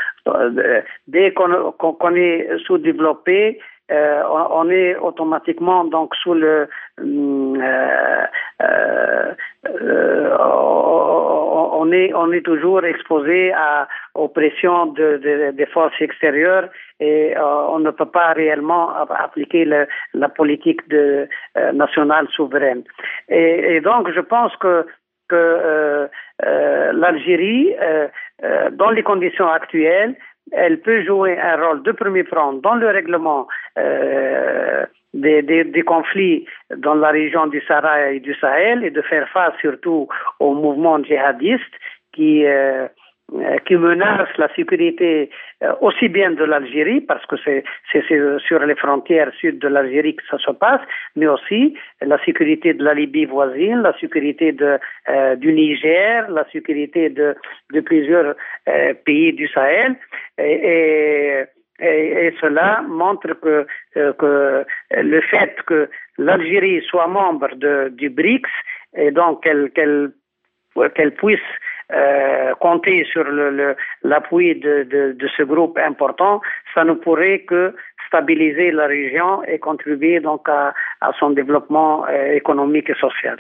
dès 1.08 1.32
qu'on 1.32 2.14
est 2.14 2.48
sous-développé, 2.66 3.58
euh, 3.92 4.22
on, 4.50 4.70
est 4.70 4.96
automatiquement 4.96 5.84
donc 5.84 6.14
sous 6.14 6.32
le 6.32 6.68
euh, 7.00 8.24
euh, 8.62 9.34
on 10.40 11.92
est 11.92 12.14
on 12.14 12.32
est 12.32 12.40
toujours 12.40 12.82
exposé 12.82 13.52
aux 14.14 14.28
pressions 14.28 14.86
de, 14.86 15.18
de, 15.18 15.50
des 15.50 15.66
forces 15.66 16.00
extérieures 16.00 16.70
et 16.98 17.34
on 17.38 17.78
ne 17.78 17.90
peut 17.90 18.06
pas 18.06 18.32
réellement 18.32 18.88
appliquer 19.10 19.66
le, 19.66 19.86
la 20.14 20.30
politique 20.30 20.88
de, 20.88 21.28
nationale 21.74 22.26
souveraine. 22.30 22.84
Et, 23.28 23.82
donc 23.82 24.10
je 24.12 24.20
pense 24.20 24.56
que 24.56 24.86
l'Algérie 26.40 27.74
euh, 28.42 28.70
dans 28.70 28.90
les 28.90 29.02
conditions 29.02 29.48
actuelles, 29.48 30.16
elle 30.52 30.80
peut 30.80 31.02
jouer 31.04 31.38
un 31.38 31.56
rôle 31.56 31.82
de 31.82 31.92
premier 31.92 32.24
plan 32.24 32.52
dans 32.54 32.74
le 32.74 32.88
règlement 32.88 33.46
euh, 33.78 34.84
des, 35.14 35.42
des, 35.42 35.64
des, 35.64 35.82
conflits 35.82 36.44
dans 36.76 36.94
la 36.94 37.10
région 37.10 37.46
du 37.46 37.60
Sahara 37.62 38.10
et 38.10 38.20
du 38.20 38.34
Sahel 38.34 38.84
et 38.84 38.90
de 38.90 39.00
faire 39.02 39.28
face 39.28 39.54
surtout 39.60 40.08
aux 40.40 40.54
mouvements 40.54 41.02
djihadistes 41.02 41.62
qui 42.12 42.44
euh, 42.46 42.86
qui 43.66 43.76
menace 43.76 44.28
la 44.36 44.48
sécurité 44.54 45.30
euh, 45.62 45.72
aussi 45.80 46.08
bien 46.08 46.32
de 46.32 46.44
l'Algérie, 46.44 47.00
parce 47.00 47.24
que 47.26 47.36
c'est 47.44 47.64
sur 48.46 48.60
les 48.60 48.74
frontières 48.74 49.32
sud 49.40 49.58
de 49.58 49.68
l'Algérie 49.68 50.14
que 50.16 50.22
ça 50.30 50.38
se 50.38 50.50
passe, 50.52 50.82
mais 51.16 51.26
aussi 51.26 51.74
la 52.02 52.22
sécurité 52.24 52.74
de 52.74 52.84
la 52.84 52.94
Libye 52.94 53.24
voisine, 53.24 53.82
la 53.82 53.98
sécurité 53.98 54.52
de, 54.52 54.78
euh, 55.08 55.36
du 55.36 55.52
Niger, 55.52 56.28
la 56.30 56.44
sécurité 56.52 57.08
de, 57.08 57.34
de 57.72 57.80
plusieurs 57.80 58.34
pays 59.04 59.32
du 59.32 59.48
Sahel. 59.48 59.96
Et, 60.38 61.44
et, 61.80 62.26
et, 62.26 62.34
cela 62.40 62.82
montre 62.86 63.34
que, 63.34 63.66
que 63.94 64.64
le 64.96 65.20
fait 65.22 65.56
que 65.66 65.88
l'Algérie 66.18 66.82
soit 66.82 67.08
membre 67.08 67.54
de, 67.56 67.88
du 67.88 68.10
BRICS 68.10 68.50
et 68.96 69.10
donc 69.10 69.42
qu'elle 69.42 69.70
qu'elle 69.70 70.10
qu'elle 70.94 71.14
puisse 71.14 71.40
euh, 71.92 72.54
compter 72.60 73.04
sur 73.04 73.24
l'appui 74.02 74.54
de, 74.54 75.16
ce 75.36 75.42
groupe 75.42 75.78
important, 75.78 76.40
ça 76.74 76.82
ne 76.82 76.94
pourrait 76.94 77.40
que 77.40 77.74
stabiliser 78.06 78.70
la 78.70 78.86
région 78.86 79.44
et 79.44 79.58
contribuer 79.58 80.20
donc 80.20 80.48
à, 80.48 80.72
son 81.18 81.30
développement 81.30 82.06
euh, 82.06 82.32
économique 82.32 82.88
et 82.88 82.94
social. 82.94 83.36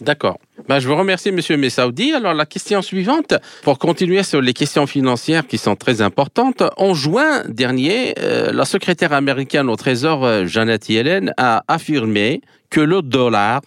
D'accord. 0.00 0.38
Ben, 0.68 0.78
je 0.78 0.86
vous 0.86 0.94
remercie, 0.94 1.32
Monsieur 1.32 1.56
Messaoudi. 1.56 2.14
Alors, 2.14 2.32
la 2.32 2.46
question 2.46 2.80
suivante, 2.80 3.34
pour 3.64 3.78
continuer 3.78 4.22
sur 4.22 4.40
les 4.40 4.52
questions 4.52 4.86
financières 4.86 5.46
qui 5.46 5.58
sont 5.58 5.74
très 5.74 6.00
importantes. 6.00 6.62
En 6.76 6.94
juin 6.94 7.42
dernier, 7.48 8.14
euh, 8.18 8.52
la 8.52 8.64
secrétaire 8.64 9.12
américaine 9.12 9.68
au 9.68 9.76
Trésor, 9.76 10.46
Janet 10.46 10.88
Yellen, 10.88 11.34
a 11.36 11.64
affirmé 11.66 12.40
que 12.70 12.80
le 12.80 13.02
dollar, 13.02 13.62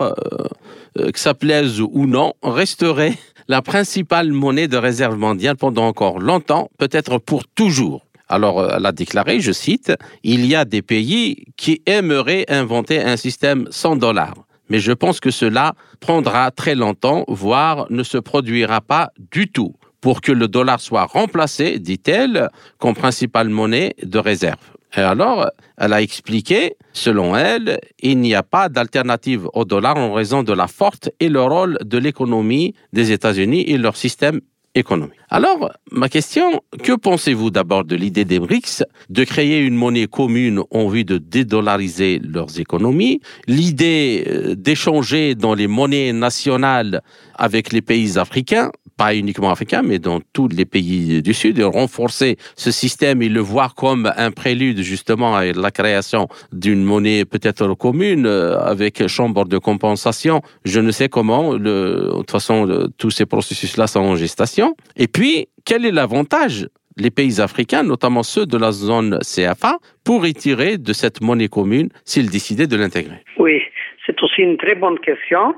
que 0.95 1.19
ça 1.19 1.33
plaise 1.33 1.81
ou 1.81 2.07
non, 2.07 2.33
resterait 2.41 3.13
la 3.47 3.61
principale 3.61 4.31
monnaie 4.31 4.67
de 4.67 4.77
réserve 4.77 5.17
mondiale 5.17 5.57
pendant 5.57 5.87
encore 5.87 6.19
longtemps, 6.19 6.69
peut-être 6.77 7.17
pour 7.17 7.47
toujours. 7.47 8.05
Alors, 8.29 8.59
euh, 8.59 8.75
elle 8.77 8.85
a 8.85 8.91
déclaré, 8.91 9.39
je 9.39 9.51
cite, 9.51 9.93
Il 10.23 10.45
y 10.45 10.55
a 10.55 10.65
des 10.65 10.81
pays 10.81 11.45
qui 11.57 11.81
aimeraient 11.85 12.45
inventer 12.49 13.01
un 13.01 13.17
système 13.17 13.67
sans 13.69 13.95
dollars. 13.95 14.35
Mais 14.69 14.79
je 14.79 14.91
pense 14.91 15.19
que 15.19 15.29
cela 15.29 15.73
prendra 15.99 16.49
très 16.51 16.73
longtemps, 16.73 17.25
voire 17.27 17.85
ne 17.89 18.01
se 18.01 18.17
produira 18.17 18.81
pas 18.81 19.11
du 19.31 19.51
tout, 19.51 19.75
pour 20.01 20.21
que 20.21 20.31
le 20.31 20.47
dollar 20.47 20.79
soit 20.79 21.05
remplacé, 21.05 21.79
dit-elle, 21.79 22.49
comme 22.79 22.95
principale 22.95 23.49
monnaie 23.49 23.93
de 24.01 24.19
réserve. 24.19 24.72
Et 24.95 25.01
alors, 25.01 25.49
elle 25.77 25.93
a 25.93 26.01
expliqué, 26.01 26.75
selon 26.93 27.35
elle, 27.35 27.79
il 27.99 28.19
n'y 28.19 28.35
a 28.35 28.43
pas 28.43 28.69
d'alternative 28.69 29.47
au 29.53 29.65
dollar 29.65 29.97
en 29.97 30.13
raison 30.13 30.43
de 30.43 30.53
la 30.53 30.67
forte 30.67 31.09
et 31.19 31.29
le 31.29 31.41
rôle 31.41 31.77
de 31.83 31.97
l'économie 31.97 32.75
des 32.93 33.11
États-Unis 33.11 33.61
et 33.61 33.77
leur 33.77 33.95
système 33.95 34.39
économique. 34.75 35.19
Alors, 35.29 35.71
ma 35.91 36.09
question, 36.09 36.61
que 36.83 36.93
pensez-vous 36.93 37.51
d'abord 37.51 37.85
de 37.85 37.95
l'idée 37.95 38.25
des 38.25 38.39
BRICS 38.39 38.83
de 39.09 39.23
créer 39.23 39.59
une 39.59 39.75
monnaie 39.75 40.07
commune 40.07 40.61
en 40.71 40.87
vue 40.87 41.05
de 41.05 41.17
dédollariser 41.17 42.19
leurs 42.19 42.59
économies, 42.59 43.21
l'idée 43.47 44.25
euh, 44.27 44.55
d'échanger 44.55 45.35
dans 45.35 45.53
les 45.53 45.67
monnaies 45.67 46.13
nationales 46.13 47.01
avec 47.35 47.71
les 47.71 47.81
pays 47.81 48.17
africains 48.17 48.71
pas 48.97 49.15
uniquement 49.15 49.49
africain, 49.51 49.81
mais 49.83 49.99
dans 49.99 50.19
tous 50.33 50.47
les 50.47 50.65
pays 50.65 51.21
du 51.21 51.33
Sud, 51.33 51.59
et 51.59 51.63
renforcer 51.63 52.37
ce 52.55 52.71
système 52.71 53.21
et 53.21 53.29
le 53.29 53.39
voir 53.39 53.75
comme 53.75 54.11
un 54.17 54.31
prélude 54.31 54.81
justement 54.81 55.35
à 55.35 55.45
la 55.45 55.71
création 55.71 56.27
d'une 56.51 56.83
monnaie 56.83 57.25
peut-être 57.25 57.73
commune 57.75 58.25
euh, 58.25 58.57
avec 58.59 59.07
chambre 59.07 59.45
de 59.45 59.57
compensation. 59.57 60.41
Je 60.65 60.79
ne 60.79 60.91
sais 60.91 61.09
comment. 61.09 61.55
de 61.55 62.09
toute 62.17 62.31
façon, 62.31 62.87
tous 62.97 63.11
ces 63.11 63.25
processus-là 63.25 63.87
sont 63.87 63.99
en 63.99 64.15
gestation. 64.15 64.75
Et 64.95 65.07
puis, 65.07 65.47
quel 65.65 65.85
est 65.85 65.91
l'avantage 65.91 66.67
les 66.97 67.09
pays 67.09 67.41
africains, 67.41 67.83
notamment 67.83 68.23
ceux 68.23 68.45
de 68.45 68.57
la 68.57 68.71
zone 68.71 69.19
CFA, 69.19 69.77
pourraient 70.05 70.33
tirer 70.33 70.77
de 70.77 70.93
cette 70.93 71.21
monnaie 71.21 71.47
commune 71.47 71.89
s'ils 72.05 72.29
décidaient 72.29 72.67
de 72.67 72.77
l'intégrer? 72.77 73.17
Oui, 73.37 73.61
c'est 74.05 74.21
aussi 74.21 74.41
une 74.41 74.57
très 74.57 74.75
bonne 74.75 74.99
question. 74.99 75.55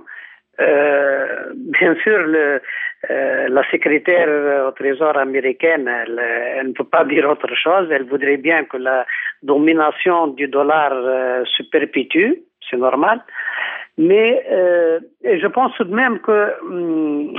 Euh, 0.61 1.51
bien 1.55 1.95
sûr, 2.03 2.17
le, 2.19 2.61
euh, 3.09 3.47
la 3.49 3.63
secrétaire 3.69 4.67
au 4.67 4.71
Trésor 4.71 5.17
américaine, 5.17 5.87
elle, 5.87 6.67
ne 6.67 6.73
peut 6.73 6.83
pas 6.83 7.03
dire 7.13 7.29
autre 7.29 7.53
chose. 7.55 7.89
Elle 7.91 8.05
voudrait 8.05 8.37
bien 8.37 8.65
que 8.65 8.77
la 8.77 9.05
domination 9.43 10.27
du 10.27 10.47
dollar 10.47 10.91
euh, 10.93 11.43
se 11.45 11.63
perpétue, 11.63 12.33
c'est 12.69 12.77
normal. 12.77 13.21
Mais 13.97 14.43
je 15.23 15.47
pense 15.47 15.73
tout 15.77 15.85
de 15.85 15.95
même 15.95 16.19
que 16.19 16.53
hum, 16.63 17.33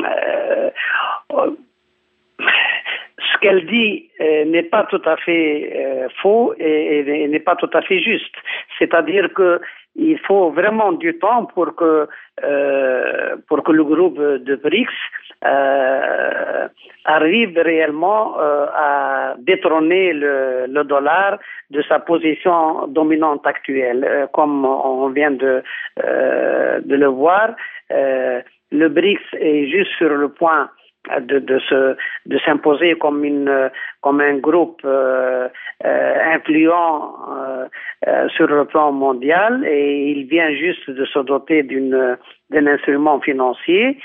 ce 3.19 3.39
qu'elle 3.43 3.67
dit 3.67 4.09
n'est 4.47 4.63
pas 4.63 4.85
tout 4.85 5.03
à 5.05 5.19
fait 5.19 6.09
faux 6.23 6.55
et 6.59 7.29
n'est 7.29 7.41
pas 7.41 7.57
tout 7.57 7.69
à 7.75 7.83
fait 7.83 8.01
juste. 8.01 8.35
C'est-à-dire 8.79 9.35
que 9.35 9.61
il 9.99 10.19
faut 10.21 10.51
vraiment 10.51 10.93
du 10.93 11.19
temps 11.19 11.47
pour 11.47 11.75
que 11.75 12.09
euh, 12.45 13.37
pour 13.49 13.63
que 13.63 13.73
le 13.73 13.85
groupe 13.85 14.19
de 14.19 14.55
BRICS 14.57 14.93
euh, 15.45 16.69
arrive 17.05 17.59
réellement 17.59 18.39
euh, 18.39 18.67
à 18.75 19.35
détrôner 19.39 20.13
le, 20.13 20.67
le, 20.69 20.85
dollar 20.85 21.39
de 21.71 21.83
sa 21.83 21.99
position 21.99 22.87
dominante 22.89 23.47
actuelle, 23.47 24.05
euh, 24.05 24.27
comme 24.33 24.65
on 24.65 25.09
vient 25.09 25.31
de 25.31 25.63
de 25.97 26.97
le 26.97 27.07
voir. 27.07 27.55
le 27.91 28.89
BRICS 28.89 29.29
est 29.41 29.67
juste 29.69 29.93
sur 29.97 30.11
le 30.11 30.29
point 30.29 30.69
de, 31.21 31.39
de 31.39 31.59
se 31.61 31.97
de 32.27 32.39
s'imposer 32.39 32.95
comme 32.97 33.25
une 33.25 33.71
comme 34.01 34.21
un 34.21 34.39
groupe 34.39 34.81
euh, 34.85 35.49
euh, 35.85 36.35
influent 36.35 37.15
euh, 38.07 38.29
sur 38.29 38.47
le 38.47 38.65
plan 38.65 38.93
mondial 38.93 39.65
et 39.67 40.11
il 40.11 40.27
vient 40.27 40.53
juste 40.53 40.91
de 40.91 41.05
se 41.05 41.19
doter 41.21 41.63
d'une 41.63 42.17
d'un 42.51 42.67
instrument 42.67 43.21
financier 43.21 43.99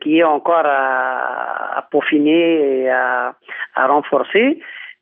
qui 0.00 0.18
est 0.18 0.24
encore 0.24 0.64
à, 0.64 1.78
à 1.78 1.82
peaufiner 1.90 2.82
et 2.82 2.90
à, 2.90 3.34
à 3.74 3.86
renforcer 3.86 4.58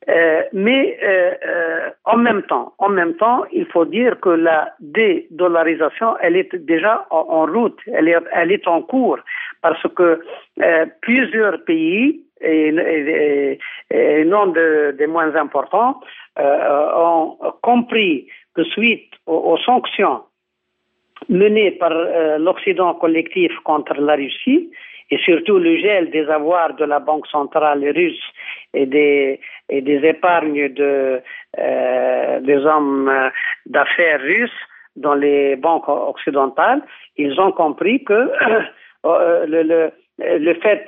euh, 0.07 0.43
mais 0.53 0.97
euh, 1.03 1.33
euh, 1.45 1.89
en 2.05 2.17
même 2.17 2.43
temps, 2.43 2.73
en 2.77 2.89
même 2.89 3.15
temps, 3.15 3.43
il 3.51 3.65
faut 3.65 3.85
dire 3.85 4.19
que 4.21 4.29
la 4.29 4.73
dédollarisation, 4.79 6.15
elle 6.21 6.37
est 6.37 6.55
déjà 6.55 7.05
en, 7.09 7.45
route, 7.45 7.77
elle 7.85 8.07
est, 8.07 8.67
en 8.67 8.81
cours, 8.81 9.19
parce 9.61 9.83
que 9.95 10.21
plusieurs 11.01 11.63
pays 11.65 12.23
et, 12.41 13.59
et, 13.91 14.25
non 14.25 14.47
des 14.47 15.07
moins 15.07 15.35
importants 15.35 15.99
ont 16.37 17.37
compris 17.61 18.27
que 18.55 18.63
suite 18.63 19.11
aux, 19.27 19.57
sanctions 19.57 20.21
menée 21.27 21.71
par 21.71 21.91
l'Occident 22.39 22.93
collectif 22.95 23.51
contre 23.63 23.93
la 23.95 24.15
Russie 24.15 24.71
et 25.11 25.17
surtout 25.17 25.57
le 25.57 25.77
gel 25.77 26.11
des 26.11 26.27
avoirs 26.29 26.75
de 26.75 26.85
la 26.85 26.99
Banque 26.99 27.27
centrale 27.27 27.83
russe 27.95 28.23
et 28.73 28.85
des, 28.85 29.39
et 29.69 29.81
des 29.81 30.07
épargnes 30.07 30.69
de, 30.69 31.21
des 31.57 32.65
hommes 32.65 33.11
d'affaires 33.65 34.21
russes 34.21 34.51
dans 34.95 35.15
les 35.15 35.55
banques 35.55 35.87
occidentales, 35.89 36.81
ils 37.17 37.39
ont 37.39 37.51
compris 37.51 38.03
que 38.03 38.31
le, 39.03 39.63
le, 39.63 39.91
le, 40.19 40.53
fait 40.55 40.85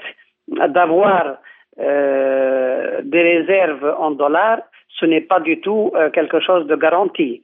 d'avoir 0.48 1.38
euh, 1.80 3.02
des 3.04 3.22
réserves 3.22 3.96
en 3.98 4.12
dollars, 4.12 4.60
ce 5.02 5.06
n'est 5.08 5.22
pas 5.22 5.40
du 5.40 5.60
tout 5.60 5.92
euh, 5.96 6.10
quelque 6.12 6.40
chose 6.40 6.68
de 6.68 6.76
garanti. 6.76 7.42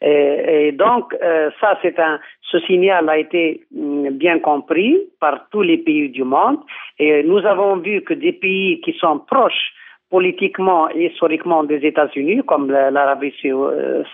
Et, 0.00 0.72
donc, 0.72 1.14
euh, 1.22 1.50
ça, 1.60 1.78
c'est 1.82 1.98
un, 1.98 2.18
ce 2.50 2.58
signal 2.60 3.08
a 3.08 3.18
été 3.18 3.60
mm, 3.72 4.10
bien 4.10 4.38
compris 4.38 4.98
par 5.20 5.46
tous 5.50 5.62
les 5.62 5.78
pays 5.78 6.08
du 6.08 6.24
monde. 6.24 6.58
Et 6.98 7.22
nous 7.22 7.44
avons 7.46 7.76
vu 7.76 8.02
que 8.02 8.14
des 8.14 8.32
pays 8.32 8.80
qui 8.80 8.92
sont 8.94 9.18
proches 9.18 9.72
politiquement 10.10 10.88
et 10.90 11.06
historiquement 11.06 11.64
des 11.64 11.84
États-Unis, 11.84 12.42
comme 12.46 12.70
l'Arabie 12.70 13.34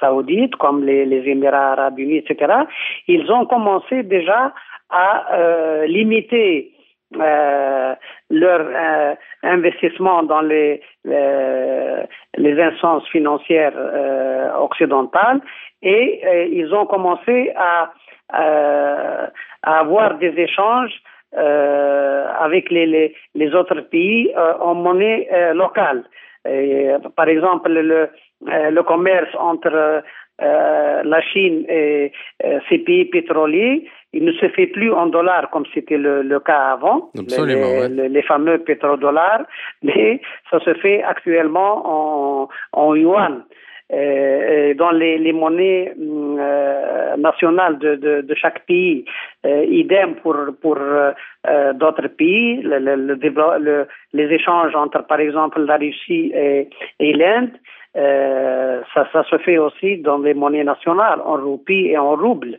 saoudite, 0.01 0.57
comme 0.57 0.85
les, 0.85 1.29
Émirats 1.29 1.73
arabes 1.73 1.99
unis, 1.99 2.19
etc., 2.19 2.53
ils 3.07 3.31
ont 3.31 3.45
commencé 3.45 4.03
déjà 4.03 4.55
à 4.89 5.35
euh, 5.35 5.87
limiter 5.87 6.73
euh, 7.19 7.95
leur 8.31 8.61
euh, 8.61 9.15
investissement 9.43 10.23
dans 10.23 10.43
les, 10.43 10.81
les 11.05 12.63
instances 12.63 13.07
financières 13.09 13.73
euh, 13.77 14.53
occidentales 14.59 15.41
et 15.83 16.21
euh, 16.25 16.45
ils 16.45 16.73
ont 16.73 16.87
commencé 16.87 17.53
à, 17.57 17.91
à 18.29 19.79
avoir 19.81 20.19
des 20.19 20.35
échanges 20.39 21.03
euh, 21.37 22.27
avec 22.41 22.71
les, 22.71 23.15
les, 23.35 23.55
autres 23.55 23.81
pays 23.83 24.33
euh, 24.37 24.55
en 24.61 24.75
monnaie 24.75 25.29
euh, 25.33 25.55
locale. 25.55 26.05
Par 27.17 27.29
exemple, 27.29 27.71
le, 27.71 28.09
le 28.47 28.83
commerce 28.83 29.35
entre 29.39 30.03
la 30.39 31.21
Chine 31.21 31.65
et 31.69 32.13
ces 32.69 32.79
pays 32.79 33.05
pétroliers, 33.05 33.87
il 34.13 34.25
ne 34.25 34.33
se 34.33 34.49
fait 34.49 34.67
plus 34.67 34.93
en 34.93 35.07
dollars 35.07 35.51
comme 35.51 35.65
c'était 35.73 35.99
le, 35.99 36.23
le, 36.23 36.41
cas 36.41 36.73
avant, 36.73 37.11
les, 37.15 37.55
ouais. 37.55 38.09
les, 38.09 38.23
fameux 38.23 38.59
pétrodollars, 38.59 39.43
mais 39.83 40.21
ça 40.51 40.59
se 40.61 40.75
fait 40.75 41.03
actuellement 41.03 41.83
en, 41.85 42.49
en 42.73 42.95
yuan. 42.95 43.45
Euh, 43.93 44.73
dans 44.75 44.93
les, 44.93 45.19
les 45.19 45.33
monnaies 45.33 45.93
euh, 46.01 47.17
nationales 47.17 47.77
de, 47.81 47.97
de, 47.97 48.21
de, 48.21 48.35
chaque 48.37 48.65
pays. 48.65 49.05
Euh, 49.45 49.65
idem 49.65 50.15
pour, 50.23 50.37
pour 50.63 50.79
d'autres 51.75 52.07
pays, 52.07 52.63
le, 52.63 52.79
le, 52.79 53.89
les 54.13 54.25
échanges 54.33 54.77
entre, 54.77 55.05
par 55.09 55.19
exemple, 55.19 55.61
la 55.63 55.77
Russie 55.77 56.31
et, 56.33 56.69
et 57.01 57.13
l'Inde. 57.15 57.51
Ça, 57.95 59.09
ça 59.13 59.25
se 59.25 59.39
fait 59.39 59.59
aussi 59.59 59.99
dans 59.99 60.19
les 60.19 60.35
monnaies 60.35 60.65
nationales, 60.65 61.21
en 61.25 61.37
roupies 61.37 61.89
et 61.89 61.99
en 61.99 62.15
roubles. 62.17 62.57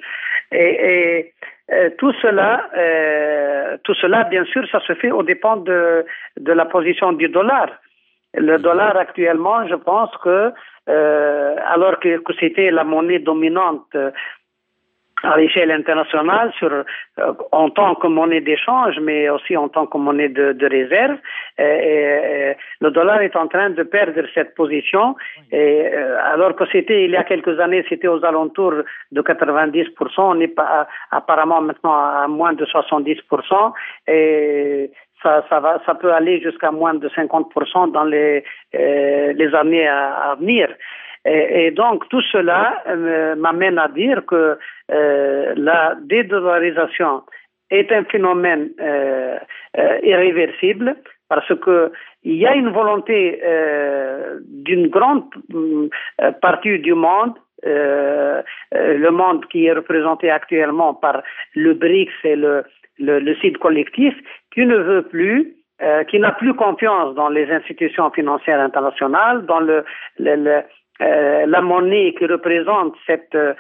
Et, 0.52 1.34
et 1.70 1.92
tout 1.98 2.14
cela, 2.22 2.70
euh, 2.76 3.78
tout 3.84 3.94
cela, 3.96 4.24
bien 4.26 4.44
sûr, 4.46 4.64
ça 4.72 4.80
se 4.82 4.94
fait 4.94 5.12
au 5.12 5.24
dépend 5.24 5.58
de, 5.58 6.06
de 6.40 6.52
la 6.52 6.66
position 6.66 7.14
du 7.14 7.30
dollar. 7.30 7.68
Le 8.34 8.58
dollar 8.58 8.96
actuellement, 8.98 9.68
je 9.68 9.76
pense 9.76 10.12
que 10.24 10.52
euh, 10.90 11.56
alors 11.68 12.00
que, 12.00 12.18
que 12.18 12.34
c'était 12.40 12.72
la 12.72 12.84
monnaie 12.84 13.20
dominante 13.20 13.86
euh, 13.96 14.12
à 15.24 15.38
l'échelle 15.38 15.72
internationale 15.72 16.52
sur, 16.58 16.72
euh, 16.72 16.84
en 17.52 17.70
tant 17.70 17.96
que 17.96 18.08
monnaie 18.08 18.42
d'échange, 18.42 19.00
mais 19.02 19.30
aussi 19.30 19.56
en 19.56 19.70
tant 19.70 19.86
que 19.86 19.98
monnaie 19.98 20.30
de, 20.30 20.54
de 20.54 20.68
réserve. 20.68 21.18
Et, 21.58 21.64
et, 21.64 22.58
le 22.80 22.92
dollar 22.92 23.22
est 23.22 23.36
en 23.36 23.48
train 23.48 23.70
de 23.70 23.84
perdre 23.84 24.22
cette 24.34 24.56
position, 24.56 25.16
et, 25.52 25.88
alors 26.34 26.56
que 26.56 26.66
c'était 26.72 27.06
il 27.06 27.12
y 27.12 27.18
a 27.18 27.24
quelques 27.24 27.60
années, 27.60 27.86
c'était 27.88 28.08
aux 28.08 28.24
alentours 28.26 28.74
de 29.12 29.22
90%, 29.22 29.86
on 30.18 30.40
est 30.40 30.48
pas, 30.48 30.88
apparemment 31.12 31.62
maintenant 31.62 31.94
à 31.94 32.28
moins 32.28 32.54
de 32.54 32.66
70%, 32.66 33.74
et 34.08 34.92
ça, 35.22 35.46
ça, 35.50 35.60
va, 35.60 35.82
ça 35.86 35.96
peut 35.96 36.12
aller 36.14 36.42
jusqu'à 36.42 36.72
moins 36.72 36.94
de 36.94 37.08
50% 37.10 37.92
dans 37.92 38.04
les, 38.04 38.44
euh, 38.76 39.34
les 39.34 39.56
années 39.56 39.88
à, 39.88 40.32
à 40.32 40.36
venir. 40.36 40.68
Et, 41.26 41.72
donc 41.72 42.08
tout 42.10 42.22
cela 42.32 42.82
euh, 42.88 43.36
m'amène 43.36 43.78
à 43.78 43.88
dire 43.90 44.26
que 44.26 44.58
euh, 44.92 45.54
la 45.56 45.96
dédollarisation 46.02 47.22
est 47.70 47.92
un 47.92 48.04
phénomène 48.06 48.70
euh, 48.80 49.38
irréversible 50.02 50.96
parce 51.30 51.54
que 51.60 51.92
il 52.24 52.36
y 52.36 52.46
a 52.46 52.56
une 52.56 52.70
volonté 52.70 53.42
d'une 54.48 54.88
grande 54.90 55.24
partie 56.42 56.78
du 56.80 56.94
monde 56.94 57.34
le 57.64 59.10
monde 59.10 59.46
qui 59.48 59.66
est 59.66 59.74
représenté 59.74 60.30
actuellement 60.30 60.94
par 60.94 61.24
le 61.56 61.74
BRICS 61.74 62.12
et 62.26 62.36
le, 62.36 62.64
le, 63.00 63.20
le 63.20 63.36
site 63.38 63.58
collectif, 63.58 64.14
qui 64.54 64.66
ne 64.66 64.76
veut 64.76 65.04
plus, 65.04 65.56
qui 66.10 66.20
n'a 66.20 66.32
plus 66.34 66.54
confiance 66.54 67.16
dans 67.16 67.30
les 67.30 67.50
institutions 67.50 68.12
financières 68.12 68.60
internationales, 68.60 69.46
dans 69.46 69.62
le 69.62 69.84
euh, 71.02 71.46
la 71.48 71.62
monnaie 71.62 72.14
qui 72.18 72.26
représente 72.26 72.96
cette, 73.08 73.36
euh, 73.36 73.54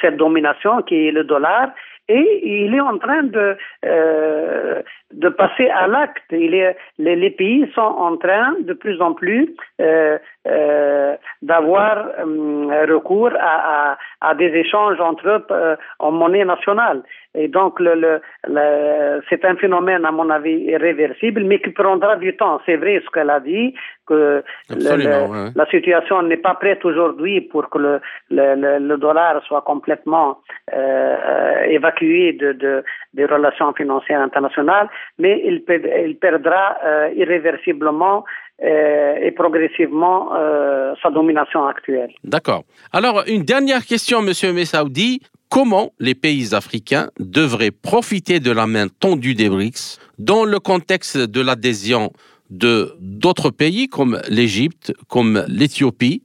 cette 0.00 0.16
domination 0.16 0.82
qui 0.82 1.08
est 1.08 1.12
le 1.12 1.24
dollar 1.24 1.70
et 2.08 2.40
il 2.44 2.74
est 2.74 2.80
en 2.80 2.98
train 2.98 3.24
de, 3.24 3.56
euh, 3.84 4.82
de 5.12 5.28
passer 5.28 5.68
à 5.68 5.88
l'acte. 5.88 6.22
Les, 6.30 6.72
les, 6.98 7.30
pays 7.30 7.68
sont 7.74 7.80
en 7.80 8.16
train 8.16 8.54
de 8.60 8.72
plus 8.74 9.00
en 9.00 9.12
plus 9.12 9.54
euh, 9.80 10.18
euh, 10.46 11.16
d'avoir 11.46 11.96
euh, 12.18 12.86
recours 12.94 13.34
à, 13.38 13.54
à, 13.92 13.98
à, 14.20 14.34
des 14.34 14.52
échanges 14.62 15.00
entre 15.00 15.28
eux 15.28 15.44
euh, 15.50 15.76
en 15.98 16.10
monnaie 16.10 16.44
nationale. 16.44 17.02
Et 17.34 17.48
donc, 17.48 17.78
le, 17.80 17.94
le, 17.94 18.20
le 18.48 19.20
c'est 19.28 19.44
un 19.44 19.56
phénomène, 19.56 20.04
à 20.04 20.10
mon 20.10 20.28
avis, 20.30 20.58
irréversible, 20.74 21.44
mais 21.44 21.60
qui 21.60 21.70
prendra 21.70 22.16
du 22.16 22.34
temps. 22.36 22.60
C'est 22.66 22.76
vrai 22.76 23.02
ce 23.04 23.10
qu'elle 23.10 23.30
a 23.30 23.40
dit, 23.40 23.74
que 24.06 24.42
ouais. 24.70 25.50
la 25.54 25.66
situation 25.66 26.22
n'est 26.22 26.36
pas 26.36 26.54
prête 26.54 26.84
aujourd'hui 26.84 27.40
pour 27.40 27.68
que 27.68 27.78
le, 27.78 28.00
le, 28.30 28.96
dollar 28.96 29.42
soit 29.44 29.62
complètement 29.62 30.38
euh, 30.72 31.62
évacué 31.64 32.32
de, 32.32 32.52
de, 32.52 32.84
des 33.14 33.26
relations 33.26 33.72
financières 33.74 34.20
internationales, 34.20 34.88
mais 35.18 35.42
il, 35.44 35.62
il 36.06 36.16
perdra 36.16 36.76
euh, 36.84 37.10
irréversiblement 37.14 38.24
et 38.62 39.30
progressivement 39.32 40.30
euh, 40.34 40.94
sa 41.02 41.10
domination 41.10 41.66
actuelle. 41.66 42.10
D'accord. 42.24 42.64
Alors, 42.92 43.24
une 43.26 43.42
dernière 43.42 43.84
question, 43.84 44.22
Monsieur 44.22 44.52
Messaoudi. 44.52 45.20
Comment 45.48 45.92
les 46.00 46.16
pays 46.16 46.54
africains 46.54 47.10
devraient 47.20 47.70
profiter 47.70 48.40
de 48.40 48.50
la 48.50 48.66
main 48.66 48.88
tendue 48.88 49.34
des 49.34 49.48
BRICS 49.48 49.98
dans 50.18 50.44
le 50.44 50.58
contexte 50.58 51.16
de 51.16 51.40
l'adhésion 51.40 52.10
de 52.50 52.94
d'autres 53.00 53.50
pays 53.50 53.88
comme 53.88 54.20
l'Égypte, 54.28 54.92
comme 55.08 55.44
l'Éthiopie, 55.48 56.22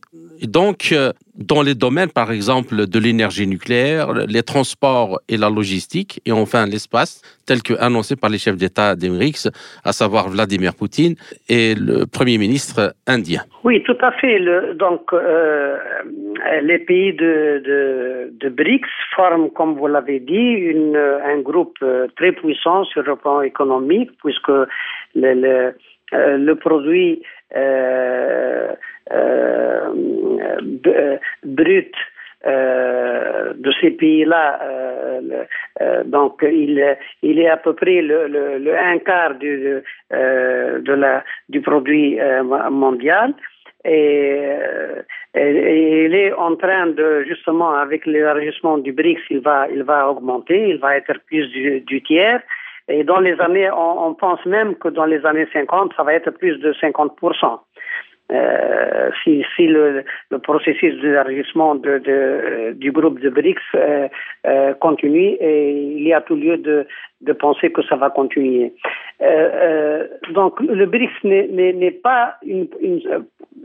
donc, 0.47 0.89
euh, 0.91 1.11
dans 1.35 1.61
les 1.61 1.75
domaines, 1.75 2.09
par 2.09 2.31
exemple, 2.31 2.87
de 2.87 2.99
l'énergie 2.99 3.47
nucléaire, 3.47 4.13
les 4.27 4.43
transports 4.43 5.19
et 5.29 5.37
la 5.37 5.49
logistique, 5.49 6.19
et 6.25 6.31
enfin 6.31 6.65
l'espace, 6.65 7.21
tel 7.45 7.61
que 7.61 7.73
annoncé 7.79 8.15
par 8.15 8.29
les 8.29 8.39
chefs 8.39 8.57
d'État 8.57 8.95
d'Emrix, 8.95 9.47
à 9.83 9.91
savoir 9.91 10.29
Vladimir 10.29 10.73
Poutine 10.75 11.15
et 11.47 11.75
le 11.75 12.05
Premier 12.05 12.37
ministre 12.37 12.95
indien. 13.07 13.41
Oui, 13.63 13.83
tout 13.83 13.97
à 14.01 14.11
fait. 14.13 14.39
Donc, 14.75 15.13
euh, 15.13 15.77
les 16.63 16.79
pays 16.79 17.13
de, 17.13 18.49
BRICS 18.49 18.89
forment, 19.15 19.51
comme 19.51 19.75
vous 19.75 19.87
l'avez 19.87 20.19
dit, 20.19 20.73
un 21.23 21.39
groupe 21.39 21.77
euh, 21.83 22.07
très 22.15 22.31
puissant 22.31 22.83
sur 22.85 23.03
le 23.03 23.15
plan 23.15 23.41
économique, 23.41 24.09
puisque 24.23 24.51
le, 25.15 26.53
produit 26.55 27.21
brut 31.43 31.93
euh, 32.45 33.53
de 33.53 33.71
ces 33.79 33.91
pays-là, 33.91 34.59
euh, 34.63 36.03
donc 36.05 36.39
il, 36.41 36.97
il 37.21 37.39
est 37.39 37.49
à 37.49 37.57
peu 37.57 37.73
près 37.73 38.01
le, 38.01 38.75
un 38.75 38.97
quart 38.97 39.35
du, 39.35 39.81
de 40.09 40.93
la, 40.93 41.23
du 41.49 41.61
produit 41.61 42.19
mondial. 42.71 43.33
Et, 43.85 44.43
il 45.35 46.15
est 46.15 46.33
en 46.33 46.55
train 46.55 46.87
de 46.87 47.23
justement 47.27 47.71
avec 47.73 48.05
l'élargissement 48.05 48.77
du 48.77 48.91
BRICS, 48.91 49.21
il 49.29 49.39
va 49.39 49.67
il 49.69 49.83
va 49.83 50.09
augmenter, 50.09 50.69
il 50.69 50.77
va 50.77 50.97
être 50.97 51.13
plus 51.27 51.47
du, 51.47 52.03
tiers. 52.03 52.41
Et 52.87 53.03
dans 53.03 53.19
les 53.19 53.39
années, 53.39 53.69
on, 53.71 54.13
pense 54.13 54.45
même 54.45 54.75
que 54.75 54.89
dans 54.89 55.05
les 55.05 55.25
années 55.25 55.47
50, 55.53 55.93
ça 55.95 56.03
va 56.03 56.13
être 56.13 56.31
plus 56.31 56.57
de 56.57 56.73
50 56.73 57.15
euh, 58.31 59.09
si, 59.23 59.43
le, 59.67 60.03
processus 60.43 60.99
d'élargissement 61.01 61.75
de, 61.75 62.71
du 62.73 62.91
groupe 62.91 63.19
de 63.19 63.29
BRICS 63.29 63.59
euh, 63.75 64.07
euh, 64.47 64.73
continue 64.75 65.35
et 65.39 65.71
il 65.71 66.03
y 66.03 66.13
a 66.13 66.21
tout 66.21 66.35
lieu 66.35 66.57
de, 66.57 66.87
penser 67.33 67.71
que 67.71 67.81
ça 67.83 67.95
va 67.95 68.09
continuer. 68.09 68.73
donc 70.31 70.59
le 70.61 70.85
BRICS 70.85 71.23
n'est 71.23 71.99
pas 72.03 72.37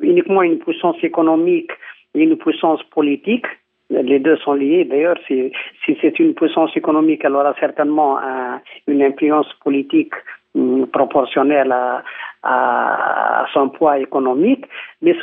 uniquement 0.02 0.42
une 0.42 0.58
puissance 0.58 0.96
économique 1.02 1.70
et 2.14 2.22
une 2.22 2.36
puissance 2.36 2.82
politique. 2.84 3.46
Les 3.90 4.18
deux 4.18 4.36
sont 4.38 4.54
liés. 4.54 4.84
D'ailleurs, 4.84 5.16
si, 5.28 5.52
c'est 6.00 6.18
une 6.18 6.34
puissance 6.34 6.76
économique, 6.76 7.22
elle 7.24 7.36
aura 7.36 7.54
certainement 7.60 8.18
un, 8.18 8.60
une 8.88 9.02
influence 9.02 9.52
politique 9.64 10.14
hum, 10.56 10.86
proportionnelle 10.88 11.70
à, 11.72 12.02
à, 12.46 13.46
son 13.52 13.68
poids 13.68 13.98
économique, 13.98 14.64
mais 15.02 15.14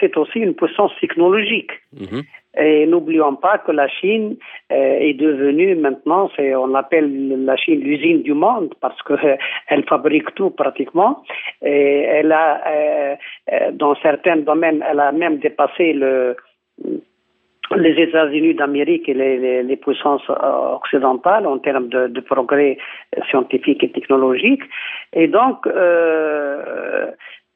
c'est 0.00 0.16
aussi 0.16 0.38
une 0.38 0.54
puissance 0.54 0.92
technologique. 1.00 1.70
Mhm. 1.92 2.22
Et 2.58 2.86
n'oublions 2.86 3.36
pas 3.36 3.58
que 3.58 3.70
la 3.70 3.86
Chine 3.86 4.36
euh, 4.72 4.98
est 4.98 5.12
devenue 5.14 5.74
maintenant, 5.76 6.30
c'est, 6.36 6.54
on 6.54 6.74
appelle 6.74 7.44
la 7.44 7.56
Chine 7.56 7.80
l'usine 7.80 8.22
du 8.22 8.32
monde 8.32 8.74
parce 8.80 9.00
qu'elle 9.02 9.38
elle 9.68 9.84
fabrique 9.84 10.34
tout 10.34 10.50
pratiquement. 10.50 11.22
Et 11.62 12.00
elle 12.00 12.32
a, 12.32 12.62
euh, 12.66 13.16
euh, 13.52 13.72
dans 13.72 13.94
certains 13.96 14.38
domaines, 14.38 14.82
elle 14.88 15.00
a 15.00 15.12
même 15.12 15.36
dépassé 15.38 15.92
le 15.92 16.36
les 17.74 18.00
États-Unis 18.00 18.54
d'Amérique 18.54 19.08
et 19.08 19.14
les, 19.14 19.62
les, 19.62 19.76
puissances 19.76 20.28
occidentales 20.28 21.46
en 21.46 21.58
termes 21.58 21.88
de, 21.88 22.06
de, 22.06 22.20
progrès 22.20 22.78
scientifique 23.28 23.82
et 23.82 23.90
technologique. 23.90 24.62
Et 25.12 25.26
donc, 25.26 25.66
euh, 25.66 27.10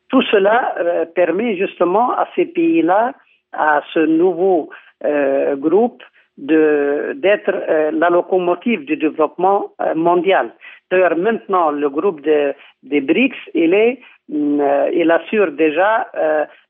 tout 0.09 0.23
cela 0.23 0.75
euh, 0.79 1.05
permet 1.07 1.57
justement 1.57 2.11
à 2.13 2.27
ces 2.35 2.47
pays-là, 2.47 3.15
à 3.53 3.83
ce 3.93 4.01
nouveau 4.01 4.71
euh, 5.05 5.55
groupe, 5.57 6.03
de 6.41 7.13
d'être 7.17 7.51
euh, 7.53 7.91
la 7.93 8.09
locomotive 8.09 8.85
du 8.85 8.97
développement 8.97 9.73
euh, 9.81 9.95
mondial. 9.95 10.51
D'ailleurs, 10.91 11.17
maintenant, 11.17 11.71
le 11.71 11.89
groupe 11.89 12.21
de, 12.23 12.55
des 12.83 13.01
BRICS, 13.01 13.37
il 13.55 13.75
est, 13.75 14.01
il 14.29 15.11
assure 15.11 15.53
déjà 15.53 16.09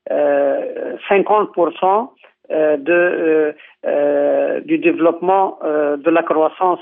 50% 0.09 0.11
euh, 0.11 2.05
de, 2.51 2.91
euh, 2.91 3.51
euh, 3.85 4.59
du 4.61 4.77
développement 4.77 5.59
de 5.63 6.09
la 6.09 6.23
croissance 6.23 6.81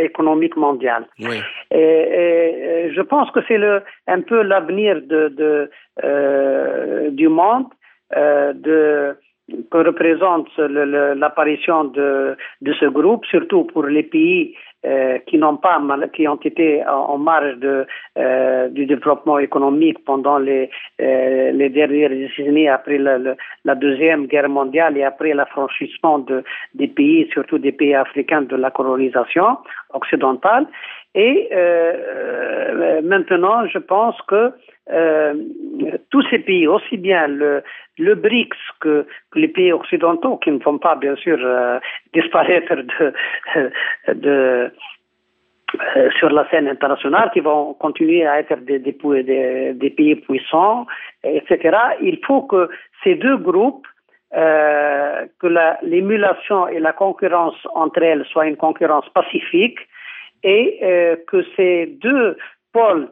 économique 0.00 0.56
mondiale. 0.56 1.06
Oui. 1.20 1.40
Et, 1.70 1.78
et, 1.78 2.92
je 2.94 3.02
pense 3.02 3.30
que 3.32 3.40
c'est 3.48 3.58
le, 3.58 3.82
un 4.06 4.20
peu 4.20 4.42
l'avenir 4.42 5.00
de, 5.02 5.28
de 5.28 5.70
du 7.10 7.28
monde, 7.28 7.66
de 8.14 9.16
que 9.70 9.78
représente 9.78 10.48
l'apparition 10.58 11.84
de, 11.84 12.36
ce 12.62 12.86
groupe, 12.86 13.24
surtout 13.26 13.64
pour 13.64 13.84
les 13.84 14.02
pays 14.02 14.54
euh, 14.86 15.18
qui 15.26 15.38
n'ont 15.38 15.56
pas 15.56 15.80
qui 16.14 16.28
ont 16.28 16.36
été 16.36 16.86
en, 16.86 17.18
marge 17.18 17.56
euh, 17.64 18.68
du 18.68 18.86
développement 18.86 19.38
économique 19.38 20.04
pendant 20.04 20.38
les, 20.38 20.70
euh, 21.00 21.68
dernières 21.70 22.10
décennies 22.10 22.68
après 22.68 22.98
la, 22.98 23.74
deuxième 23.74 24.26
guerre 24.26 24.48
mondiale 24.48 24.96
et 24.96 25.02
après 25.02 25.34
l'affranchissement 25.34 26.20
de, 26.20 26.44
des 26.74 26.86
pays, 26.86 27.28
surtout 27.32 27.58
des 27.58 27.72
pays 27.72 27.94
africains 27.94 28.42
de 28.42 28.56
la 28.56 28.70
colonisation 28.70 29.58
occidentale. 29.94 30.66
Et 31.14 31.48
maintenant, 33.02 33.66
je 33.66 33.78
pense 33.78 34.14
que 34.28 34.52
tous 36.10 36.22
ces 36.30 36.38
pays, 36.38 36.66
aussi 36.66 36.96
bien 36.96 37.26
le, 37.28 37.62
BRICS 37.98 38.56
que, 38.80 39.06
les 39.34 39.48
pays 39.48 39.72
occidentaux, 39.72 40.36
qui 40.38 40.50
ne 40.50 40.58
vont 40.58 40.78
pas 40.78 40.96
bien 40.96 41.16
sûr 41.16 41.38
euh, 41.40 41.78
disparaître 42.12 42.74
de, 42.74 43.12
de 44.14 44.70
euh, 45.96 46.10
sur 46.18 46.30
la 46.30 46.48
scène 46.50 46.68
internationale, 46.68 47.30
qui 47.32 47.40
vont 47.40 47.74
continuer 47.74 48.26
à 48.26 48.40
être 48.40 48.56
des, 48.56 48.80
pays 49.90 50.14
puissants, 50.16 50.86
etc. 51.24 51.76
Il 52.00 52.18
faut 52.24 52.42
que 52.42 52.68
ces 53.04 53.16
deux 53.16 53.36
groupes, 53.36 53.86
euh, 54.34 55.26
que 55.40 55.46
l'émulation 55.82 56.68
et 56.68 56.80
la 56.80 56.92
concurrence 56.92 57.56
entre 57.74 58.02
elles 58.02 58.24
soient 58.26 58.46
une 58.46 58.56
concurrence 58.56 59.08
pacifique 59.10 59.78
et 60.42 60.78
que 61.26 61.44
ces 61.56 61.86
deux 62.00 62.36
pôles 62.72 63.08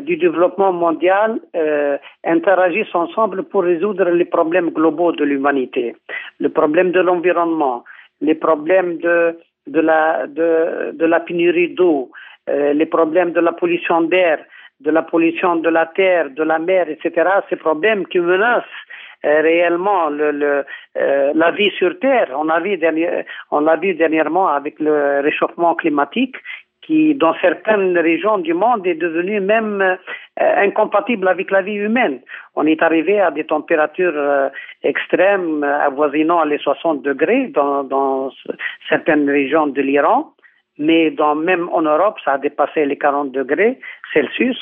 du 0.00 0.16
développement 0.16 0.72
mondial 0.72 1.38
euh, 1.54 1.96
interagissent 2.24 2.94
ensemble 2.94 3.44
pour 3.44 3.62
résoudre 3.62 4.04
les 4.10 4.24
problèmes 4.24 4.70
globaux 4.70 5.12
de 5.12 5.24
l'humanité, 5.24 5.94
le 6.40 6.48
problème 6.48 6.90
de 6.92 7.00
l'environnement, 7.00 7.84
les 8.20 8.34
problèmes 8.34 8.98
de, 8.98 9.38
de, 9.66 9.80
la, 9.80 10.26
de, 10.26 11.04
la 11.04 11.20
pénurie 11.20 11.74
d'eau, 11.74 12.10
euh, 12.48 12.72
les 12.72 12.86
problèmes 12.86 13.32
de 13.32 13.40
la 13.40 13.52
pollution 13.52 14.02
d'air, 14.02 14.38
de 14.80 14.90
la 14.90 15.02
pollution 15.02 15.56
de 15.56 15.68
la 15.68 15.86
terre, 15.86 16.30
de 16.30 16.42
la 16.42 16.58
mer, 16.58 16.88
etc. 16.88 17.28
Ces 17.48 17.56
problèmes 17.56 18.06
qui 18.06 18.18
menacent 18.18 18.64
euh, 19.24 19.40
réellement 19.40 20.10
le, 20.10 20.30
le, 20.30 20.64
euh, 20.98 21.32
la 21.34 21.50
vie 21.50 21.70
sur 21.78 21.98
Terre. 21.98 22.28
On 22.36 22.48
a 22.48 22.60
vu, 22.60 22.78
on 23.50 23.60
l'a 23.60 23.76
vu 23.76 23.94
dernièrement 23.94 24.48
avec 24.48 24.78
le 24.78 25.20
réchauffement 25.20 25.74
climatique 25.74 26.36
qui, 26.86 27.14
dans 27.14 27.34
certaines 27.40 27.98
régions 27.98 28.38
du 28.38 28.54
monde, 28.54 28.86
est 28.86 28.94
devenu 28.94 29.40
même 29.40 29.82
euh, 29.82 29.96
incompatible 30.38 31.26
avec 31.28 31.50
la 31.50 31.62
vie 31.62 31.74
humaine. 31.74 32.20
On 32.54 32.66
est 32.66 32.82
arrivé 32.82 33.20
à 33.20 33.30
des 33.30 33.44
températures 33.44 34.12
euh, 34.14 34.48
extrêmes 34.82 35.64
avoisinant 35.64 36.44
les 36.44 36.58
60 36.58 37.02
degrés 37.02 37.48
dans, 37.48 37.82
dans 37.82 38.30
certaines 38.88 39.28
régions 39.28 39.66
de 39.66 39.82
l'Iran 39.82 40.32
mais 40.78 41.14
même 41.36 41.68
en 41.70 41.82
Europe, 41.82 42.18
ça 42.24 42.32
a 42.32 42.38
dépassé 42.38 42.84
les 42.84 42.96
40 42.96 43.32
degrés 43.32 43.78
Celsius, 44.12 44.58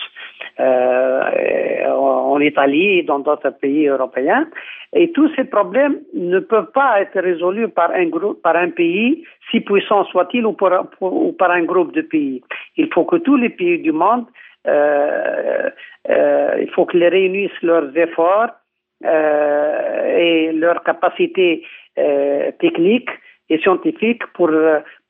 euh, 0.60 1.86
en 1.90 2.40
Italie 2.40 2.98
et 2.98 3.02
dans 3.02 3.18
d'autres 3.18 3.50
pays 3.50 3.88
européens. 3.88 4.46
Et 4.92 5.10
tous 5.10 5.28
ces 5.34 5.44
problèmes 5.44 5.98
ne 6.14 6.38
peuvent 6.38 6.70
pas 6.72 7.00
être 7.00 7.18
résolus 7.20 7.68
par 7.68 7.90
un 7.90 8.06
groupe, 8.06 8.40
par 8.42 8.56
un 8.56 8.70
pays, 8.70 9.24
si 9.50 9.60
puissant 9.60 10.04
soit-il, 10.04 10.46
ou, 10.46 10.52
par 10.52 11.50
un 11.50 11.62
groupe 11.64 11.92
de 11.92 12.02
pays. 12.02 12.42
Il 12.76 12.88
faut 12.92 13.04
que 13.04 13.16
tous 13.16 13.36
les 13.36 13.48
pays 13.48 13.80
du 13.80 13.90
monde, 13.90 14.26
euh, 14.68 15.70
euh, 16.08 16.56
il 16.60 16.70
faut 16.70 16.86
qu'ils 16.86 17.04
réunissent 17.04 17.62
leurs 17.62 17.96
efforts 17.96 18.50
et 19.04 20.52
leurs 20.52 20.82
capacités 20.84 21.62
techniques 22.58 23.10
et 23.50 23.58
scientifiques 23.58 24.24
pour 24.32 24.50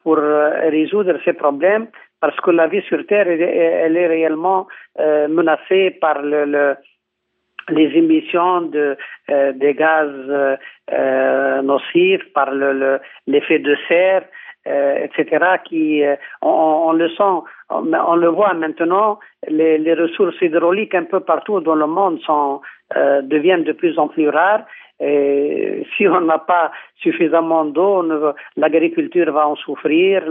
pour 0.05 0.19
euh, 0.19 0.71
résoudre 0.71 1.15
ces 1.25 1.33
problèmes 1.33 1.89
parce 2.21 2.39
que 2.41 2.51
la 2.51 2.69
vie 2.69 2.83
sur 2.83 3.05
Terre, 3.07 3.27
elle, 3.27 3.97
est 3.97 4.07
réellement 4.07 4.67
euh, 5.01 5.29
menacée 5.29 5.91
par 6.01 6.23
le, 6.23 6.45
le, 6.45 6.77
les 7.71 7.91
émissions 7.97 8.63
de, 8.63 8.97
euh, 9.31 9.53
des 9.53 9.75
gaz 9.75 10.11
nocifs, 11.63 12.33
par 12.33 12.51
l'effet 12.53 13.59
le, 13.59 13.65
de 13.65 13.77
serre, 13.89 14.25
etc. 14.67 15.27
Qui, 15.65 16.03
on, 16.41 16.93
le 16.95 17.11
sent, 17.11 17.37
on, 17.69 18.17
le 18.17 18.29
voit 18.29 18.55
maintenant, 18.55 19.19
les, 19.47 19.77
les, 19.77 19.93
ressources 19.93 20.41
hydrauliques 20.41 20.95
un 20.95 21.05
peu 21.05 21.21
partout 21.21 21.61
dans 21.61 21.75
le 21.75 21.87
monde 21.87 22.21
sont, 22.21 22.63
deviennent 22.95 23.65
de 23.65 23.73
plus 23.73 23.99
en 23.99 24.09
plus 24.09 24.31
rares 24.31 24.65
et 25.01 25.87
si 25.97 26.07
on 26.07 26.21
n'a 26.21 26.39
pas 26.39 26.71
suffisamment 26.97 27.65
d'eau, 27.65 28.05
l'agriculture 28.57 29.33
va 29.33 29.49
en 29.49 29.57
souffrir 29.57 30.23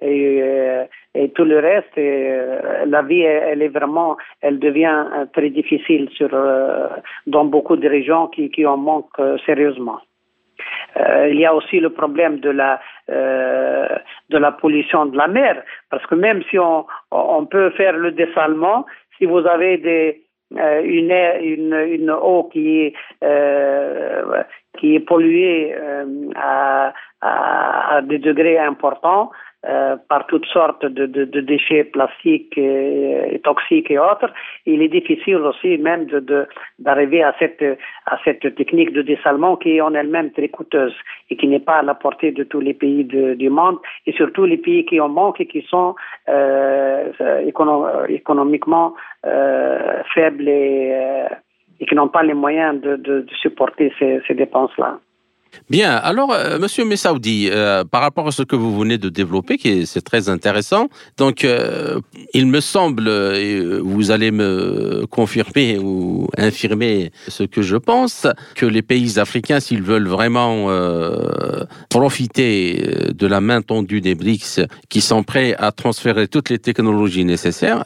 et, 0.00 0.42
euh, 0.42 0.84
et, 1.14 1.30
tout 1.30 1.44
le 1.44 1.58
reste. 1.60 1.96
Euh, 1.96 2.84
la 2.86 3.02
vie, 3.02 3.20
elle 3.20 3.62
est 3.62 3.68
vraiment, 3.68 4.16
elle 4.40 4.58
devient 4.58 5.04
euh, 5.14 5.26
très 5.32 5.50
difficile 5.50 6.08
dans 7.26 7.44
beaucoup 7.44 7.76
de 7.76 7.88
régions 7.88 8.26
qui, 8.28 8.50
qui 8.50 8.66
en 8.66 8.76
manquent 8.76 9.22
sérieusement. 9.46 10.00
il 10.96 11.38
y 11.38 11.46
a 11.46 11.54
aussi 11.54 11.78
le 11.78 11.90
problème 11.90 12.40
de 12.40 12.50
la 12.50 12.80
de 13.08 14.38
la 14.38 14.52
pollution 14.52 15.06
de 15.06 15.16
la 15.16 15.26
mer, 15.26 15.62
parce 15.90 16.04
que 16.06 16.14
même 16.14 16.42
si 16.48 16.58
on, 16.58 16.86
on 17.10 17.44
peut 17.46 17.70
faire 17.70 17.96
le 17.96 18.12
dessalement, 18.12 18.86
si 19.18 19.24
vous 19.26 19.44
avez 19.46 19.78
des 19.78 20.22
une, 20.50 21.12
une, 21.42 21.74
une, 21.74 22.10
eau 22.10 22.44
qui 22.44 22.80
est, 22.80 22.92
euh, 23.22 24.42
qui 24.78 24.94
est 24.94 25.00
polluée 25.00 25.74
euh, 25.74 26.30
à, 26.36 26.92
à, 27.20 27.96
à, 27.96 28.02
des 28.02 28.18
degrés 28.18 28.58
importants 28.58 29.30
euh, 29.68 29.96
par 30.08 30.26
toutes 30.26 30.46
sortes 30.46 30.86
de, 30.86 31.04
de, 31.04 31.26
de 31.26 31.40
déchets 31.40 31.84
plastiques 31.84 32.56
et, 32.56 33.38
toxiques 33.44 33.90
et 33.90 33.98
autres, 33.98 34.32
il 34.64 34.80
est 34.80 34.88
difficile 34.88 35.36
aussi 35.36 35.76
même 35.76 36.06
de, 36.06 36.48
d'arriver 36.78 37.22
à 37.22 37.34
cette, 37.38 37.62
à 38.06 38.16
cette 38.24 38.54
technique 38.54 38.94
de 38.94 39.02
dessalement 39.02 39.56
qui 39.56 39.76
est 39.76 39.82
en 39.82 39.92
elle-même 39.92 40.30
très 40.30 40.48
coûteuse 40.48 40.94
et 41.28 41.36
qui 41.36 41.46
n'est 41.46 41.60
pas 41.60 41.80
à 41.80 41.82
la 41.82 41.94
portée 41.94 42.32
de 42.32 42.42
tous 42.42 42.60
les 42.60 42.72
pays 42.72 43.04
du 43.04 43.50
monde 43.50 43.76
et 44.06 44.12
surtout 44.12 44.46
les 44.46 44.56
pays 44.56 44.86
qui 44.86 44.98
en 44.98 45.10
manquent 45.10 45.42
et 45.42 45.46
qui 45.46 45.60
sont 45.68 45.94
euh, 46.30 47.12
économiquement 48.08 48.94
euh, 49.26 50.02
faibles 50.14 50.48
et, 50.48 51.26
et 51.80 51.86
qui 51.86 51.94
n'ont 51.94 52.08
pas 52.08 52.22
les 52.22 52.34
moyens 52.34 52.80
de, 52.80 52.96
de, 52.96 53.26
supporter 53.40 53.92
ces, 53.98 54.34
dépenses-là. 54.34 54.98
Bien, 55.68 55.96
alors, 55.96 56.32
euh, 56.32 56.60
Monsieur 56.60 56.84
Messaoudi, 56.84 57.48
euh, 57.50 57.82
par 57.84 58.02
rapport 58.02 58.28
à 58.28 58.30
ce 58.30 58.44
que 58.44 58.54
vous 58.54 58.78
venez 58.78 58.98
de 58.98 59.08
développer, 59.08 59.56
qui 59.56 59.68
est 59.68 59.86
c'est 59.86 60.00
très 60.00 60.28
intéressant, 60.28 60.88
donc 61.16 61.44
euh, 61.44 61.98
il 62.34 62.46
me 62.46 62.60
semble, 62.60 63.08
et 63.08 63.60
vous 63.80 64.12
allez 64.12 64.30
me 64.30 65.06
confirmer 65.10 65.76
ou 65.78 66.28
infirmer 66.38 67.10
ce 67.26 67.42
que 67.42 67.62
je 67.62 67.76
pense, 67.76 68.28
que 68.54 68.66
les 68.66 68.82
pays 68.82 69.18
africains, 69.18 69.58
s'ils 69.58 69.82
veulent 69.82 70.06
vraiment 70.06 70.68
profiter 71.88 73.10
de 73.12 73.26
la 73.26 73.40
main 73.40 73.60
tendue 73.60 74.00
des 74.00 74.14
BRICS, 74.14 74.60
qui 74.88 75.00
sont 75.00 75.24
prêts 75.24 75.56
à 75.58 75.72
transférer 75.72 76.28
toutes 76.28 76.50
les 76.50 76.60
technologies 76.60 77.24
nécessaires, 77.24 77.84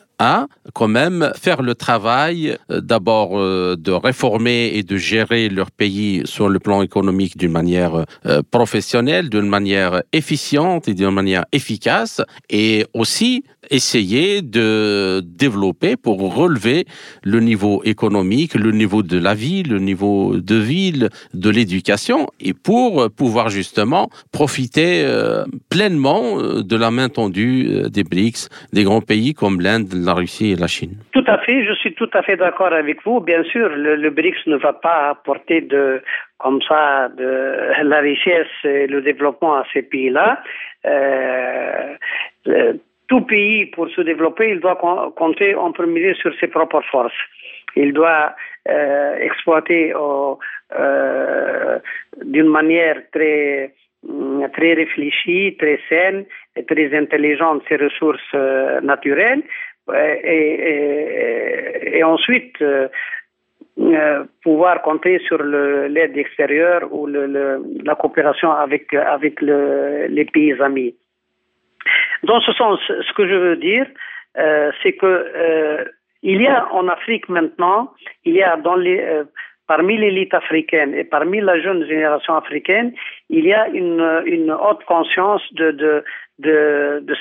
quand 0.72 0.88
même 0.88 1.32
faire 1.36 1.62
le 1.62 1.74
travail 1.74 2.56
euh, 2.70 2.80
d'abord 2.80 3.38
euh, 3.38 3.76
de 3.78 3.92
réformer 3.92 4.72
et 4.74 4.82
de 4.82 4.96
gérer 4.96 5.48
leur 5.48 5.70
pays 5.70 6.22
sur 6.24 6.48
le 6.48 6.58
plan 6.58 6.82
économique 6.82 7.36
d'une 7.36 7.52
manière 7.52 8.04
euh, 8.26 8.42
professionnelle, 8.50 9.28
d'une 9.28 9.48
manière 9.48 10.02
efficiente 10.12 10.88
et 10.88 10.94
d'une 10.94 11.10
manière 11.10 11.44
efficace, 11.52 12.22
et 12.50 12.86
aussi 12.94 13.44
essayer 13.70 14.42
de 14.42 15.20
développer 15.20 15.96
pour 15.96 16.34
relever 16.34 16.84
le 17.22 17.40
niveau 17.40 17.82
économique, 17.84 18.54
le 18.54 18.70
niveau 18.70 19.02
de 19.02 19.18
la 19.18 19.34
vie, 19.34 19.62
le 19.62 19.78
niveau 19.78 20.36
de 20.36 20.56
ville, 20.56 21.08
de 21.32 21.50
l'éducation, 21.50 22.28
et 22.40 22.54
pour 22.54 23.08
pouvoir 23.16 23.48
justement 23.48 24.08
profiter 24.32 25.04
pleinement 25.70 26.38
de 26.38 26.76
la 26.76 26.90
main 26.90 27.08
tendue 27.08 27.82
des 27.90 28.04
BRICS, 28.04 28.48
des 28.72 28.84
grands 28.84 29.00
pays 29.00 29.34
comme 29.34 29.60
l'Inde, 29.60 29.92
la 29.94 30.14
Russie 30.14 30.52
et 30.52 30.56
la 30.56 30.66
Chine. 30.66 30.96
Tout 31.12 31.24
à 31.26 31.38
fait, 31.38 31.64
je 31.64 31.72
suis 31.74 31.94
tout 31.94 32.10
à 32.12 32.22
fait 32.22 32.36
d'accord 32.36 32.72
avec 32.72 33.02
vous. 33.04 33.20
Bien 33.20 33.42
sûr, 33.44 33.68
le, 33.68 34.10
BRICS 34.10 34.46
ne 34.46 34.56
va 34.56 34.72
pas 34.72 35.10
apporter 35.10 35.60
de 35.60 36.02
comme 36.38 36.60
ça 36.62 37.08
de 37.16 37.82
la 37.82 38.00
richesse 38.00 38.46
et 38.64 38.86
le 38.86 39.00
développement 39.00 39.54
à 39.54 39.64
ces 39.72 39.82
pays-là. 39.82 40.42
Euh, 40.86 41.94
tout 43.08 43.22
pays, 43.22 43.66
pour 43.66 43.88
se 43.90 44.00
développer, 44.00 44.50
il 44.50 44.60
doit 44.60 44.76
compter 45.16 45.54
en 45.54 45.72
premier 45.72 46.00
lieu 46.00 46.14
sur 46.14 46.32
ses 46.40 46.48
propres 46.48 46.82
forces. 46.90 47.12
Il 47.76 47.92
doit 47.92 48.34
euh, 48.68 49.16
exploiter 49.18 49.92
euh, 49.94 51.78
d'une 52.24 52.48
manière 52.48 53.02
très 53.12 53.74
très 54.52 54.74
réfléchie, 54.74 55.56
très 55.58 55.80
saine 55.88 56.26
et 56.56 56.64
très 56.64 56.94
intelligente 56.94 57.62
ses 57.68 57.76
ressources 57.76 58.34
naturelles 58.82 59.42
et, 59.92 62.02
ensuite 62.04 62.60
euh, 62.62 62.88
euh, 63.80 64.24
pouvoir 64.42 64.82
compter 64.82 65.18
sur 65.20 65.42
l'aide 65.42 66.16
extérieure 66.16 66.88
ou 66.92 67.06
la 67.06 67.94
coopération 67.96 68.52
avec, 68.52 68.94
avec 68.94 69.40
le, 69.40 70.06
les 70.08 70.24
pays 70.26 70.54
amis. 70.60 70.94
Dans 72.22 72.40
ce 72.40 72.52
sens, 72.52 72.80
ce 72.86 73.12
que 73.12 73.28
je 73.28 73.34
veux 73.34 73.56
dire, 73.56 73.86
euh, 74.38 74.72
c'est 74.82 74.94
que 74.94 75.06
euh, 75.06 75.84
il 76.22 76.40
y 76.42 76.46
a 76.46 76.66
en 76.72 76.88
Afrique 76.88 77.28
maintenant, 77.28 77.92
il 78.24 78.34
y 78.34 78.42
a 78.42 78.56
dans 78.56 78.76
les, 78.76 78.98
euh, 78.98 79.24
parmi 79.66 79.96
l'élite 79.96 80.34
africaine 80.34 80.94
et 80.94 81.04
parmi 81.04 81.40
la 81.40 81.60
jeune 81.60 81.86
génération 81.86 82.34
africaine, 82.34 82.92
il 83.28 83.44
y 83.44 83.52
a 83.52 83.68
une, 83.68 84.50
haute 84.52 84.84
conscience 84.84 85.42
de, 85.52 86.02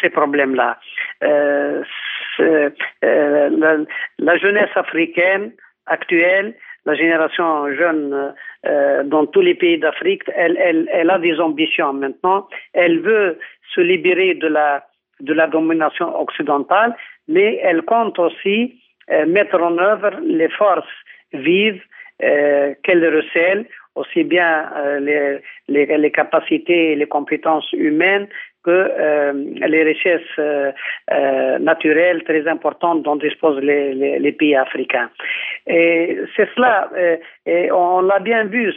ces 0.01 0.09
problèmes-là. 0.09 0.79
Euh, 1.23 1.83
la, 2.39 4.37
jeunesse 4.37 4.75
africaine 4.75 5.51
actuelle, 5.85 6.55
la 6.85 6.95
génération 6.95 7.73
jeune 7.75 8.33
dans 9.05 9.25
tous 9.27 9.41
les 9.41 9.55
pays 9.55 9.77
d'Afrique, 9.77 10.23
elle, 10.35 10.87
elle 10.91 11.09
a 11.09 11.19
des 11.19 11.39
ambitions 11.39 11.93
maintenant. 11.93 12.47
Elle 12.73 12.99
veut 13.01 13.37
se 13.73 13.81
libérer 13.81 14.35
de 14.35 14.47
la, 14.47 14.85
de 15.19 15.33
la 15.33 15.47
domination 15.47 16.19
occidentale, 16.19 16.95
mais 17.27 17.59
elle 17.63 17.83
compte 17.83 18.19
aussi 18.19 18.79
euh, 19.11 19.25
mettre 19.25 19.61
en 19.61 19.77
œuvre 19.77 20.11
les 20.21 20.49
forces 20.49 20.85
vives 21.33 21.81
euh, 22.21 22.73
qu'elle 22.83 23.03
recèle, 23.13 23.65
aussi 23.95 24.23
bien 24.23 24.69
euh, 24.77 25.39
les, 25.67 26.11
capacités 26.11 26.93
et 26.93 26.95
les 26.95 27.07
compétences 27.07 27.71
humaines 27.73 28.27
que 28.63 28.71
euh, 28.71 29.33
les 29.67 29.83
richesses 29.83 30.21
euh, 30.39 30.71
euh, 31.11 31.59
naturelles 31.59 32.23
très 32.23 32.47
importantes 32.47 33.03
dont 33.03 33.15
disposent 33.15 33.61
les, 33.61 33.93
les, 33.93 34.19
les 34.19 34.31
pays 34.31 34.55
africains. 34.55 35.09
Et 35.67 36.17
c'est 36.35 36.49
cela, 36.55 36.89
euh, 36.95 37.17
et 37.45 37.71
on 37.71 38.01
l'a 38.01 38.19
bien 38.19 38.45
vu, 38.45 38.73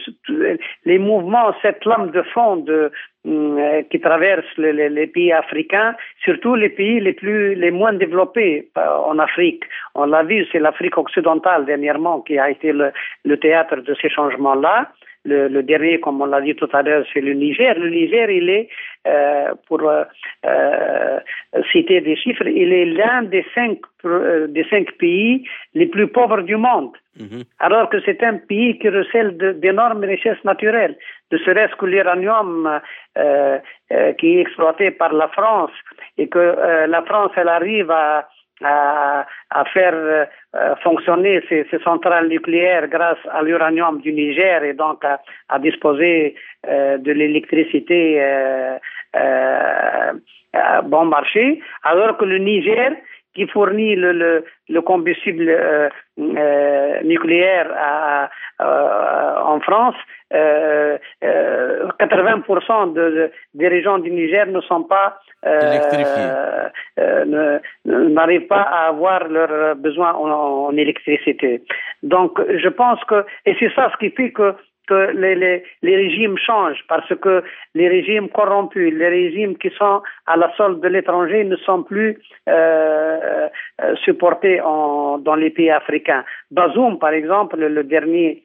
les 0.85 0.99
mouvements, 0.99 1.53
cette 1.61 1.85
lame 1.85 2.11
de 2.11 2.21
fond 2.21 2.57
de, 2.57 2.91
euh, 3.27 3.81
qui 3.89 3.99
traverse 3.99 4.45
les, 4.57 4.89
les, 4.89 5.07
pays 5.07 5.33
africains, 5.33 5.95
surtout 6.23 6.55
les 6.55 6.69
pays 6.69 6.99
les 6.99 7.13
plus, 7.13 7.55
les 7.55 7.71
moins 7.71 7.93
développés 7.93 8.69
en 8.75 9.19
Afrique. 9.19 9.63
On 9.95 10.05
l'a 10.05 10.23
vu, 10.23 10.45
c'est 10.51 10.59
l'Afrique 10.59 10.97
occidentale 10.97 11.65
dernièrement 11.65 12.21
qui 12.21 12.37
a 12.39 12.49
été 12.49 12.71
le, 12.71 12.91
le 13.25 13.37
théâtre 13.37 13.77
de 13.77 13.93
ces 14.01 14.09
changements-là. 14.09 14.91
Le, 15.27 15.49
le, 15.49 15.61
dernier, 15.61 15.99
comme 15.99 16.21
on 16.21 16.25
l'a 16.25 16.39
dit 16.39 16.55
tout 16.55 16.69
à 16.71 16.81
l'heure, 16.81 17.03
c'est 17.13 17.19
le 17.19 17.33
Niger. 17.33 17.77
Le 17.77 17.89
Niger, 17.89 18.29
il 18.29 18.49
est, 18.49 18.69
euh, 19.05 19.53
pour 19.67 19.81
euh, 19.81 20.03
euh, 20.45 21.19
citer 21.71 21.99
des 22.01 22.15
chiffres, 22.15 22.47
il 22.47 22.71
est 22.71 22.85
l'un 22.85 23.23
des 23.23 23.45
cinq, 23.53 23.79
des 24.49 24.65
cinq 24.69 24.91
pays 24.93 25.45
les 25.73 25.85
plus 25.85 26.07
pauvres 26.07 26.41
du 26.41 26.55
monde. 26.55 26.91
Mm-hmm. 27.19 27.43
Alors 27.59 27.89
que 27.89 27.99
c'est 28.05 28.23
un 28.23 28.37
pays 28.37 28.79
qui 28.79 28.89
recèle 28.89 29.37
d'énormes 29.59 30.03
richesses 30.03 30.43
naturelles, 30.45 30.97
de 31.31 31.37
serait-ce 31.39 31.75
que 31.75 31.85
l'uranium 31.85 32.79
euh, 33.17 33.59
qui 34.17 34.37
est 34.37 34.41
exploité 34.41 34.91
par 34.91 35.13
la 35.13 35.27
France 35.27 35.71
et 36.17 36.27
que 36.27 36.55
la 36.87 37.01
France, 37.03 37.31
elle 37.35 37.49
arrive 37.49 37.91
à 37.91 38.27
à, 38.63 39.25
à 39.51 39.65
faire 39.65 39.93
euh, 39.93 40.25
fonctionner 40.83 41.43
ces, 41.49 41.65
ces, 41.69 41.79
centrales 41.79 42.27
nucléaires 42.27 42.87
grâce 42.87 43.17
à 43.31 43.41
l'uranium 43.43 43.99
du 44.01 44.11
Niger 44.13 44.63
et 44.63 44.73
donc 44.73 45.03
à, 45.05 45.19
à 45.49 45.59
disposer 45.59 46.35
euh, 46.67 46.97
de 46.97 47.11
l'électricité 47.11 48.17
euh, 48.21 48.77
bon 50.85 51.05
marché, 51.05 51.61
alors 51.83 52.17
que 52.17 52.25
le 52.25 52.37
Niger, 52.39 52.91
qui 53.37 53.45
fournit 53.47 53.95
le, 53.95 54.11
le, 54.13 54.43
le 54.67 54.81
combustible 54.81 55.45
nucléaire 57.03 57.67
à, 57.77 58.29
en 59.53 59.59
France, 59.59 59.93
80% 60.33 62.93
de, 62.93 63.01
de, 63.01 63.31
des 63.53 63.67
régions 63.67 63.99
du 63.99 64.09
Niger 64.11 64.47
ne 64.47 64.61
sont 64.61 64.83
pas 64.83 65.19
euh, 65.45 66.69
euh, 66.99 67.59
n'arrivent 67.85 68.47
pas 68.47 68.61
à 68.61 68.87
avoir 68.87 69.27
leurs 69.27 69.75
besoins 69.75 70.13
en, 70.13 70.75
électricité. 70.75 71.61
Donc, 72.03 72.39
je 72.63 72.69
pense 72.69 73.03
que, 73.05 73.25
et 73.45 73.55
c'est 73.59 73.71
ça 73.75 73.89
ce 73.93 73.97
qui 73.97 74.09
fait 74.11 74.31
que 74.31 74.53
que 74.87 75.11
les, 75.11 75.35
les, 75.35 75.63
les, 75.81 75.95
régimes 75.95 76.37
changent 76.37 76.83
parce 76.87 77.13
que 77.15 77.43
les 77.75 77.87
régimes 77.87 78.29
corrompus, 78.29 78.93
les 78.93 79.09
régimes 79.09 79.57
qui 79.57 79.69
sont 79.77 80.01
à 80.25 80.35
la 80.37 80.51
solde 80.55 80.81
de 80.81 80.87
l'étranger 80.87 81.43
ne 81.43 81.55
sont 81.57 81.83
plus 81.83 82.17
euh, 82.49 83.47
euh 83.81 83.95
supportés 84.03 84.61
en, 84.61 85.17
dans 85.19 85.35
les 85.35 85.49
pays 85.49 85.69
africains. 85.69 86.23
Bazoum, 86.51 86.97
par 86.99 87.11
exemple, 87.11 87.57
le 87.57 87.83
dernier 87.83 88.43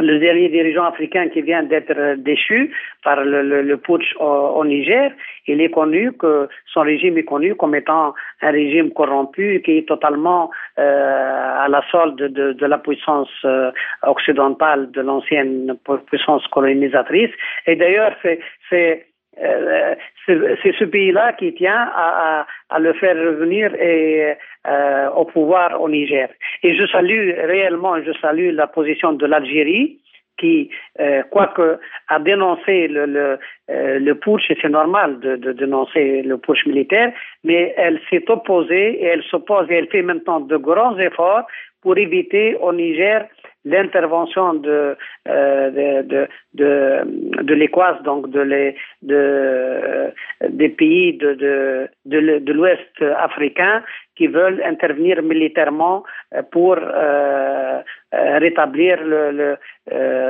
le 0.00 0.18
dernier 0.18 0.48
dirigeant 0.48 0.84
africain 0.84 1.28
qui 1.28 1.42
vient 1.42 1.62
d'être 1.62 2.16
déchu 2.16 2.72
par 3.02 3.22
le, 3.22 3.76
putsch 3.76 4.14
au, 4.20 4.64
Niger, 4.64 5.12
il 5.46 5.60
est 5.60 5.70
connu 5.70 6.12
que 6.12 6.48
son 6.72 6.80
régime 6.80 7.18
est 7.18 7.24
connu 7.24 7.54
comme 7.54 7.74
étant 7.74 8.14
un 8.42 8.50
régime 8.50 8.90
corrompu 8.92 9.62
qui 9.64 9.78
est 9.78 9.88
totalement 9.88 10.50
euh, 10.78 11.64
à 11.64 11.68
la 11.68 11.82
solde 11.90 12.16
de, 12.16 12.52
de 12.52 12.66
la 12.66 12.78
puissance 12.78 13.30
euh, 13.44 13.70
occidentale 14.02 14.90
de 14.90 15.00
l'ancienne 15.00 15.76
puissance 16.06 16.46
colonisatrice. 16.48 17.30
Et 17.66 17.76
d'ailleurs, 17.76 18.14
c'est 18.22 19.08
euh, 19.42 19.94
c'est 20.26 20.74
ce 20.78 20.84
pays-là 20.84 21.32
qui 21.34 21.54
tient 21.54 21.90
à, 21.94 22.46
le 22.78 22.92
faire 22.94 23.16
revenir 23.16 23.74
et, 23.74 24.34
euh, 24.66 25.08
au 25.10 25.24
pouvoir 25.24 25.80
au 25.80 25.88
Niger. 25.88 26.28
Et 26.62 26.76
je 26.76 26.86
salue 26.86 27.30
réellement, 27.44 28.00
je 28.02 28.12
salue 28.20 28.50
la 28.52 28.66
position 28.66 29.12
de 29.12 29.26
l'Algérie 29.26 29.98
qui, 30.38 30.70
euh, 31.00 31.22
quoique, 31.30 31.78
a 32.08 32.18
dénoncé 32.20 32.88
le, 32.88 33.06
le, 33.06 33.38
euh, 33.70 33.98
le 33.98 34.14
putsch, 34.14 34.50
et 34.50 34.56
c'est 34.62 34.68
normal 34.68 35.18
de, 35.20 35.36
de, 35.36 35.52
dénoncer 35.52 36.22
le 36.22 36.38
putsch 36.38 36.64
militaire, 36.66 37.12
mais 37.44 37.74
elle 37.76 38.00
s'est 38.08 38.30
opposée 38.30 39.02
et 39.02 39.04
elle 39.04 39.22
s'oppose 39.24 39.66
et 39.70 39.74
elle 39.74 39.88
fait 39.88 40.02
maintenant 40.02 40.40
de 40.40 40.56
grands 40.56 40.96
efforts 40.98 41.44
pour 41.82 41.96
éviter 41.98 42.56
au 42.56 42.72
Niger 42.72 43.26
l'intervention 43.64 44.54
de, 44.54 44.96
euh, 45.28 45.70
de, 45.70 46.28
de, 46.54 47.42
de, 47.42 48.02
donc 48.04 48.30
de 48.30 48.40
les, 48.40 48.76
de, 49.02 50.12
des 50.48 50.68
pays 50.68 51.16
de, 51.16 51.34
de, 51.34 52.38
de, 52.38 52.52
l'Ouest 52.52 53.02
africain 53.18 53.82
qui 54.16 54.26
veulent 54.26 54.62
intervenir 54.64 55.22
militairement 55.22 56.04
pour 56.50 56.76
euh, 56.78 57.80
rétablir 58.12 58.98
le, 59.04 59.56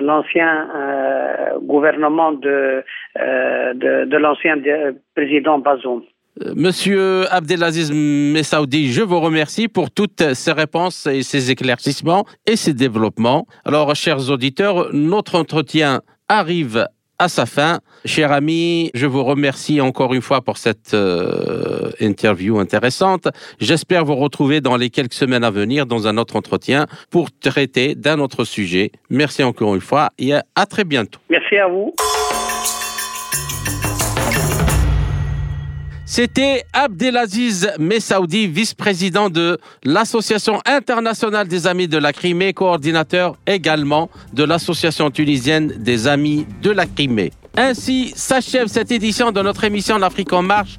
l'ancien 0.01 0.69
gouvernement 1.63 2.33
de, 2.33 2.85
de, 3.17 4.05
de 4.05 4.17
l'ancien 4.17 4.57
président 5.15 5.59
Bazoum. 5.59 6.03
Monsieur 6.55 7.33
Abdelaziz 7.33 7.91
Messaoudi, 7.93 8.93
je 8.93 9.03
vous 9.03 9.21
remercie 9.21 9.69
pour 9.69 9.91
toutes 9.91 10.35
ces 10.35 10.53
réponses 10.53 11.07
et 11.07 11.23
ces 11.23 11.51
éclaircissements 11.51 12.25
et 12.47 12.57
ces 12.57 12.75
développements. 12.75 13.47
Alors, 13.65 13.95
chers 13.95 14.31
auditeurs, 14.31 14.89
notre 14.93 15.35
entretien 15.37 16.03
arrive 16.29 16.87
à 17.19 17.29
sa 17.29 17.47
fin. 17.47 17.81
Cher 18.05 18.31
ami, 18.33 18.91
je 18.95 19.07
vous 19.07 19.25
remercie 19.25 19.81
encore 19.81 20.15
une 20.15 20.23
fois 20.23 20.41
pour 20.41 20.57
cette 20.57 20.95
euh, 20.95 21.91
interview 22.01 22.59
intéressante. 22.59 23.29
J'espère 23.61 24.05
vous 24.05 24.15
retrouver 24.15 24.61
dans 24.61 24.77
les 24.77 24.91
quelques 24.91 25.15
semaines 25.15 25.45
à 25.45 25.51
venir 25.51 25.87
dans 25.87 26.07
un 26.07 26.17
autre 26.17 26.37
entretien 26.37 26.87
pour 27.11 27.31
traiter 27.33 27.95
d'un 27.95 28.21
autre 28.21 28.45
sujet. 28.45 28.93
Merci 29.11 29.43
encore 29.43 29.75
une 29.75 29.81
fois 29.81 30.11
et 30.19 30.33
à 30.35 30.67
très 30.67 30.85
bientôt. 30.85 31.19
Merci 31.29 31.57
à 31.57 31.67
vous. 31.67 31.93
C'était 36.11 36.65
Abdelaziz 36.73 37.71
Messaoudi, 37.79 38.47
vice-président 38.47 39.29
de 39.29 39.59
l'Association 39.85 40.59
internationale 40.65 41.47
des 41.49 41.67
amis 41.67 41.87
de 41.87 41.99
la 41.99 42.15
Crimée, 42.15 42.55
coordinateur 42.55 43.37
également 43.47 44.09
de 44.33 44.43
l'Association 44.43 45.11
tunisienne 45.11 45.75
des 45.77 46.09
amis 46.09 46.47
de 46.63 46.71
la 46.71 46.87
Crimée. 46.87 47.31
Ainsi 47.59 48.15
s'achève 48.17 48.69
cette 48.69 48.91
édition 48.91 49.33
de 49.33 49.43
notre 49.43 49.65
émission 49.65 49.99
L'Afrique 49.99 50.33
en 50.33 50.41
marche, 50.41 50.79